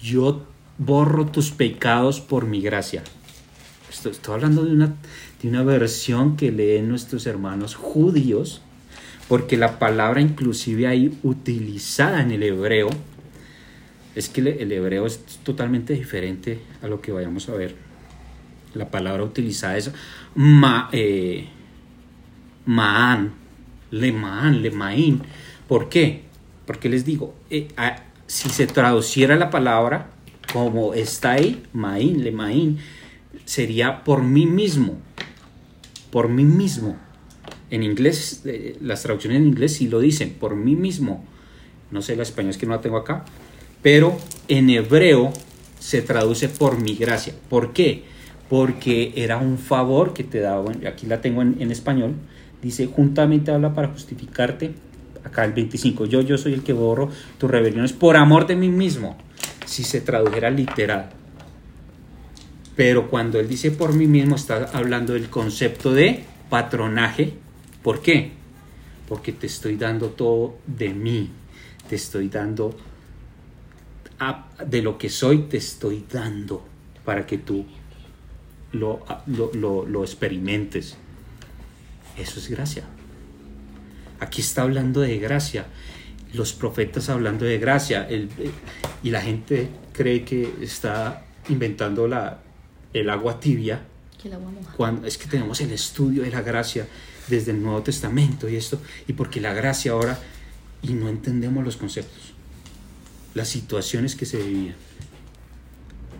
Yo 0.00 0.46
borro 0.76 1.26
tus 1.26 1.50
pecados 1.50 2.20
por 2.20 2.46
mi 2.46 2.60
gracia. 2.60 3.02
Estoy, 3.90 4.12
estoy 4.12 4.34
hablando 4.34 4.64
de 4.64 4.72
una, 4.72 4.94
de 5.42 5.48
una 5.48 5.64
versión 5.64 6.36
que 6.36 6.52
leen 6.52 6.88
nuestros 6.88 7.26
hermanos 7.26 7.74
judíos, 7.74 8.60
porque 9.28 9.56
la 9.56 9.78
palabra 9.78 10.20
inclusive 10.20 10.86
ahí 10.86 11.18
utilizada 11.22 12.20
en 12.22 12.30
el 12.32 12.42
hebreo, 12.42 12.90
es 14.14 14.28
que 14.28 14.40
el 14.40 14.72
hebreo 14.72 15.06
es 15.06 15.24
totalmente 15.42 15.94
diferente 15.94 16.60
a 16.82 16.88
lo 16.88 17.00
que 17.00 17.12
vayamos 17.12 17.48
a 17.48 17.54
ver. 17.54 17.87
La 18.74 18.90
palabra 18.90 19.22
utilizada 19.22 19.76
es 19.76 19.90
ma, 20.34 20.88
eh, 20.92 21.48
maan, 22.66 23.32
lemaan, 23.90 24.62
lemaín. 24.62 25.22
¿Por 25.66 25.88
qué? 25.88 26.22
Porque 26.66 26.88
les 26.88 27.04
digo, 27.04 27.34
eh, 27.50 27.68
si 28.26 28.48
se 28.50 28.66
traduciera 28.66 29.36
la 29.36 29.50
palabra 29.50 30.10
como 30.52 30.94
está 30.94 31.32
ahí, 31.32 31.62
maín, 31.72 32.24
lemaín, 32.24 32.78
sería 33.44 34.04
por 34.04 34.22
mí 34.22 34.46
mismo, 34.46 34.98
por 36.10 36.28
mí 36.28 36.44
mismo. 36.44 36.96
En 37.70 37.82
inglés, 37.82 38.42
eh, 38.46 38.76
las 38.80 39.02
traducciones 39.02 39.40
en 39.40 39.48
inglés 39.48 39.74
sí 39.74 39.88
lo 39.88 40.00
dicen, 40.00 40.36
por 40.38 40.56
mí 40.56 40.74
mismo. 40.74 41.24
No 41.90 42.02
sé 42.02 42.16
la 42.16 42.22
español 42.22 42.50
es 42.50 42.58
que 42.58 42.66
no 42.66 42.74
la 42.74 42.80
tengo 42.80 42.96
acá, 42.96 43.24
pero 43.82 44.18
en 44.48 44.70
hebreo 44.70 45.32
se 45.78 46.02
traduce 46.02 46.48
por 46.48 46.80
mi 46.80 46.94
gracia. 46.94 47.34
¿Por 47.48 47.72
qué? 47.72 48.04
Porque 48.48 49.12
era 49.16 49.36
un 49.36 49.58
favor 49.58 50.14
que 50.14 50.24
te 50.24 50.40
daba, 50.40 50.72
aquí 50.86 51.06
la 51.06 51.20
tengo 51.20 51.42
en, 51.42 51.70
español, 51.70 52.14
dice, 52.62 52.86
juntamente 52.86 53.50
habla 53.50 53.74
para 53.74 53.88
justificarte, 53.88 54.72
acá 55.22 55.44
el 55.44 55.52
25, 55.52 56.06
yo, 56.06 56.22
yo 56.22 56.38
soy 56.38 56.54
el 56.54 56.62
que 56.62 56.72
borro 56.72 57.10
tus 57.36 57.50
rebeliones 57.50 57.92
por 57.92 58.16
amor 58.16 58.46
de 58.46 58.56
mí 58.56 58.68
mismo, 58.68 59.16
si 59.66 59.84
se 59.84 60.00
tradujera 60.00 60.50
literal. 60.50 61.10
Pero 62.74 63.10
cuando 63.10 63.38
él 63.40 63.48
dice 63.48 63.70
por 63.70 63.92
mí 63.92 64.06
mismo, 64.06 64.36
está 64.36 64.70
hablando 64.72 65.12
del 65.12 65.28
concepto 65.28 65.92
de 65.92 66.24
patronaje. 66.48 67.34
¿Por 67.82 68.00
qué? 68.00 68.30
Porque 69.08 69.32
te 69.32 69.46
estoy 69.46 69.76
dando 69.76 70.10
todo 70.10 70.58
de 70.66 70.94
mí, 70.94 71.28
te 71.88 71.96
estoy 71.96 72.28
dando 72.28 72.74
de 74.66 74.82
lo 74.82 74.98
que 74.98 75.08
soy 75.08 75.42
te 75.42 75.56
estoy 75.56 76.04
dando 76.10 76.64
para 77.04 77.24
que 77.24 77.38
tú 77.38 77.64
lo, 78.72 79.04
lo, 79.26 79.50
lo, 79.54 79.86
lo, 79.86 80.02
experimentes. 80.02 80.96
Eso 82.16 82.40
es 82.40 82.48
gracia. 82.48 82.84
Aquí 84.20 84.40
está 84.40 84.62
hablando 84.62 85.00
de 85.00 85.18
gracia. 85.18 85.66
Los 86.32 86.52
profetas 86.52 87.08
hablando 87.08 87.44
de 87.44 87.58
gracia. 87.58 88.06
El, 88.08 88.28
y 89.02 89.10
la 89.10 89.20
gente 89.20 89.68
cree 89.92 90.24
que 90.24 90.54
está 90.60 91.24
inventando 91.48 92.08
la, 92.08 92.40
el 92.92 93.10
agua 93.10 93.40
tibia. 93.40 93.82
Que 94.20 94.28
el 94.28 94.34
agua 94.34 94.50
moja. 94.50 94.72
Cuando, 94.76 95.06
es 95.06 95.16
que 95.16 95.28
tenemos 95.28 95.60
el 95.60 95.72
estudio 95.72 96.22
de 96.22 96.30
la 96.30 96.42
gracia 96.42 96.86
desde 97.28 97.52
el 97.52 97.62
Nuevo 97.62 97.82
Testamento 97.82 98.48
y 98.48 98.56
esto. 98.56 98.80
Y 99.06 99.12
porque 99.12 99.40
la 99.40 99.52
gracia 99.52 99.92
ahora... 99.92 100.18
Y 100.80 100.92
no 100.92 101.08
entendemos 101.08 101.64
los 101.64 101.76
conceptos 101.76 102.34
las 103.38 103.48
situaciones 103.48 104.16
que 104.16 104.26
se 104.26 104.38
vivían. 104.38 104.74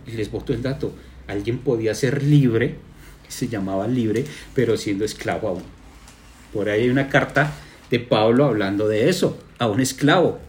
Y 0.06 0.12
les 0.12 0.30
boto 0.30 0.52
el 0.52 0.62
dato, 0.62 0.94
alguien 1.28 1.58
podía 1.58 1.94
ser 1.94 2.22
libre, 2.22 2.76
se 3.28 3.48
llamaba 3.48 3.86
libre, 3.86 4.24
pero 4.54 4.76
siendo 4.76 5.04
esclavo 5.04 5.48
aún. 5.48 5.62
Por 6.52 6.68
ahí 6.68 6.82
hay 6.82 6.90
una 6.90 7.08
carta 7.08 7.52
de 7.90 8.00
Pablo 8.00 8.44
hablando 8.44 8.88
de 8.88 9.08
eso, 9.08 9.38
a 9.58 9.68
un 9.68 9.80
esclavo 9.80 10.40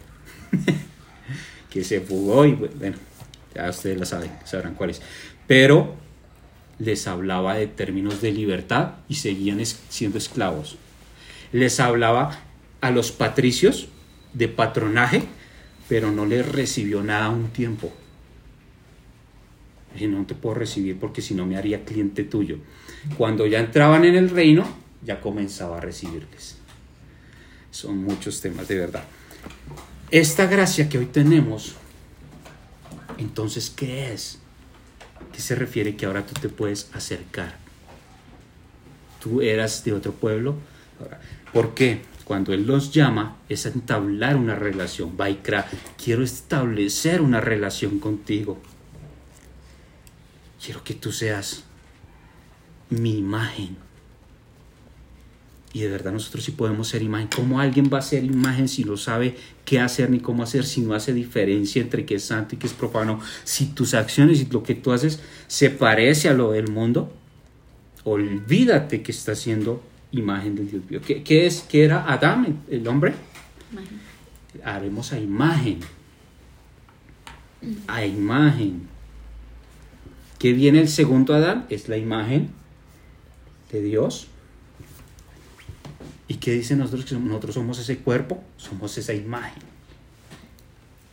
que 1.70 1.84
se 1.84 2.00
fugó 2.00 2.44
y 2.44 2.52
bueno, 2.52 2.96
ya 3.54 3.70
ustedes 3.70 3.98
la 3.98 4.06
saben, 4.06 4.32
sabrán 4.44 4.74
cuál 4.74 4.90
es. 4.90 5.00
Pero 5.46 5.94
les 6.78 7.06
hablaba 7.06 7.54
de 7.54 7.66
términos 7.66 8.20
de 8.20 8.32
libertad 8.32 8.94
y 9.08 9.14
seguían 9.14 9.64
siendo 9.64 10.18
esclavos. 10.18 10.78
Les 11.52 11.78
hablaba 11.78 12.40
a 12.80 12.90
los 12.90 13.12
patricios 13.12 13.88
de 14.32 14.48
patronaje 14.48 15.24
pero 15.90 16.12
no 16.12 16.24
le 16.24 16.44
recibió 16.44 17.02
nada 17.02 17.30
un 17.30 17.48
tiempo. 17.48 17.92
Dije, 19.92 20.08
no 20.08 20.24
te 20.24 20.34
puedo 20.34 20.54
recibir 20.54 20.98
porque 20.98 21.22
si 21.22 21.34
no 21.34 21.46
me 21.46 21.56
haría 21.56 21.84
cliente 21.84 22.24
tuyo. 22.24 22.58
Cuando 23.16 23.46
ya 23.46 23.60
entraban 23.60 24.04
en 24.04 24.14
el 24.14 24.30
reino, 24.30 24.66
ya 25.02 25.20
comenzaba 25.20 25.78
a 25.78 25.80
recibirles. 25.80 26.56
Son 27.70 27.98
muchos 27.98 28.40
temas 28.40 28.68
de 28.68 28.78
verdad. 28.78 29.04
Esta 30.10 30.46
gracia 30.46 30.88
que 30.88 30.98
hoy 30.98 31.06
tenemos, 31.06 31.74
entonces, 33.18 33.70
¿qué 33.70 34.12
es? 34.12 34.38
¿Qué 35.32 35.40
se 35.40 35.54
refiere 35.54 35.96
que 35.96 36.06
ahora 36.06 36.26
tú 36.26 36.34
te 36.40 36.48
puedes 36.48 36.90
acercar? 36.92 37.56
Tú 39.20 39.42
eras 39.42 39.84
de 39.84 39.92
otro 39.92 40.12
pueblo. 40.12 40.56
¿Por 41.52 41.74
qué? 41.74 42.02
Cuando 42.24 42.52
Él 42.52 42.66
los 42.66 42.92
llama 42.92 43.36
es 43.48 43.66
entablar 43.66 44.36
una 44.36 44.54
relación. 44.54 45.16
Vaikra, 45.16 45.68
quiero 46.02 46.22
establecer 46.22 47.20
una 47.20 47.40
relación 47.40 47.98
contigo. 47.98 48.60
Quiero 50.62 50.84
que 50.84 50.94
tú 50.94 51.12
seas 51.12 51.64
mi 52.90 53.16
imagen. 53.18 53.76
Y 55.72 55.80
de 55.80 55.88
verdad 55.88 56.12
nosotros 56.12 56.42
sí 56.44 56.50
podemos 56.50 56.88
ser 56.88 57.02
imagen. 57.02 57.28
¿Cómo 57.34 57.60
alguien 57.60 57.88
va 57.92 57.98
a 57.98 58.02
ser 58.02 58.24
imagen 58.24 58.68
si 58.68 58.84
no 58.84 58.96
sabe 58.96 59.36
qué 59.64 59.78
hacer 59.78 60.10
ni 60.10 60.18
cómo 60.18 60.42
hacer, 60.42 60.64
si 60.64 60.80
no 60.80 60.94
hace 60.94 61.12
diferencia 61.12 61.80
entre 61.80 62.04
qué 62.04 62.16
es 62.16 62.24
santo 62.24 62.56
y 62.56 62.58
qué 62.58 62.66
es 62.66 62.72
profano? 62.72 63.20
Si 63.44 63.66
tus 63.66 63.94
acciones 63.94 64.40
y 64.40 64.46
lo 64.46 64.64
que 64.64 64.74
tú 64.74 64.92
haces 64.92 65.20
se 65.46 65.70
parece 65.70 66.28
a 66.28 66.34
lo 66.34 66.50
del 66.50 66.68
mundo, 66.68 67.12
olvídate 68.02 69.02
que 69.02 69.12
está 69.12 69.36
siendo 69.36 69.80
imagen 70.10 70.56
del 70.56 70.68
Dios 70.68 70.82
vivo. 70.88 71.02
¿Qué, 71.04 71.46
es, 71.46 71.64
qué 71.68 71.84
era 71.84 72.10
Adán, 72.12 72.64
el 72.68 72.86
hombre? 72.88 73.14
Haremos 74.64 75.12
a 75.12 75.20
imagen. 75.20 75.78
A 77.86 78.04
imagen. 78.04 78.89
¿Qué 80.40 80.54
viene 80.54 80.80
el 80.80 80.88
segundo 80.88 81.34
Adán? 81.34 81.66
Es 81.68 81.90
la 81.90 81.98
imagen 81.98 82.48
de 83.70 83.82
Dios. 83.82 84.26
¿Y 86.28 86.36
qué 86.36 86.52
dicen 86.52 86.78
nosotros? 86.78 87.04
Que 87.04 87.14
nosotros 87.14 87.54
somos 87.54 87.78
ese 87.78 87.98
cuerpo, 87.98 88.42
somos 88.56 88.96
esa 88.96 89.12
imagen. 89.12 89.62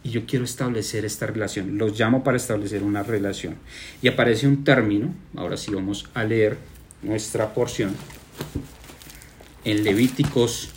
Y 0.02 0.12
yo 0.12 0.26
quiero 0.26 0.46
establecer 0.46 1.04
esta 1.04 1.28
relación. 1.28 1.78
Los 1.78 2.00
llamo 2.00 2.24
para 2.24 2.38
establecer 2.38 2.84
una 2.84 3.04
relación. 3.04 3.56
Y 4.02 4.08
aparece 4.08 4.48
un 4.48 4.64
término, 4.64 5.14
ahora 5.36 5.58
sí 5.58 5.74
vamos 5.74 6.08
a 6.14 6.24
leer 6.24 6.58
nuestra 7.02 7.54
porción. 7.54 7.94
En 9.66 9.84
Levíticos, 9.84 10.70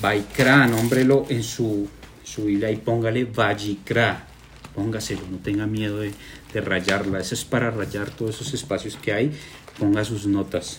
Baikra, 0.00 0.68
nómbrelo 0.68 1.26
en 1.28 1.42
su, 1.42 1.88
su 2.22 2.44
Biblia 2.44 2.70
y 2.70 2.76
póngale 2.76 3.24
Vayikra. 3.24 4.28
Póngaselo, 4.76 5.22
no 5.28 5.38
tenga 5.38 5.66
miedo 5.66 5.98
de, 5.98 6.12
de 6.54 6.62
rayarla. 6.62 7.20
Eso 7.20 7.34
es 7.34 7.44
para 7.44 7.70
rayar 7.70 8.08
todos 8.10 8.36
esos 8.36 8.54
espacios 8.54 8.96
que 8.96 9.12
hay. 9.12 9.32
Ponga 9.78 10.04
sus 10.04 10.26
notas. 10.26 10.78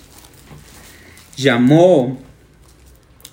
Llamó 1.37 2.17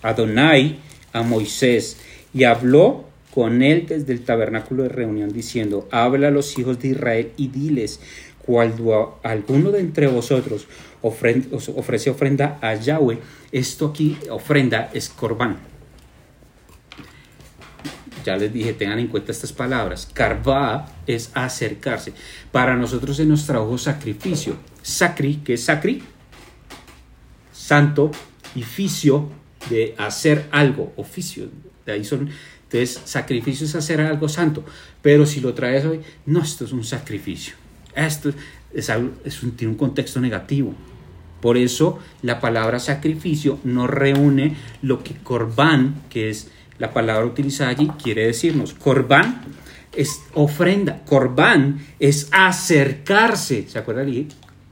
Adonai 0.02 0.81
a 1.12 1.22
Moisés 1.22 1.96
y 2.35 2.44
habló 2.44 3.05
con 3.33 3.62
él 3.62 3.87
desde 3.88 4.12
el 4.12 4.22
tabernáculo 4.22 4.83
de 4.83 4.90
reunión 4.90 5.33
diciendo, 5.33 5.88
habla 5.90 6.28
a 6.28 6.31
los 6.31 6.59
hijos 6.59 6.78
de 6.81 6.88
Israel 6.88 7.33
y 7.37 7.48
diles, 7.48 8.00
cuando 8.44 9.20
alguno 9.22 9.70
de 9.70 9.81
entre 9.81 10.09
vosotros 10.09 10.66
ofrece 11.00 12.11
ofrenda 12.11 12.59
a 12.61 12.74
Yahweh, 12.74 13.18
esto 13.52 13.87
aquí, 13.87 14.18
ofrenda, 14.28 14.90
es 14.92 15.09
corbán. 15.09 15.72
Ya 18.25 18.37
les 18.37 18.53
dije, 18.53 18.73
tengan 18.73 18.99
en 18.99 19.09
cuenta 19.09 19.33
estas 19.33 19.53
palabras. 19.53 20.09
Carvá 20.13 20.89
es 21.07 21.31
acercarse. 21.35 22.13
Para 22.51 22.77
nosotros 22.77 23.19
en 23.21 23.29
nuestro 23.29 23.55
trabajo 23.55 23.79
sacrificio. 23.79 24.57
Sacri, 24.83 25.37
que 25.37 25.55
es 25.55 25.65
sacri, 25.65 26.03
santo, 27.53 28.11
y 28.55 28.63
ficio, 28.63 29.31
de 29.71 29.95
hacer 29.99 30.49
algo, 30.51 30.93
oficio. 30.97 31.49
De 31.87 31.93
ahí 31.93 32.05
son, 32.05 32.31
entonces, 32.65 33.01
sacrificio 33.05 33.67
es 33.67 33.75
hacer 33.75 34.01
algo 34.01 34.29
santo. 34.29 34.65
Pero 35.01 35.27
si 35.27 35.41
lo 35.41 35.55
traes 35.55 35.85
hoy, 35.85 36.01
no, 36.27 36.43
esto 36.43 36.65
es 36.65 36.73
un 36.73 36.85
sacrificio. 36.85 37.55
Esto 37.95 38.31
es, 38.73 38.91
es 39.25 39.43
un, 39.43 39.53
tiene 39.53 39.73
un 39.73 39.79
contexto 39.79 40.21
negativo. 40.21 40.75
Por 41.41 41.57
eso 41.57 41.99
la 42.23 42.41
palabra 42.41 42.79
sacrificio 42.79 43.59
no 43.65 43.87
reúne 43.87 44.57
lo 44.81 45.03
que 45.03 45.15
corbán, 45.15 46.03
que 46.09 46.31
es 46.31 46.51
la 46.79 46.93
palabra 46.93 47.25
utilizada 47.27 47.71
allí, 47.71 47.89
quiere 48.03 48.27
decirnos. 48.27 48.75
Corbán 48.75 49.43
es 49.95 50.23
ofrenda. 50.35 51.05
Corbán 51.05 51.85
es 51.99 52.29
acercarse. 52.33 53.69
¿Se 53.69 53.79
acuerdan? 53.79 54.29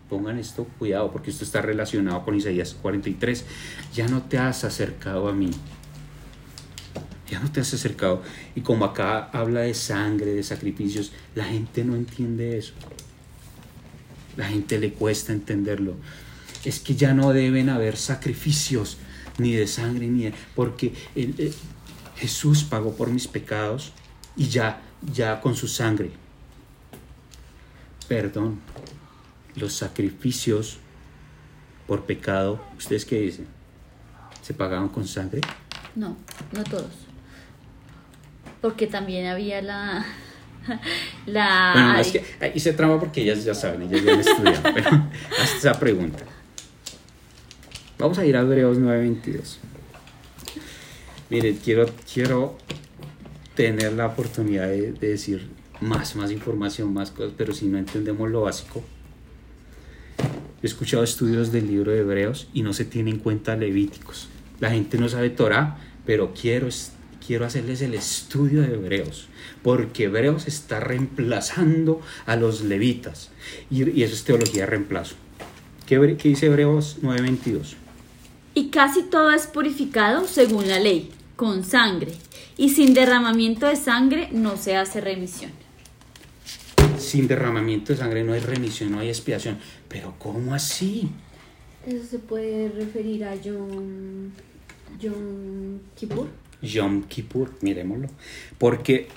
pongan 0.09 0.39
esto, 0.39 0.67
cuidado, 0.79 1.13
porque 1.13 1.31
esto 1.31 1.45
está 1.45 1.63
relacionado 1.63 2.25
con 2.25 2.35
Isaías 2.35 2.75
43. 2.75 3.45
Ya 3.95 4.09
no 4.09 4.23
te 4.23 4.39
has 4.39 4.65
acercado 4.65 5.29
a 5.29 5.33
mí. 5.33 5.51
Ya 7.31 7.39
no 7.39 7.51
te 7.53 7.61
has 7.61 7.73
acercado. 7.73 8.23
Y 8.57 8.63
como 8.63 8.85
acá 8.85 9.31
habla 9.33 9.61
de 9.61 9.73
sangre, 9.73 10.35
de 10.35 10.43
sacrificios, 10.43 11.13
la 11.37 11.45
gente 11.45 11.85
no 11.85 11.95
entiende 11.95 12.59
eso. 12.59 12.73
La 14.37 14.47
gente 14.47 14.81
le 14.81 14.93
cuesta 14.93 15.33
entenderlo. 15.33 15.95
Es 16.65 16.81
que 16.81 16.97
ya 16.97 17.15
no 17.15 17.33
deben 17.33 17.69
haber 17.69 17.97
sacrificios, 17.97 18.99
ni 19.39 19.53
de 19.53 19.69
sangre, 19.69 20.09
ni 20.09 20.25
de... 20.25 20.35
Porque 20.57 20.93
Jesús 22.21 22.65
pagó 22.65 22.95
por 22.95 23.09
mis 23.11 23.27
pecados 23.27 23.93
y 24.37 24.49
ya, 24.49 24.83
ya 25.13 25.41
con 25.41 25.57
su 25.57 25.67
sangre. 25.67 26.11
Perdón, 28.09 28.61
los 29.57 29.73
sacrificios 29.73 30.79
por 31.87 32.05
pecado, 32.05 32.61
¿ustedes 32.77 33.07
qué 33.07 33.21
dicen? 33.21 33.47
¿Se 34.43 34.53
pagaban 34.53 34.89
con 34.89 35.09
sangre? 35.09 35.41
No, 35.97 36.17
no 36.53 36.65
todos. 36.65 36.93
Porque 38.61 38.87
también 38.87 39.27
había 39.27 39.63
la... 39.63 40.05
la 41.27 41.71
bueno, 41.73 41.99
es 41.99 42.13
que 42.13 42.61
se 42.61 42.73
trama 42.75 43.01
porque 43.01 43.23
ellas 43.23 43.45
ya 43.45 43.55
saben, 43.55 43.83
ellas 43.83 44.05
ya 44.05 44.13
han 44.13 44.21
estudiado. 44.21 44.63
pero 44.75 44.91
hasta 45.41 45.57
esa 45.57 45.81
pregunta. 45.81 46.19
Vamos 47.99 48.19
a 48.19 48.27
ir 48.27 48.37
a 48.37 48.41
Hebreos 48.41 48.79
9:22. 48.79 49.70
Mire, 51.31 51.57
quiero, 51.57 51.87
quiero 52.13 52.59
tener 53.55 53.93
la 53.95 54.07
oportunidad 54.07 54.69
de, 54.69 54.93
de 54.93 55.09
decir 55.09 55.49
más, 55.81 56.17
más 56.17 56.31
información, 56.31 56.93
más 56.93 57.11
cosas, 57.11 57.33
pero 57.37 57.55
si 57.55 57.67
no 57.67 57.79
entendemos 57.79 58.29
lo 58.31 58.43
básico, 58.43 58.83
He 60.63 60.67
escuchado 60.67 61.03
estudios 61.03 61.53
del 61.53 61.69
libro 61.69 61.93
de 61.93 62.01
Hebreos 62.01 62.49
y 62.53 62.63
no 62.63 62.75
se 62.75 62.85
tiene 62.85 63.11
en 63.11 63.19
cuenta 63.19 63.57
Levíticos. 63.57 64.29
La 64.59 64.71
gente 64.71 64.99
no 64.99 65.09
sabe 65.09 65.31
Torah, 65.31 65.79
pero 66.05 66.35
quiero, 66.39 66.69
quiero 67.27 67.47
hacerles 67.47 67.81
el 67.81 67.95
estudio 67.95 68.61
de 68.61 68.75
Hebreos, 68.75 69.29
porque 69.63 70.05
Hebreos 70.05 70.47
está 70.47 70.79
reemplazando 70.79 72.03
a 72.27 72.37
los 72.37 72.61
levitas. 72.61 73.31
Y, 73.71 74.03
eso 74.03 74.15
es 74.15 74.25
teología 74.25 74.63
de 74.63 74.67
reemplazo. 74.67 75.15
¿Qué, 75.87 76.17
qué 76.19 76.29
dice 76.29 76.47
Hebreos 76.47 76.99
9:22? 77.01 77.77
Y 78.53 78.69
casi 78.69 79.05
todo 79.05 79.31
es 79.31 79.47
purificado 79.47 80.27
según 80.27 80.69
la 80.69 80.79
ley, 80.79 81.11
con 81.41 81.65
sangre, 81.65 82.13
y 82.59 82.69
sin 82.69 82.93
derramamiento 82.93 83.65
de 83.67 83.77
sangre 83.77 84.29
no 84.31 84.59
se 84.59 84.77
hace 84.77 85.01
remisión 85.01 85.53
sin 87.01 87.27
derramamiento 87.27 87.93
de 87.95 87.99
sangre 87.99 88.23
no 88.23 88.35
hay 88.35 88.41
remisión, 88.41 88.93
no 88.93 89.01
hay 89.01 89.09
expiación. 89.09 89.59
Pero 89.89 90.15
¿cómo 90.19 90.55
así? 90.55 91.09
Eso 91.87 92.05
se 92.07 92.19
puede 92.19 92.69
referir 92.69 93.25
a 93.25 93.35
Yom, 93.35 94.31
Yom 95.01 95.79
Kippur. 95.97 96.29
Yom 96.63 97.05
Kippur, 97.05 97.53
miremoslo. 97.63 98.09
Porque 98.59 99.09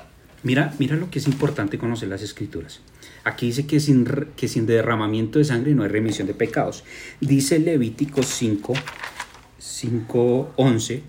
mira, 0.43 0.73
mira 0.79 0.95
lo 0.95 1.11
que 1.11 1.19
es 1.19 1.27
importante 1.27 1.77
conocer 1.77 2.07
las 2.09 2.21
escrituras. 2.21 2.79
Aquí 3.25 3.47
dice 3.47 3.67
que 3.67 3.79
sin, 3.79 4.05
que 4.35 4.47
sin 4.47 4.65
derramamiento 4.65 5.39
de 5.39 5.45
sangre 5.45 5.75
no 5.75 5.83
hay 5.83 5.89
remisión 5.89 6.25
de 6.25 6.33
pecados. 6.33 6.83
Dice 7.19 7.59
Levítico 7.59 8.23
5, 8.23 8.73
5, 9.59 10.53
11, 10.55 11.03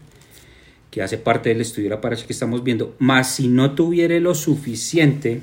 que 0.94 1.02
hace 1.02 1.18
parte 1.18 1.48
del 1.48 1.60
estudio 1.60 1.88
de 1.88 1.96
la 1.96 2.00
paracha 2.00 2.24
que 2.24 2.32
estamos 2.32 2.62
viendo. 2.62 2.94
Mas 3.00 3.34
si 3.34 3.48
no 3.48 3.72
tuviere 3.72 4.20
lo 4.20 4.32
suficiente 4.32 5.42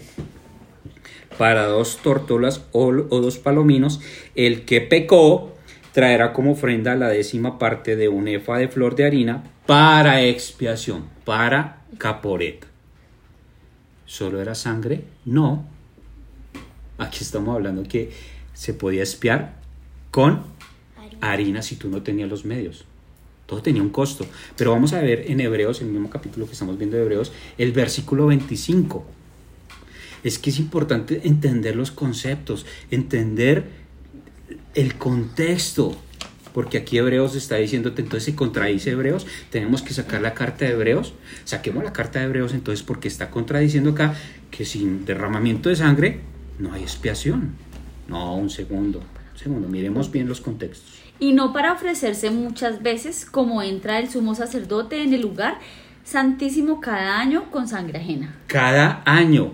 para 1.37 1.65
dos 1.65 1.97
tórtolas 1.97 2.63
o, 2.71 2.93
dos 2.93 3.37
palominos, 3.37 3.99
el 4.35 4.63
que 4.63 4.79
pecó 4.79 5.53
traerá 5.91 6.31
como 6.31 6.53
ofrenda 6.53 6.95
la 6.95 7.09
décima 7.09 7.59
parte 7.59 7.97
de 7.97 8.07
un 8.07 8.29
efa 8.29 8.57
de 8.59 8.69
flor 8.69 8.95
de 8.95 9.03
harina 9.03 9.43
para 9.65 10.23
expiación, 10.23 11.09
para 11.25 11.81
caporeta. 11.97 12.67
¿Solo 14.05 14.41
era 14.41 14.55
sangre? 14.55 15.03
No. 15.25 15.65
Aquí 16.97 17.25
estamos 17.25 17.53
hablando 17.53 17.83
que 17.83 18.09
se 18.53 18.73
podía 18.73 19.03
espiar 19.03 19.55
con 20.11 20.43
harina 21.19 21.61
si 21.61 21.75
tú 21.75 21.89
no 21.89 22.03
tenías 22.03 22.29
los 22.29 22.45
medios. 22.45 22.85
Todo 23.51 23.61
tenía 23.61 23.81
un 23.81 23.89
costo. 23.89 24.25
Pero 24.55 24.71
vamos 24.71 24.93
a 24.93 25.01
ver 25.01 25.25
en 25.27 25.41
Hebreos, 25.41 25.81
en 25.81 25.87
el 25.87 25.91
mismo 25.91 26.09
capítulo 26.09 26.45
que 26.45 26.53
estamos 26.53 26.77
viendo 26.77 26.95
de 26.95 27.03
Hebreos, 27.03 27.33
el 27.57 27.73
versículo 27.73 28.27
25 28.27 29.05
Es 30.23 30.39
que 30.39 30.51
es 30.51 30.57
importante 30.57 31.19
entender 31.25 31.75
los 31.75 31.91
conceptos, 31.91 32.65
entender 32.91 33.65
el 34.73 34.95
contexto. 34.95 35.97
Porque 36.53 36.77
aquí 36.77 36.97
Hebreos 36.97 37.35
está 37.35 37.57
diciéndote, 37.57 38.01
entonces 38.01 38.23
se 38.23 38.35
contradice 38.35 38.91
Hebreos, 38.91 39.27
tenemos 39.49 39.81
que 39.81 39.93
sacar 39.93 40.21
la 40.21 40.33
carta 40.33 40.63
de 40.63 40.71
Hebreos, 40.71 41.13
saquemos 41.43 41.83
la 41.83 41.91
carta 41.91 42.19
de 42.19 42.27
Hebreos 42.27 42.53
entonces 42.53 42.83
porque 42.83 43.09
está 43.09 43.31
contradiciendo 43.31 43.89
acá 43.89 44.15
que 44.49 44.63
sin 44.63 45.03
derramamiento 45.03 45.67
de 45.67 45.75
sangre 45.75 46.21
no 46.57 46.71
hay 46.71 46.83
expiación. 46.83 47.51
No, 48.07 48.33
un 48.33 48.49
segundo, 48.49 48.99
un 48.99 49.37
segundo, 49.37 49.67
miremos 49.67 50.09
bien 50.09 50.29
los 50.29 50.39
contextos. 50.39 51.00
Y 51.21 51.33
no 51.33 51.53
para 51.53 51.71
ofrecerse 51.71 52.31
muchas 52.31 52.81
veces 52.81 53.27
como 53.27 53.61
entra 53.61 53.99
el 53.99 54.09
sumo 54.09 54.33
sacerdote 54.33 55.03
en 55.03 55.13
el 55.13 55.21
lugar 55.21 55.59
santísimo 56.03 56.81
cada 56.81 57.19
año 57.19 57.51
con 57.51 57.67
sangre 57.67 57.99
ajena. 57.99 58.35
Cada 58.47 59.03
año. 59.05 59.51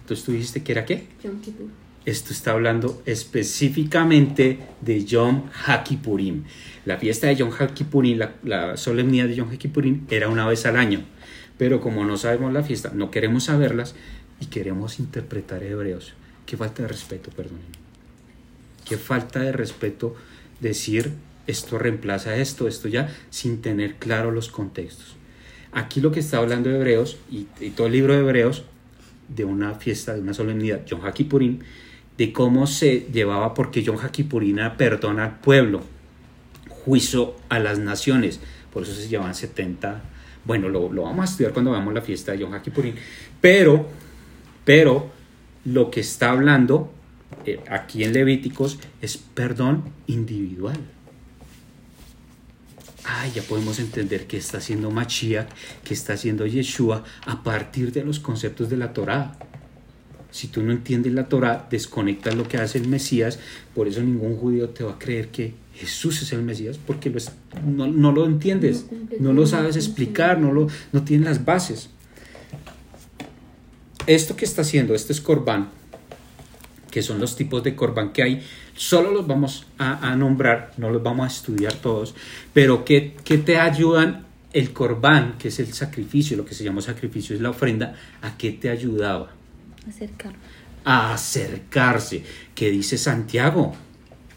Entonces 0.00 0.24
tú 0.24 0.32
dijiste 0.32 0.62
que 0.62 0.72
era 0.72 0.86
qué? 0.86 1.08
Yom 1.22 1.38
Kippur. 1.42 1.66
Esto 2.06 2.32
está 2.32 2.52
hablando 2.52 3.02
específicamente 3.04 4.60
de 4.80 5.04
Yom 5.04 5.50
HaKippurim. 5.66 6.44
La 6.86 6.96
fiesta 6.96 7.26
de 7.26 7.36
Yom 7.36 7.50
HaKippurim, 7.50 8.16
la, 8.16 8.32
la 8.42 8.78
solemnidad 8.78 9.26
de 9.26 9.34
Yom 9.34 9.50
HaKippurim 9.50 10.06
era 10.08 10.30
una 10.30 10.46
vez 10.46 10.64
al 10.64 10.78
año. 10.78 11.04
Pero 11.58 11.82
como 11.82 12.02
no 12.06 12.16
sabemos 12.16 12.50
la 12.54 12.62
fiesta, 12.62 12.92
no 12.94 13.10
queremos 13.10 13.44
saberlas 13.44 13.94
y 14.40 14.46
queremos 14.46 14.98
interpretar 14.98 15.62
hebreos. 15.64 16.14
Qué 16.46 16.56
falta 16.56 16.80
de 16.80 16.88
respeto, 16.88 17.30
perdónenme. 17.30 17.78
Qué 18.86 18.96
falta 18.96 19.40
de 19.40 19.52
respeto 19.52 20.16
decir 20.60 21.12
esto 21.46 21.78
reemplaza 21.78 22.36
esto, 22.36 22.68
esto 22.68 22.88
ya, 22.88 23.14
sin 23.30 23.60
tener 23.60 23.96
claro 23.96 24.30
los 24.30 24.48
contextos. 24.48 25.16
Aquí 25.72 26.00
lo 26.00 26.12
que 26.12 26.20
está 26.20 26.38
hablando 26.38 26.70
de 26.70 26.76
Hebreos 26.76 27.18
y, 27.30 27.44
todo 27.70 27.86
el 27.86 27.92
libro 27.92 28.14
de 28.14 28.20
Hebreos 28.20 28.64
de 29.28 29.44
una 29.44 29.74
fiesta, 29.74 30.14
de 30.14 30.20
una 30.20 30.34
solemnidad, 30.34 30.84
Yom 30.86 31.00
de 32.16 32.32
cómo 32.32 32.66
se 32.66 33.06
llevaba, 33.12 33.54
porque 33.54 33.82
Yom 33.82 33.98
era 34.58 34.76
perdón 34.76 35.20
al 35.20 35.38
pueblo, 35.40 35.82
juicio 36.68 37.34
a 37.48 37.58
las 37.58 37.78
naciones, 37.78 38.40
por 38.72 38.82
eso 38.82 38.92
se 38.92 39.08
llevan 39.08 39.34
70, 39.34 40.02
bueno, 40.44 40.68
lo, 40.68 40.92
lo 40.92 41.02
vamos 41.02 41.22
a 41.22 41.30
estudiar 41.30 41.52
cuando 41.52 41.70
veamos 41.70 41.94
la 41.94 42.02
fiesta 42.02 42.32
de 42.32 42.38
Yom 42.38 42.52
HaKippurim, 42.52 42.94
pero, 43.40 43.86
pero 44.64 45.10
lo 45.64 45.90
que 45.90 46.00
está 46.00 46.30
hablando 46.30 46.92
eh, 47.46 47.60
aquí 47.68 48.04
en 48.04 48.12
Levíticos 48.12 48.78
es 49.00 49.16
perdón 49.16 49.84
individual. 50.06 50.78
Ay, 53.04 53.32
ya 53.34 53.42
podemos 53.42 53.78
entender 53.78 54.26
que 54.26 54.36
está 54.36 54.58
haciendo 54.58 54.90
Mashiach, 54.90 55.48
que 55.84 55.94
está 55.94 56.12
haciendo 56.12 56.46
Yeshua 56.46 57.02
a 57.26 57.42
partir 57.42 57.92
de 57.92 58.04
los 58.04 58.20
conceptos 58.20 58.68
de 58.68 58.76
la 58.76 58.92
Torá. 58.92 59.38
Si 60.30 60.48
tú 60.48 60.62
no 60.62 60.70
entiendes 60.70 61.12
la 61.12 61.28
Torá, 61.28 61.66
desconectas 61.70 62.34
lo 62.34 62.46
que 62.46 62.58
hace 62.58 62.78
el 62.78 62.88
Mesías, 62.88 63.38
por 63.74 63.88
eso 63.88 64.02
ningún 64.02 64.36
judío 64.36 64.68
te 64.68 64.84
va 64.84 64.92
a 64.92 64.98
creer 64.98 65.28
que 65.28 65.54
Jesús 65.74 66.22
es 66.22 66.32
el 66.32 66.42
Mesías, 66.42 66.78
porque 66.78 67.12
no, 67.66 67.86
no 67.86 68.12
lo 68.12 68.26
entiendes, 68.26 68.86
no 69.18 69.32
lo 69.32 69.46
sabes 69.46 69.76
explicar, 69.76 70.38
no, 70.38 70.52
lo, 70.52 70.68
no 70.92 71.02
tienes 71.02 71.26
las 71.26 71.44
bases. 71.44 71.88
Esto 74.06 74.36
que 74.36 74.44
está 74.44 74.62
haciendo, 74.62 74.94
este 74.94 75.12
es 75.12 75.20
Corbán, 75.20 75.70
que 76.90 77.02
son 77.02 77.20
los 77.20 77.36
tipos 77.36 77.62
de 77.62 77.74
Corbán 77.74 78.12
que 78.12 78.22
hay, 78.22 78.42
solo 78.76 79.10
los 79.10 79.26
vamos 79.26 79.66
a, 79.78 80.10
a 80.10 80.16
nombrar, 80.16 80.72
no 80.76 80.90
los 80.90 81.02
vamos 81.02 81.24
a 81.24 81.28
estudiar 81.28 81.74
todos, 81.74 82.14
pero 82.52 82.84
que, 82.84 83.16
que 83.24 83.38
te 83.38 83.58
ayudan 83.58 84.26
el 84.52 84.72
Corbán, 84.72 85.36
que 85.38 85.48
es 85.48 85.58
el 85.60 85.72
sacrificio, 85.72 86.36
lo 86.36 86.44
que 86.44 86.54
se 86.54 86.64
llama 86.64 86.80
sacrificio 86.80 87.34
es 87.34 87.40
la 87.40 87.50
ofrenda, 87.50 87.94
¿a 88.22 88.36
qué 88.36 88.52
te 88.52 88.68
ayudaba? 88.68 89.30
Acercar. 89.88 90.34
a 90.84 91.14
acercarse, 91.14 92.22
que 92.54 92.70
dice 92.70 92.98
Santiago, 92.98 93.74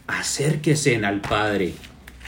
acérquese 0.06 0.96
al 1.04 1.20
Padre 1.20 1.74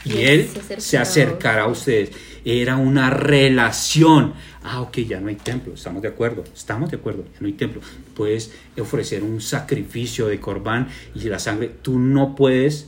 y 0.05 0.13
Y 0.13 0.21
Él 0.25 0.47
se 0.47 0.59
acercará 0.59 0.81
se 0.81 0.97
a 0.97 1.01
acercará 1.01 1.61
a 1.63 1.67
ustedes. 1.67 2.11
Era 2.49 2.77
una 2.77 3.09
relación. 3.09 4.31
Ah, 4.63 4.79
ok, 4.79 4.99
ya 4.99 5.19
no 5.19 5.27
hay 5.27 5.35
templo, 5.35 5.73
estamos 5.73 6.01
de 6.01 6.07
acuerdo, 6.07 6.45
estamos 6.55 6.89
de 6.89 6.95
acuerdo, 6.95 7.25
ya 7.25 7.41
no 7.41 7.47
hay 7.47 7.53
templo. 7.53 7.81
Puedes 8.15 8.53
ofrecer 8.79 9.21
un 9.21 9.41
sacrificio 9.41 10.27
de 10.27 10.39
corbán 10.39 10.87
y 11.13 11.19
la 11.27 11.39
sangre, 11.39 11.69
tú 11.81 11.99
no 11.99 12.37
puedes, 12.37 12.87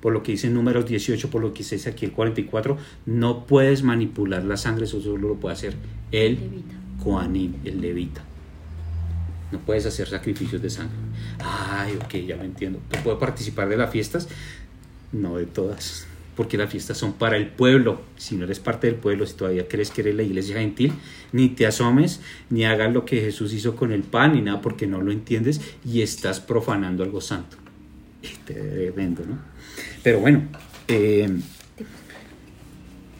por 0.00 0.12
lo 0.12 0.22
que 0.22 0.30
dice 0.30 0.46
en 0.46 0.54
números 0.54 0.86
18, 0.86 1.28
por 1.28 1.42
lo 1.42 1.52
que 1.52 1.64
dice 1.64 1.90
aquí 1.90 2.04
el 2.04 2.12
44, 2.12 2.78
no 3.06 3.46
puedes 3.46 3.82
manipular 3.82 4.44
la 4.44 4.56
sangre, 4.56 4.84
eso 4.84 5.00
solo 5.00 5.30
lo 5.30 5.34
puede 5.34 5.54
hacer 5.54 5.74
el 6.12 6.34
Levita. 6.36 6.74
Coanim, 7.02 7.54
el 7.64 7.80
levita. 7.80 8.22
No 9.50 9.58
puedes 9.58 9.86
hacer 9.86 10.06
sacrificios 10.06 10.62
de 10.62 10.70
sangre. 10.70 10.94
Ay, 11.40 11.96
ok, 11.96 12.14
ya 12.28 12.36
lo 12.36 12.44
entiendo. 12.44 12.78
¿Tú 12.88 12.98
puedes 13.02 13.18
participar 13.18 13.68
de 13.68 13.76
las 13.76 13.90
fiestas? 13.90 14.28
No 15.10 15.36
de 15.36 15.46
todas. 15.46 16.06
Porque 16.40 16.56
las 16.56 16.70
fiestas 16.70 16.96
son 16.96 17.12
para 17.12 17.36
el 17.36 17.48
pueblo. 17.48 18.00
Si 18.16 18.34
no 18.34 18.44
eres 18.44 18.60
parte 18.60 18.86
del 18.86 18.96
pueblo, 18.96 19.26
si 19.26 19.34
todavía 19.34 19.68
crees 19.68 19.90
que 19.90 20.00
eres 20.00 20.14
la 20.14 20.22
iglesia 20.22 20.56
gentil, 20.56 20.94
ni 21.32 21.50
te 21.50 21.66
asomes, 21.66 22.22
ni 22.48 22.64
hagas 22.64 22.90
lo 22.94 23.04
que 23.04 23.20
Jesús 23.20 23.52
hizo 23.52 23.76
con 23.76 23.92
el 23.92 24.04
pan, 24.04 24.32
ni 24.32 24.40
nada, 24.40 24.62
porque 24.62 24.86
no 24.86 25.02
lo 25.02 25.12
entiendes 25.12 25.60
y 25.84 26.00
estás 26.00 26.40
profanando 26.40 27.04
algo 27.04 27.20
santo. 27.20 27.58
Tremendo, 28.46 29.22
¿no? 29.28 29.38
Pero 30.02 30.20
bueno, 30.20 30.44
eh, 30.88 31.28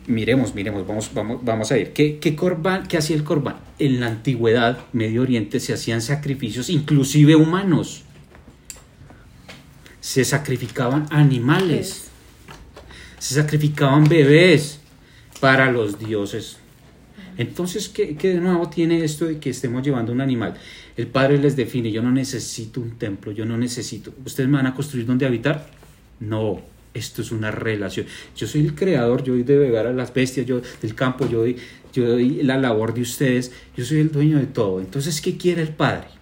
miremos, 0.06 0.54
miremos, 0.54 0.86
vamos, 0.86 1.10
vamos, 1.12 1.44
vamos 1.44 1.70
a 1.72 1.74
ver. 1.74 1.92
¿Qué, 1.92 2.20
qué, 2.20 2.34
corbán, 2.34 2.86
¿Qué 2.86 2.96
hacía 2.96 3.16
el 3.16 3.24
corbán? 3.24 3.56
En 3.78 4.00
la 4.00 4.06
antigüedad, 4.06 4.78
Medio 4.94 5.20
Oriente, 5.20 5.60
se 5.60 5.74
hacían 5.74 6.00
sacrificios, 6.00 6.70
inclusive 6.70 7.36
humanos. 7.36 8.04
Se 10.00 10.24
sacrificaban 10.24 11.06
animales, 11.10 12.09
se 13.20 13.34
sacrificaban 13.34 14.08
bebés 14.08 14.80
para 15.40 15.70
los 15.70 15.98
dioses. 15.98 16.56
Entonces, 17.36 17.88
¿qué, 17.88 18.16
¿qué, 18.16 18.34
de 18.34 18.40
nuevo 18.40 18.68
tiene 18.68 19.04
esto 19.04 19.26
de 19.26 19.38
que 19.38 19.50
estemos 19.50 19.82
llevando 19.82 20.12
un 20.12 20.20
animal? 20.20 20.54
El 20.96 21.06
Padre 21.06 21.38
les 21.38 21.54
define, 21.54 21.92
yo 21.92 22.02
no 22.02 22.10
necesito 22.10 22.80
un 22.80 22.98
templo, 22.98 23.30
yo 23.30 23.44
no 23.44 23.56
necesito. 23.56 24.12
¿Ustedes 24.24 24.48
me 24.48 24.56
van 24.56 24.66
a 24.66 24.74
construir 24.74 25.06
donde 25.06 25.26
habitar? 25.26 25.70
No, 26.18 26.60
esto 26.92 27.22
es 27.22 27.30
una 27.30 27.50
relación. 27.50 28.06
Yo 28.36 28.46
soy 28.46 28.62
el 28.62 28.74
creador, 28.74 29.22
yo 29.22 29.34
doy 29.34 29.42
de 29.42 29.56
beber 29.56 29.86
a 29.86 29.92
las 29.92 30.12
bestias, 30.12 30.46
yo 30.46 30.60
del 30.82 30.94
campo, 30.94 31.28
yo 31.28 31.44
yo 31.92 32.08
doy 32.08 32.42
la 32.42 32.56
labor 32.56 32.94
de 32.94 33.02
ustedes, 33.02 33.52
yo 33.76 33.84
soy 33.84 33.98
el 33.98 34.12
dueño 34.12 34.38
de 34.38 34.46
todo. 34.46 34.80
Entonces, 34.80 35.20
¿qué 35.20 35.36
quiere 35.36 35.62
el 35.62 35.70
Padre? 35.70 36.19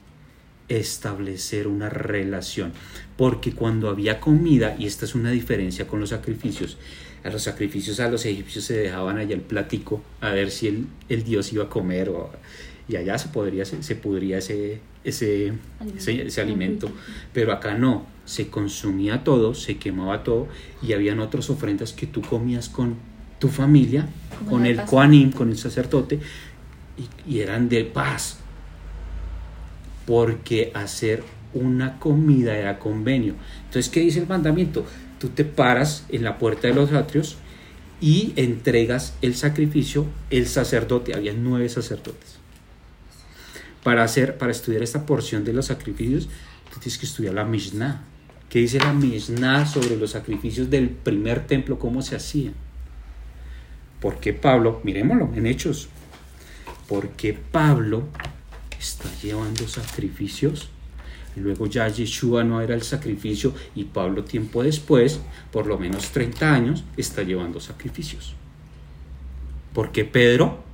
Establecer 0.69 1.67
una 1.67 1.89
relación. 1.89 2.73
Porque 3.17 3.53
cuando 3.53 3.89
había 3.89 4.21
comida, 4.21 4.77
y 4.79 4.87
esta 4.87 5.05
es 5.05 5.15
una 5.15 5.31
diferencia 5.31 5.87
con 5.87 6.01
los 6.01 6.11
sacrificios, 6.11 6.79
a 7.25 7.31
los 7.31 7.43
sacrificios 7.43 8.01
a 8.01 8.09
los 8.09 8.25
egipcios 8.25 8.65
se 8.65 8.75
dejaban 8.75 9.19
allá 9.19 9.35
el 9.35 9.41
platico 9.41 10.03
a 10.21 10.31
ver 10.31 10.51
si 10.51 10.69
el, 10.69 10.87
el 11.09 11.25
dios 11.25 11.53
iba 11.53 11.65
a 11.65 11.69
comer 11.69 12.09
o, 12.09 12.31
y 12.89 12.97
allá 12.97 13.19
se 13.19 13.29
podría 13.29 13.65
se, 13.65 13.83
se 13.83 13.97
pudría 13.97 14.39
ese 14.39 14.81
ese 15.05 15.53
Alimento. 15.81 15.99
ese, 15.99 16.23
ese 16.27 16.41
alimento 16.41 16.91
pero 17.33 17.53
acá 17.53 17.75
no 17.75 18.07
se 18.25 18.49
consumía 18.49 19.25
todo 19.25 19.55
se 19.55 19.79
quemaba 19.79 20.23
todo 20.23 20.49
y 20.83 20.93
habían 20.93 21.21
otras 21.21 21.51
ofrendas 21.51 21.93
que 21.93 22.07
tú 22.07 22.23
comías 22.23 22.69
con 22.69 22.97
tu 23.39 23.49
familia 23.49 24.09
Como 24.39 24.51
con 24.51 24.67
el 24.67 24.83
coanim 24.83 25.33
con 25.33 25.51
el 25.51 25.59
sacerdote 25.59 26.19
y, 27.27 27.35
y 27.35 27.41
eran 27.41 27.69
de 27.69 27.85
paz 27.85 28.39
porque 30.09 30.73
hacer 30.75 31.23
una 31.53 32.01
comida 32.01 32.57
era 32.57 32.79
convenio 32.79 33.35
entonces 33.67 33.93
qué 33.93 34.01
dice 34.01 34.21
el 34.21 34.27
mandamiento 34.27 34.87
tú 35.19 35.29
te 35.29 35.45
paras 35.45 36.07
en 36.09 36.25
la 36.25 36.39
puerta 36.39 36.67
de 36.67 36.75
los 36.75 36.93
atrios 36.93 37.37
y 38.01 38.33
entregas 38.37 39.15
el 39.23 39.35
sacrificio, 39.35 40.07
el 40.31 40.47
sacerdote, 40.47 41.15
había 41.15 41.33
nueve 41.33 41.69
sacerdotes. 41.69 42.37
Para 43.83 44.05
hacer, 44.05 44.39
para 44.39 44.53
estudiar 44.53 44.83
esta 44.83 45.07
porción 45.07 45.45
de 45.45 45.53
los 45.53 45.67
sacrificios, 45.67 46.29
tú 46.73 46.81
tienes 46.81 46.99
que 46.99 47.07
estudiar 47.07 47.35
la 47.35 47.45
Mishnah. 47.45 48.05
¿Qué 48.49 48.61
dice 48.61 48.79
la 48.79 48.93
Mishnah 48.93 49.67
sobre 49.67 49.97
los 49.97 50.13
sacrificios 50.13 50.71
del 50.71 50.91
primer 50.91 51.47
templo, 51.47 51.79
cómo 51.79 52.03
se 52.03 52.17
hacían? 52.17 52.55
Porque 54.01 54.33
Pablo, 54.33 54.81
miremoslo 54.85 55.31
en 55.35 55.47
Hechos, 55.47 55.89
porque 56.87 57.35
Pablo 57.35 58.05
está 58.79 59.09
llevando 59.21 59.67
sacrificios 59.69 60.71
Luego 61.39 61.67
ya 61.67 61.89
Yeshua 61.89 62.45
no 62.45 62.61
era 62.61 62.75
el 62.75 62.83
sacrificio 62.83 63.55
y 63.75 63.85
Pablo 63.85 64.25
tiempo 64.25 64.63
después, 64.63 65.21
por 65.51 65.67
lo 65.67 65.79
menos 65.79 66.11
30 66.11 66.53
años, 66.53 66.85
está 66.97 67.23
llevando 67.23 67.61
sacrificios. 67.61 68.35
Porque 69.73 70.05
Pedro 70.05 70.65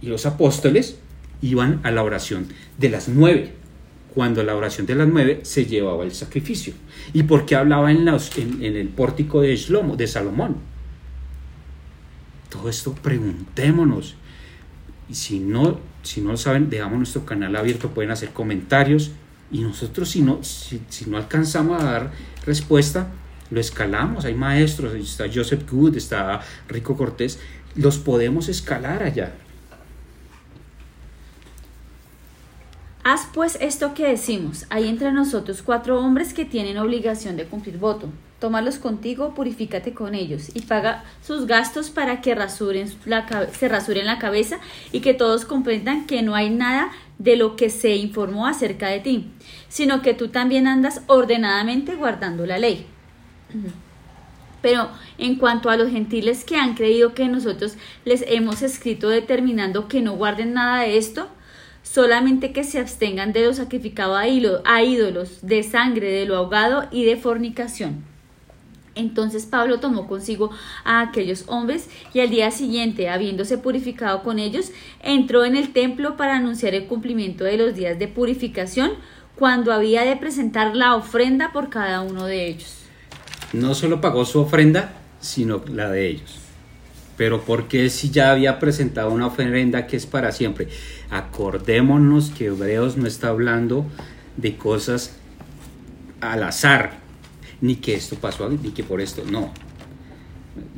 y 0.00 0.06
los 0.06 0.26
apóstoles 0.26 0.98
iban 1.40 1.80
a 1.84 1.90
la 1.90 2.02
oración 2.02 2.46
de 2.76 2.88
las 2.88 3.08
nueve, 3.08 3.54
cuando 4.14 4.42
la 4.42 4.56
oración 4.56 4.86
de 4.86 4.94
las 4.94 5.08
nueve 5.08 5.40
se 5.42 5.66
llevaba 5.66 6.04
el 6.04 6.12
sacrificio. 6.12 6.74
¿Y 7.12 7.22
por 7.24 7.46
qué 7.46 7.56
hablaba 7.56 7.90
en, 7.90 8.06
el 8.08 8.88
pórtico 8.88 9.40
de, 9.40 9.56
de 9.96 10.06
Salomón? 10.06 10.56
Todo 12.50 12.68
esto 12.68 12.92
preguntémonos. 12.94 14.16
Y 15.08 15.14
si 15.14 15.38
no, 15.38 15.78
si 16.02 16.20
no 16.20 16.32
lo 16.32 16.36
saben, 16.36 16.70
dejamos 16.70 16.98
nuestro 16.98 17.24
canal 17.26 17.56
abierto, 17.56 17.90
pueden 17.90 18.10
hacer 18.10 18.30
comentarios 18.30 19.10
y 19.50 19.60
nosotros 19.60 20.10
si 20.10 20.22
no, 20.22 20.42
si, 20.42 20.80
no 21.06 21.16
alcanzamos 21.16 21.80
a 21.82 21.84
dar 21.84 22.12
respuesta, 22.44 23.08
lo 23.50 23.60
escalamos. 23.60 24.24
Hay 24.24 24.34
maestros, 24.34 24.94
está 24.94 25.24
Joseph 25.32 25.70
Good, 25.70 25.96
está 25.96 26.40
Rico 26.68 26.96
Cortés, 26.96 27.40
los 27.74 27.98
podemos 27.98 28.48
escalar 28.48 29.02
allá. 29.02 29.32
Haz 33.04 33.26
pues 33.32 33.56
esto 33.60 33.94
que 33.94 34.06
decimos. 34.06 34.66
Hay 34.68 34.86
entre 34.86 35.12
nosotros 35.12 35.62
cuatro 35.62 35.98
hombres 35.98 36.34
que 36.34 36.44
tienen 36.44 36.76
obligación 36.76 37.36
de 37.36 37.46
cumplir 37.46 37.78
voto. 37.78 38.10
Tómalos 38.38 38.78
contigo, 38.78 39.34
purifícate 39.34 39.94
con 39.94 40.14
ellos 40.14 40.50
y 40.54 40.60
paga 40.60 41.02
sus 41.26 41.48
gastos 41.48 41.90
para 41.90 42.20
que 42.20 42.36
rasuren 42.36 42.88
la, 43.04 43.48
se 43.52 43.68
rasuren 43.68 44.06
la 44.06 44.18
cabeza 44.18 44.60
y 44.92 45.00
que 45.00 45.12
todos 45.12 45.44
comprendan 45.44 46.06
que 46.06 46.22
no 46.22 46.36
hay 46.36 46.48
nada 46.48 46.92
de 47.18 47.36
lo 47.36 47.56
que 47.56 47.68
se 47.68 47.96
informó 47.96 48.46
acerca 48.46 48.86
de 48.88 49.00
ti, 49.00 49.30
sino 49.68 50.02
que 50.02 50.14
tú 50.14 50.28
también 50.28 50.68
andas 50.68 51.02
ordenadamente 51.08 51.96
guardando 51.96 52.46
la 52.46 52.58
ley. 52.58 52.86
Pero 54.62 54.88
en 55.18 55.34
cuanto 55.36 55.68
a 55.68 55.76
los 55.76 55.90
gentiles 55.90 56.44
que 56.44 56.56
han 56.56 56.74
creído 56.74 57.14
que 57.14 57.26
nosotros 57.26 57.74
les 58.04 58.24
hemos 58.28 58.62
escrito 58.62 59.08
determinando 59.08 59.88
que 59.88 60.00
no 60.00 60.14
guarden 60.14 60.54
nada 60.54 60.82
de 60.82 60.96
esto, 60.96 61.28
solamente 61.82 62.52
que 62.52 62.62
se 62.62 62.78
abstengan 62.78 63.32
de 63.32 63.46
lo 63.46 63.54
sacrificado 63.54 64.16
a 64.16 64.28
ídolos, 64.28 65.38
de 65.42 65.62
sangre, 65.64 66.12
de 66.12 66.26
lo 66.26 66.36
ahogado 66.36 66.86
y 66.92 67.04
de 67.04 67.16
fornicación. 67.16 68.17
Entonces 68.98 69.46
Pablo 69.46 69.80
tomó 69.80 70.06
consigo 70.06 70.50
a 70.84 71.00
aquellos 71.00 71.44
hombres 71.46 71.88
y 72.12 72.20
al 72.20 72.30
día 72.30 72.50
siguiente, 72.50 73.08
habiéndose 73.08 73.56
purificado 73.56 74.22
con 74.22 74.38
ellos, 74.38 74.72
entró 75.00 75.44
en 75.44 75.56
el 75.56 75.72
templo 75.72 76.16
para 76.16 76.36
anunciar 76.36 76.74
el 76.74 76.86
cumplimiento 76.86 77.44
de 77.44 77.56
los 77.56 77.74
días 77.74 77.98
de 77.98 78.08
purificación, 78.08 78.92
cuando 79.36 79.72
había 79.72 80.02
de 80.02 80.16
presentar 80.16 80.74
la 80.74 80.96
ofrenda 80.96 81.52
por 81.52 81.70
cada 81.70 82.00
uno 82.00 82.26
de 82.26 82.48
ellos. 82.48 82.78
No 83.52 83.74
solo 83.74 84.00
pagó 84.00 84.24
su 84.24 84.40
ofrenda, 84.40 84.94
sino 85.20 85.62
la 85.72 85.88
de 85.90 86.08
ellos. 86.08 86.38
Pero 87.16 87.42
porque 87.42 87.88
si 87.88 88.10
ya 88.10 88.32
había 88.32 88.58
presentado 88.58 89.12
una 89.12 89.28
ofrenda 89.28 89.86
que 89.86 89.96
es 89.96 90.06
para 90.06 90.32
siempre. 90.32 90.68
Acordémonos 91.10 92.30
que 92.30 92.46
Hebreos 92.46 92.96
no 92.96 93.06
está 93.06 93.28
hablando 93.28 93.86
de 94.36 94.56
cosas 94.56 95.16
al 96.20 96.42
azar, 96.42 96.98
ni 97.60 97.76
que 97.76 97.94
esto 97.94 98.16
pasó, 98.16 98.48
ni 98.48 98.70
que 98.70 98.84
por 98.84 99.00
esto, 99.00 99.22
no. 99.30 99.52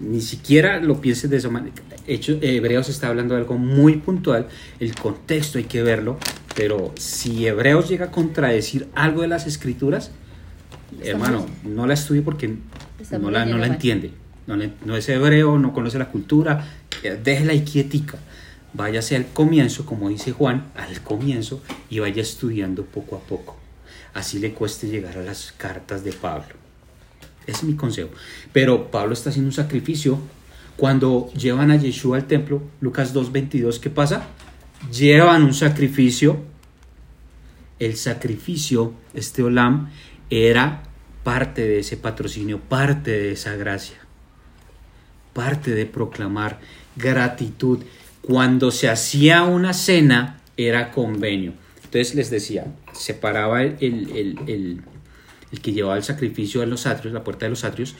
Ni 0.00 0.20
siquiera 0.20 0.80
lo 0.80 1.00
pienses 1.00 1.30
de 1.30 1.36
esa 1.38 1.48
manera. 1.50 1.74
Hecho, 2.06 2.38
Hebreos 2.40 2.88
está 2.88 3.08
hablando 3.08 3.34
de 3.34 3.40
algo 3.40 3.56
muy 3.56 3.96
puntual, 3.96 4.48
el 4.78 4.94
contexto 4.94 5.58
hay 5.58 5.64
que 5.64 5.82
verlo, 5.82 6.18
pero 6.54 6.92
si 6.96 7.46
Hebreos 7.46 7.88
llega 7.88 8.06
a 8.06 8.10
contradecir 8.10 8.88
algo 8.94 9.22
de 9.22 9.28
las 9.28 9.46
escrituras, 9.46 10.10
Estamos- 11.00 11.28
hermano, 11.28 11.46
no 11.64 11.86
la 11.86 11.94
estudie 11.94 12.22
porque 12.22 12.48
no 13.18 13.30
la, 13.30 13.44
no 13.44 13.58
la 13.58 13.66
entiende. 13.66 14.10
No, 14.46 14.56
le- 14.56 14.72
no 14.84 14.96
es 14.96 15.08
hebreo, 15.08 15.58
no 15.58 15.72
conoce 15.72 15.98
la 15.98 16.08
cultura, 16.08 16.66
eh, 17.04 17.18
déjela 17.22 17.52
ahí 17.52 17.62
quietica. 17.62 18.18
Váyase 18.72 19.14
al 19.16 19.26
comienzo, 19.26 19.86
como 19.86 20.08
dice 20.08 20.32
Juan, 20.32 20.66
al 20.76 21.00
comienzo 21.02 21.62
y 21.88 22.00
vaya 22.00 22.20
estudiando 22.22 22.84
poco 22.84 23.16
a 23.16 23.20
poco. 23.20 23.56
Así 24.14 24.38
le 24.40 24.52
cueste 24.52 24.88
llegar 24.88 25.16
a 25.18 25.22
las 25.22 25.52
cartas 25.56 26.02
de 26.04 26.12
Pablo. 26.12 26.54
Es 27.50 27.64
mi 27.64 27.74
consejo. 27.74 28.10
Pero 28.52 28.90
Pablo 28.90 29.12
está 29.12 29.30
haciendo 29.30 29.48
un 29.48 29.54
sacrificio. 29.54 30.18
Cuando 30.76 31.30
llevan 31.34 31.70
a 31.70 31.76
Yeshua 31.76 32.16
al 32.16 32.26
templo, 32.26 32.62
Lucas 32.80 33.14
2.22, 33.14 33.80
¿qué 33.80 33.90
pasa? 33.90 34.28
Llevan 34.92 35.42
un 35.42 35.54
sacrificio. 35.54 36.38
El 37.78 37.96
sacrificio, 37.96 38.92
este 39.14 39.42
olam, 39.42 39.90
era 40.30 40.82
parte 41.24 41.66
de 41.66 41.80
ese 41.80 41.96
patrocinio, 41.96 42.60
parte 42.60 43.10
de 43.10 43.32
esa 43.32 43.56
gracia, 43.56 43.98
parte 45.32 45.72
de 45.72 45.86
proclamar 45.86 46.60
gratitud. 46.96 47.80
Cuando 48.22 48.70
se 48.70 48.88
hacía 48.88 49.42
una 49.42 49.72
cena, 49.72 50.40
era 50.56 50.92
convenio. 50.92 51.54
Entonces 51.84 52.14
les 52.14 52.30
decía, 52.30 52.66
separaba 52.92 53.62
el, 53.62 53.76
el, 53.80 54.38
el, 54.46 54.82
el- 55.52 55.60
que 55.60 55.72
llevaba 55.72 55.96
el 55.96 56.02
sacrificio 56.04 56.62
a 56.62 56.66
los 56.66 56.86
atrios, 56.86 57.12
la 57.14 57.24
puerta 57.24 57.46
de 57.46 57.50
los 57.50 57.64
atrios, 57.64 57.94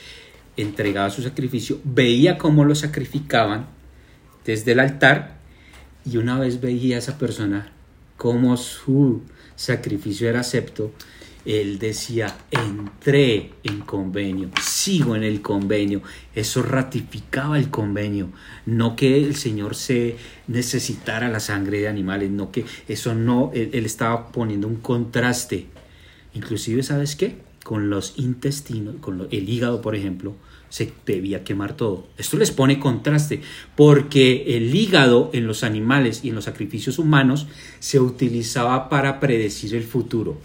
entregaba 0.56 1.10
su 1.10 1.22
sacrificio, 1.22 1.80
veía 1.84 2.38
cómo 2.38 2.64
lo 2.64 2.74
sacrificaban 2.74 3.66
desde 4.44 4.72
el 4.72 4.80
altar 4.80 5.38
y 6.04 6.16
una 6.16 6.38
vez 6.38 6.60
veía 6.60 6.96
a 6.96 6.98
esa 6.98 7.18
persona 7.18 7.72
cómo 8.16 8.56
su 8.56 9.22
sacrificio 9.56 10.28
era 10.28 10.40
acepto, 10.40 10.92
él 11.46 11.78
decía, 11.78 12.36
entré 12.50 13.52
en 13.62 13.80
convenio, 13.80 14.50
sigo 14.60 15.16
en 15.16 15.24
el 15.24 15.40
convenio. 15.40 16.02
Eso 16.34 16.62
ratificaba 16.62 17.58
el 17.58 17.70
convenio. 17.70 18.28
No 18.66 18.94
que 18.94 19.16
el 19.16 19.36
Señor 19.36 19.74
se 19.74 20.16
necesitara 20.48 21.28
la 21.30 21.40
sangre 21.40 21.80
de 21.80 21.88
animales, 21.88 22.30
no 22.30 22.52
que 22.52 22.66
eso 22.88 23.14
no, 23.14 23.50
él 23.54 23.86
estaba 23.86 24.28
poniendo 24.32 24.68
un 24.68 24.76
contraste. 24.76 25.66
Inclusive, 26.34 26.82
¿sabes 26.82 27.16
qué? 27.16 27.38
Con 27.64 27.90
los 27.90 28.14
intestinos, 28.18 28.96
con 29.00 29.28
el 29.30 29.48
hígado, 29.48 29.82
por 29.82 29.94
ejemplo, 29.94 30.34
se 30.70 30.92
debía 31.04 31.44
quemar 31.44 31.76
todo. 31.76 32.06
Esto 32.16 32.38
les 32.38 32.52
pone 32.52 32.78
contraste, 32.78 33.42
porque 33.76 34.56
el 34.56 34.74
hígado 34.74 35.30
en 35.32 35.46
los 35.46 35.64
animales 35.64 36.24
y 36.24 36.30
en 36.30 36.36
los 36.36 36.44
sacrificios 36.44 36.98
humanos 36.98 37.48
se 37.80 38.00
utilizaba 38.00 38.88
para 38.88 39.20
predecir 39.20 39.74
el 39.74 39.84
futuro. 39.84 40.38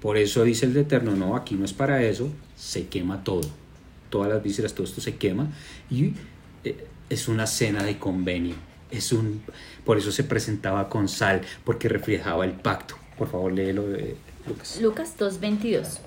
Por 0.00 0.16
eso 0.16 0.44
dice 0.44 0.66
el 0.66 0.76
Eterno, 0.76 1.16
no, 1.16 1.36
aquí 1.36 1.56
no 1.56 1.64
es 1.64 1.72
para 1.72 2.02
eso, 2.02 2.30
se 2.56 2.86
quema 2.86 3.24
todo. 3.24 3.48
Todas 4.08 4.30
las 4.30 4.42
vísceras, 4.42 4.74
todo 4.74 4.84
esto 4.84 5.00
se 5.00 5.16
quema 5.16 5.48
y 5.90 6.14
eh, 6.64 6.86
es 7.08 7.28
una 7.28 7.46
cena 7.46 7.82
de 7.82 7.98
convenio. 7.98 8.54
Es 8.90 9.12
un, 9.12 9.42
por 9.84 9.98
eso 9.98 10.10
se 10.10 10.24
presentaba 10.24 10.88
con 10.88 11.08
sal, 11.08 11.42
porque 11.64 11.88
reflejaba 11.88 12.44
el 12.44 12.52
pacto. 12.52 12.96
Por 13.20 13.28
favor, 13.28 13.52
léelo, 13.52 13.94
eh, 13.94 14.16
Lucas. 14.46 14.78
Lucas 14.80 15.14
2.22. 15.18 15.98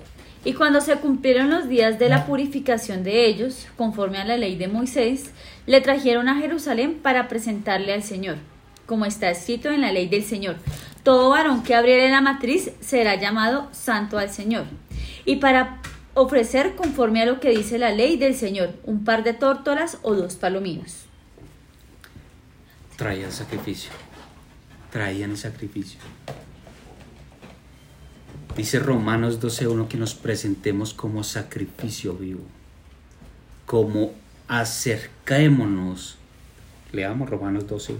Y 0.44 0.54
cuando 0.54 0.80
se 0.80 0.96
cumplieron 0.96 1.48
los 1.48 1.68
días 1.68 2.00
de 2.00 2.08
la 2.08 2.26
purificación 2.26 3.04
de 3.04 3.26
ellos, 3.26 3.68
conforme 3.76 4.18
a 4.18 4.24
la 4.24 4.36
ley 4.36 4.56
de 4.56 4.66
Moisés, 4.66 5.30
le 5.64 5.80
trajeron 5.80 6.28
a 6.28 6.40
Jerusalén 6.40 6.98
para 7.00 7.28
presentarle 7.28 7.92
al 7.94 8.02
Señor, 8.02 8.38
como 8.86 9.06
está 9.06 9.30
escrito 9.30 9.70
en 9.70 9.82
la 9.82 9.92
ley 9.92 10.08
del 10.08 10.24
Señor. 10.24 10.56
Todo 11.04 11.30
varón 11.30 11.62
que 11.62 11.76
abriere 11.76 12.10
la 12.10 12.20
matriz 12.20 12.72
será 12.80 13.14
llamado 13.14 13.68
santo 13.70 14.18
al 14.18 14.30
Señor. 14.30 14.64
Y 15.24 15.36
para 15.36 15.80
ofrecer 16.14 16.74
conforme 16.74 17.22
a 17.22 17.26
lo 17.26 17.38
que 17.38 17.50
dice 17.50 17.78
la 17.78 17.92
ley 17.92 18.16
del 18.16 18.34
Señor, 18.34 18.74
un 18.82 19.04
par 19.04 19.22
de 19.22 19.34
tórtolas 19.34 19.98
o 20.02 20.14
dos 20.14 20.34
palominos. 20.34 21.04
Traían 22.96 23.30
sacrificio. 23.30 23.92
Traían 24.90 25.30
el 25.30 25.38
sacrificio. 25.38 26.00
Dice 28.56 28.78
Romanos 28.78 29.40
12.1 29.40 29.88
que 29.88 29.96
nos 29.96 30.14
presentemos 30.14 30.94
como 30.94 31.24
sacrificio 31.24 32.14
vivo. 32.14 32.44
Como 33.66 34.12
acercémonos. 34.46 36.16
Leamos 36.92 37.28
Romanos 37.28 37.66
12.1. 37.66 37.96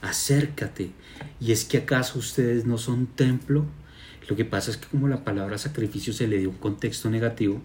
Acércate. 0.00 0.90
¿Y 1.40 1.52
es 1.52 1.64
que 1.64 1.78
acaso 1.78 2.18
ustedes 2.18 2.64
no 2.64 2.78
son 2.78 3.06
templo? 3.06 3.66
Lo 4.28 4.36
que 4.36 4.44
pasa 4.44 4.70
es 4.70 4.78
que 4.78 4.88
como 4.88 5.08
la 5.08 5.24
palabra 5.24 5.58
sacrificio 5.58 6.12
se 6.12 6.26
le 6.26 6.38
dio 6.38 6.50
un 6.50 6.56
contexto 6.56 7.10
negativo, 7.10 7.60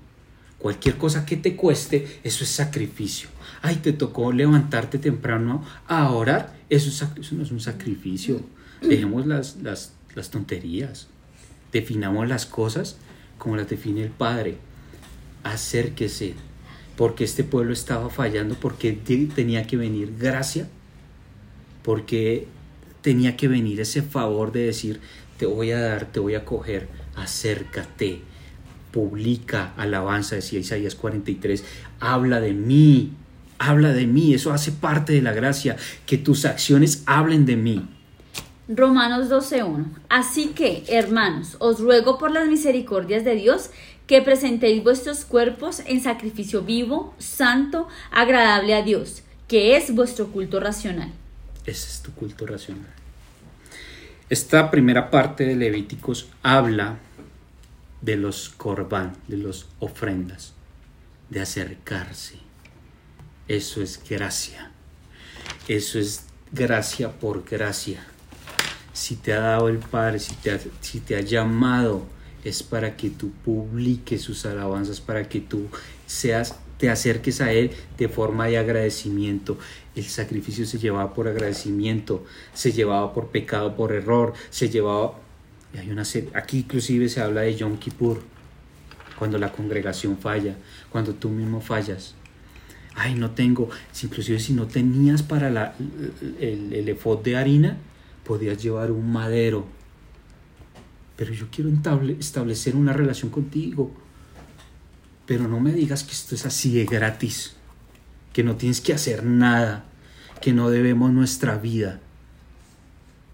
Cualquier 0.58 0.98
cosa 0.98 1.26
que 1.26 1.38
te 1.38 1.56
cueste, 1.56 2.20
eso 2.24 2.44
es 2.44 2.50
sacrificio. 2.50 3.30
Ay, 3.62 3.76
te 3.76 3.94
tocó 3.94 4.32
levantarte 4.32 4.98
temprano 4.98 5.64
a 5.88 6.10
orar, 6.12 6.56
eso, 6.70 6.90
es 6.90 7.32
no 7.32 7.44
es 7.44 7.52
un 7.52 7.60
sacrificio. 7.60 8.42
Dejemos 8.82 9.28
las, 9.28 9.58
las, 9.58 9.94
las 10.16 10.32
tonterías. 10.32 11.10
Definamos 11.72 12.28
las 12.28 12.46
cosas 12.46 12.98
como 13.38 13.56
las 13.56 13.70
define 13.70 14.04
el 14.04 14.10
Padre. 14.10 14.58
Acérquese, 15.44 16.34
porque 16.96 17.24
este 17.24 17.44
pueblo 17.44 17.74
estaba 17.74 18.10
fallando, 18.10 18.56
porque 18.56 18.94
te- 18.94 19.28
tenía 19.28 19.66
que 19.68 19.78
venir 19.78 20.16
gracia, 20.18 20.68
porque 21.84 22.48
tenía 23.02 23.38
que 23.38 23.48
venir 23.48 23.80
ese 23.80 24.02
favor 24.02 24.52
de 24.52 24.66
decir, 24.66 25.00
te 25.38 25.46
voy 25.46 25.72
a 25.72 25.80
dar, 25.80 26.06
te 26.06 26.20
voy 26.20 26.36
a 26.36 26.44
coger, 26.46 26.88
acércate 27.16 28.22
publica 28.92 29.74
alabanza, 29.78 30.36
decía 30.36 30.60
Isaías 30.60 30.96
43, 30.96 31.64
habla 32.00 32.40
de 32.42 32.54
mí, 32.54 33.12
habla 33.60 33.94
de 33.94 34.08
mí, 34.08 34.34
eso 34.34 34.52
hace 34.54 34.72
parte 34.72 35.14
de 35.14 35.22
la 35.22 35.34
gracia, 35.34 35.76
que 36.08 36.18
tus 36.18 36.46
acciones 36.46 37.04
hablen 37.06 37.46
de 37.46 37.58
mí. 37.58 37.88
Romanos 38.68 39.30
12.1. 39.30 39.86
Así 40.10 40.50
que, 40.50 40.84
hermanos, 40.88 41.56
os 41.60 41.80
ruego 41.80 42.18
por 42.18 42.32
las 42.32 42.48
misericordias 42.48 43.24
de 43.24 43.36
Dios 43.36 43.70
que 44.08 44.22
presentéis 44.22 44.84
vuestros 44.84 45.26
cuerpos 45.26 45.82
en 45.86 46.02
sacrificio 46.02 46.62
vivo, 46.62 47.14
santo, 47.18 47.88
agradable 48.12 48.74
a 48.74 48.82
Dios, 48.82 49.24
que 49.48 49.78
es 49.78 49.94
vuestro 49.94 50.28
culto 50.28 50.60
racional. 50.60 51.12
Ese 51.66 51.88
es 51.88 52.02
tu 52.02 52.14
culto 52.14 52.46
racional. 52.46 52.94
Esta 54.30 54.72
primera 54.72 55.10
parte 55.10 55.46
de 55.46 55.56
Levíticos 55.56 56.30
habla 56.44 56.98
de 58.02 58.18
los 58.18 58.50
corbán, 58.50 59.16
de 59.28 59.38
las 59.38 59.66
ofrendas, 59.80 60.54
de 61.30 61.42
acercarse. 61.42 62.36
Eso 63.48 63.82
es 63.82 64.02
gracia. 64.10 64.72
Eso 65.68 66.00
es 66.00 66.26
gracia 66.52 67.12
por 67.12 67.46
gracia. 67.46 68.06
Si 68.98 69.16
te 69.16 69.32
ha 69.32 69.40
dado 69.40 69.70
el 69.70 69.78
Padre, 69.78 70.18
si 70.18 70.34
te 70.34 70.50
ha, 70.50 70.60
si 70.82 71.00
te 71.02 71.16
ha 71.16 71.22
llamado, 71.22 72.04
es 72.44 72.64
para 72.64 72.98
que 72.98 73.12
tú 73.12 73.30
publiques 73.46 74.24
sus 74.24 74.44
alabanzas, 74.48 75.02
para 75.02 75.30
que 75.30 75.40
tú 75.40 75.68
seas 76.08 76.56
te 76.80 76.90
acerques 76.90 77.40
a 77.40 77.54
Él 77.54 77.70
de 78.00 78.10
forma 78.10 78.48
de 78.48 78.58
agradecimiento. 78.58 79.60
El 79.96 80.06
sacrificio 80.06 80.66
se 80.66 80.80
llevaba 80.80 81.14
por 81.14 81.28
agradecimiento, 81.28 82.26
se 82.56 82.72
llevaba 82.72 83.14
por 83.14 83.28
pecado, 83.28 83.76
por 83.76 83.92
error, 83.92 84.34
se 84.50 84.70
llevaba... 84.70 85.20
Hay 85.78 85.92
una 85.92 86.02
aquí 86.34 86.58
inclusive 86.58 87.08
se 87.08 87.22
habla 87.22 87.42
de 87.42 87.56
Yom 87.56 87.78
Kippur, 87.78 88.24
cuando 89.20 89.38
la 89.38 89.52
congregación 89.52 90.18
falla, 90.18 90.56
cuando 90.90 91.14
tú 91.14 91.30
mismo 91.30 91.62
fallas. 91.62 92.16
Ay, 92.96 93.14
no 93.14 93.30
tengo, 93.30 93.70
inclusive 94.02 94.40
si 94.40 94.54
no 94.54 94.66
tenías 94.66 95.22
para 95.22 95.52
la, 95.52 95.76
el, 96.40 96.74
el 96.74 96.90
efod 96.90 97.20
de 97.20 97.38
harina, 97.38 97.78
podías 98.28 98.62
llevar 98.62 98.92
un 98.92 99.12
madero. 99.12 99.66
Pero 101.16 101.34
yo 101.34 101.48
quiero 101.50 101.72
establecer 102.20 102.76
una 102.76 102.94
relación 102.94 103.32
contigo 103.32 103.92
pero 105.28 105.48
no 105.48 105.60
me 105.60 105.74
digas 105.74 106.04
que 106.04 106.14
esto 106.14 106.34
es 106.34 106.46
así 106.46 106.74
de 106.74 106.86
gratis, 106.86 107.54
que 108.34 108.44
no 108.44 108.56
tienes 108.56 108.80
que 108.80 108.94
hacer 108.94 109.26
nada, 109.26 109.84
que 110.42 110.54
no 110.54 110.70
debemos 110.70 111.12
nuestra 111.12 111.58
vida. 111.58 112.00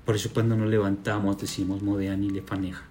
Por 0.04 0.16
eso 0.16 0.32
cuando 0.34 0.58
nos 0.58 0.70
levantamos 0.70 1.38
decimos 1.40 1.84
Modeani 1.84 2.32
Lefaneja. 2.32 2.84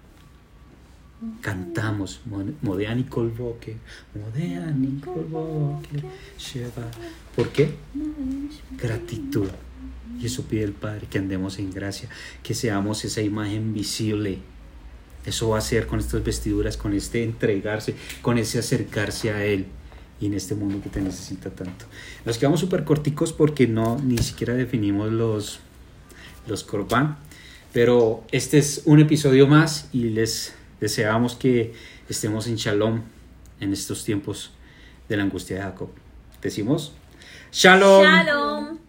Cantamos 1.41 2.21
Modeani 2.61 3.03
Colvoque, 3.03 3.77
Modeani 4.15 4.99
Colvoque, 5.01 6.03
Sheva. 6.37 6.89
¿Por 7.35 7.49
qué? 7.49 7.75
Gratitud. 8.77 9.49
Y 10.19 10.25
eso 10.25 10.43
pide 10.43 10.63
el 10.63 10.73
Padre, 10.73 11.07
que 11.09 11.17
andemos 11.17 11.59
en 11.59 11.71
gracia, 11.71 12.09
que 12.43 12.53
seamos 12.53 13.03
esa 13.05 13.21
imagen 13.21 13.73
visible 13.73 14.39
eso 15.25 15.49
va 15.49 15.57
a 15.57 15.61
ser 15.61 15.87
con 15.87 15.99
estas 15.99 16.23
vestiduras, 16.23 16.77
con 16.77 16.93
este 16.93 17.23
entregarse, 17.23 17.95
con 18.21 18.37
ese 18.37 18.59
acercarse 18.59 19.31
a 19.31 19.45
Él 19.45 19.67
y 20.19 20.25
en 20.27 20.33
este 20.33 20.55
mundo 20.55 20.81
que 20.81 20.89
te 20.89 21.01
necesita 21.01 21.49
tanto. 21.49 21.85
Nos 22.25 22.37
quedamos 22.37 22.59
súper 22.59 22.83
corticos 22.83 23.31
porque 23.31 23.67
no 23.67 23.99
ni 24.03 24.17
siquiera 24.17 24.53
definimos 24.53 25.11
los, 25.11 25.59
los 26.47 26.63
Corban, 26.63 27.17
pero 27.71 28.23
este 28.31 28.57
es 28.57 28.81
un 28.85 28.99
episodio 28.99 29.47
más 29.47 29.89
y 29.93 30.09
les 30.09 30.53
deseamos 30.79 31.35
que 31.35 31.73
estemos 32.09 32.47
en 32.47 32.55
shalom 32.55 33.01
en 33.61 33.71
estos 33.71 34.03
tiempos 34.03 34.51
de 35.07 35.17
la 35.17 35.23
angustia 35.23 35.57
de 35.57 35.61
Jacob. 35.63 35.89
Decimos, 36.41 36.93
shalom. 37.51 38.03
Shalom. 38.03 38.82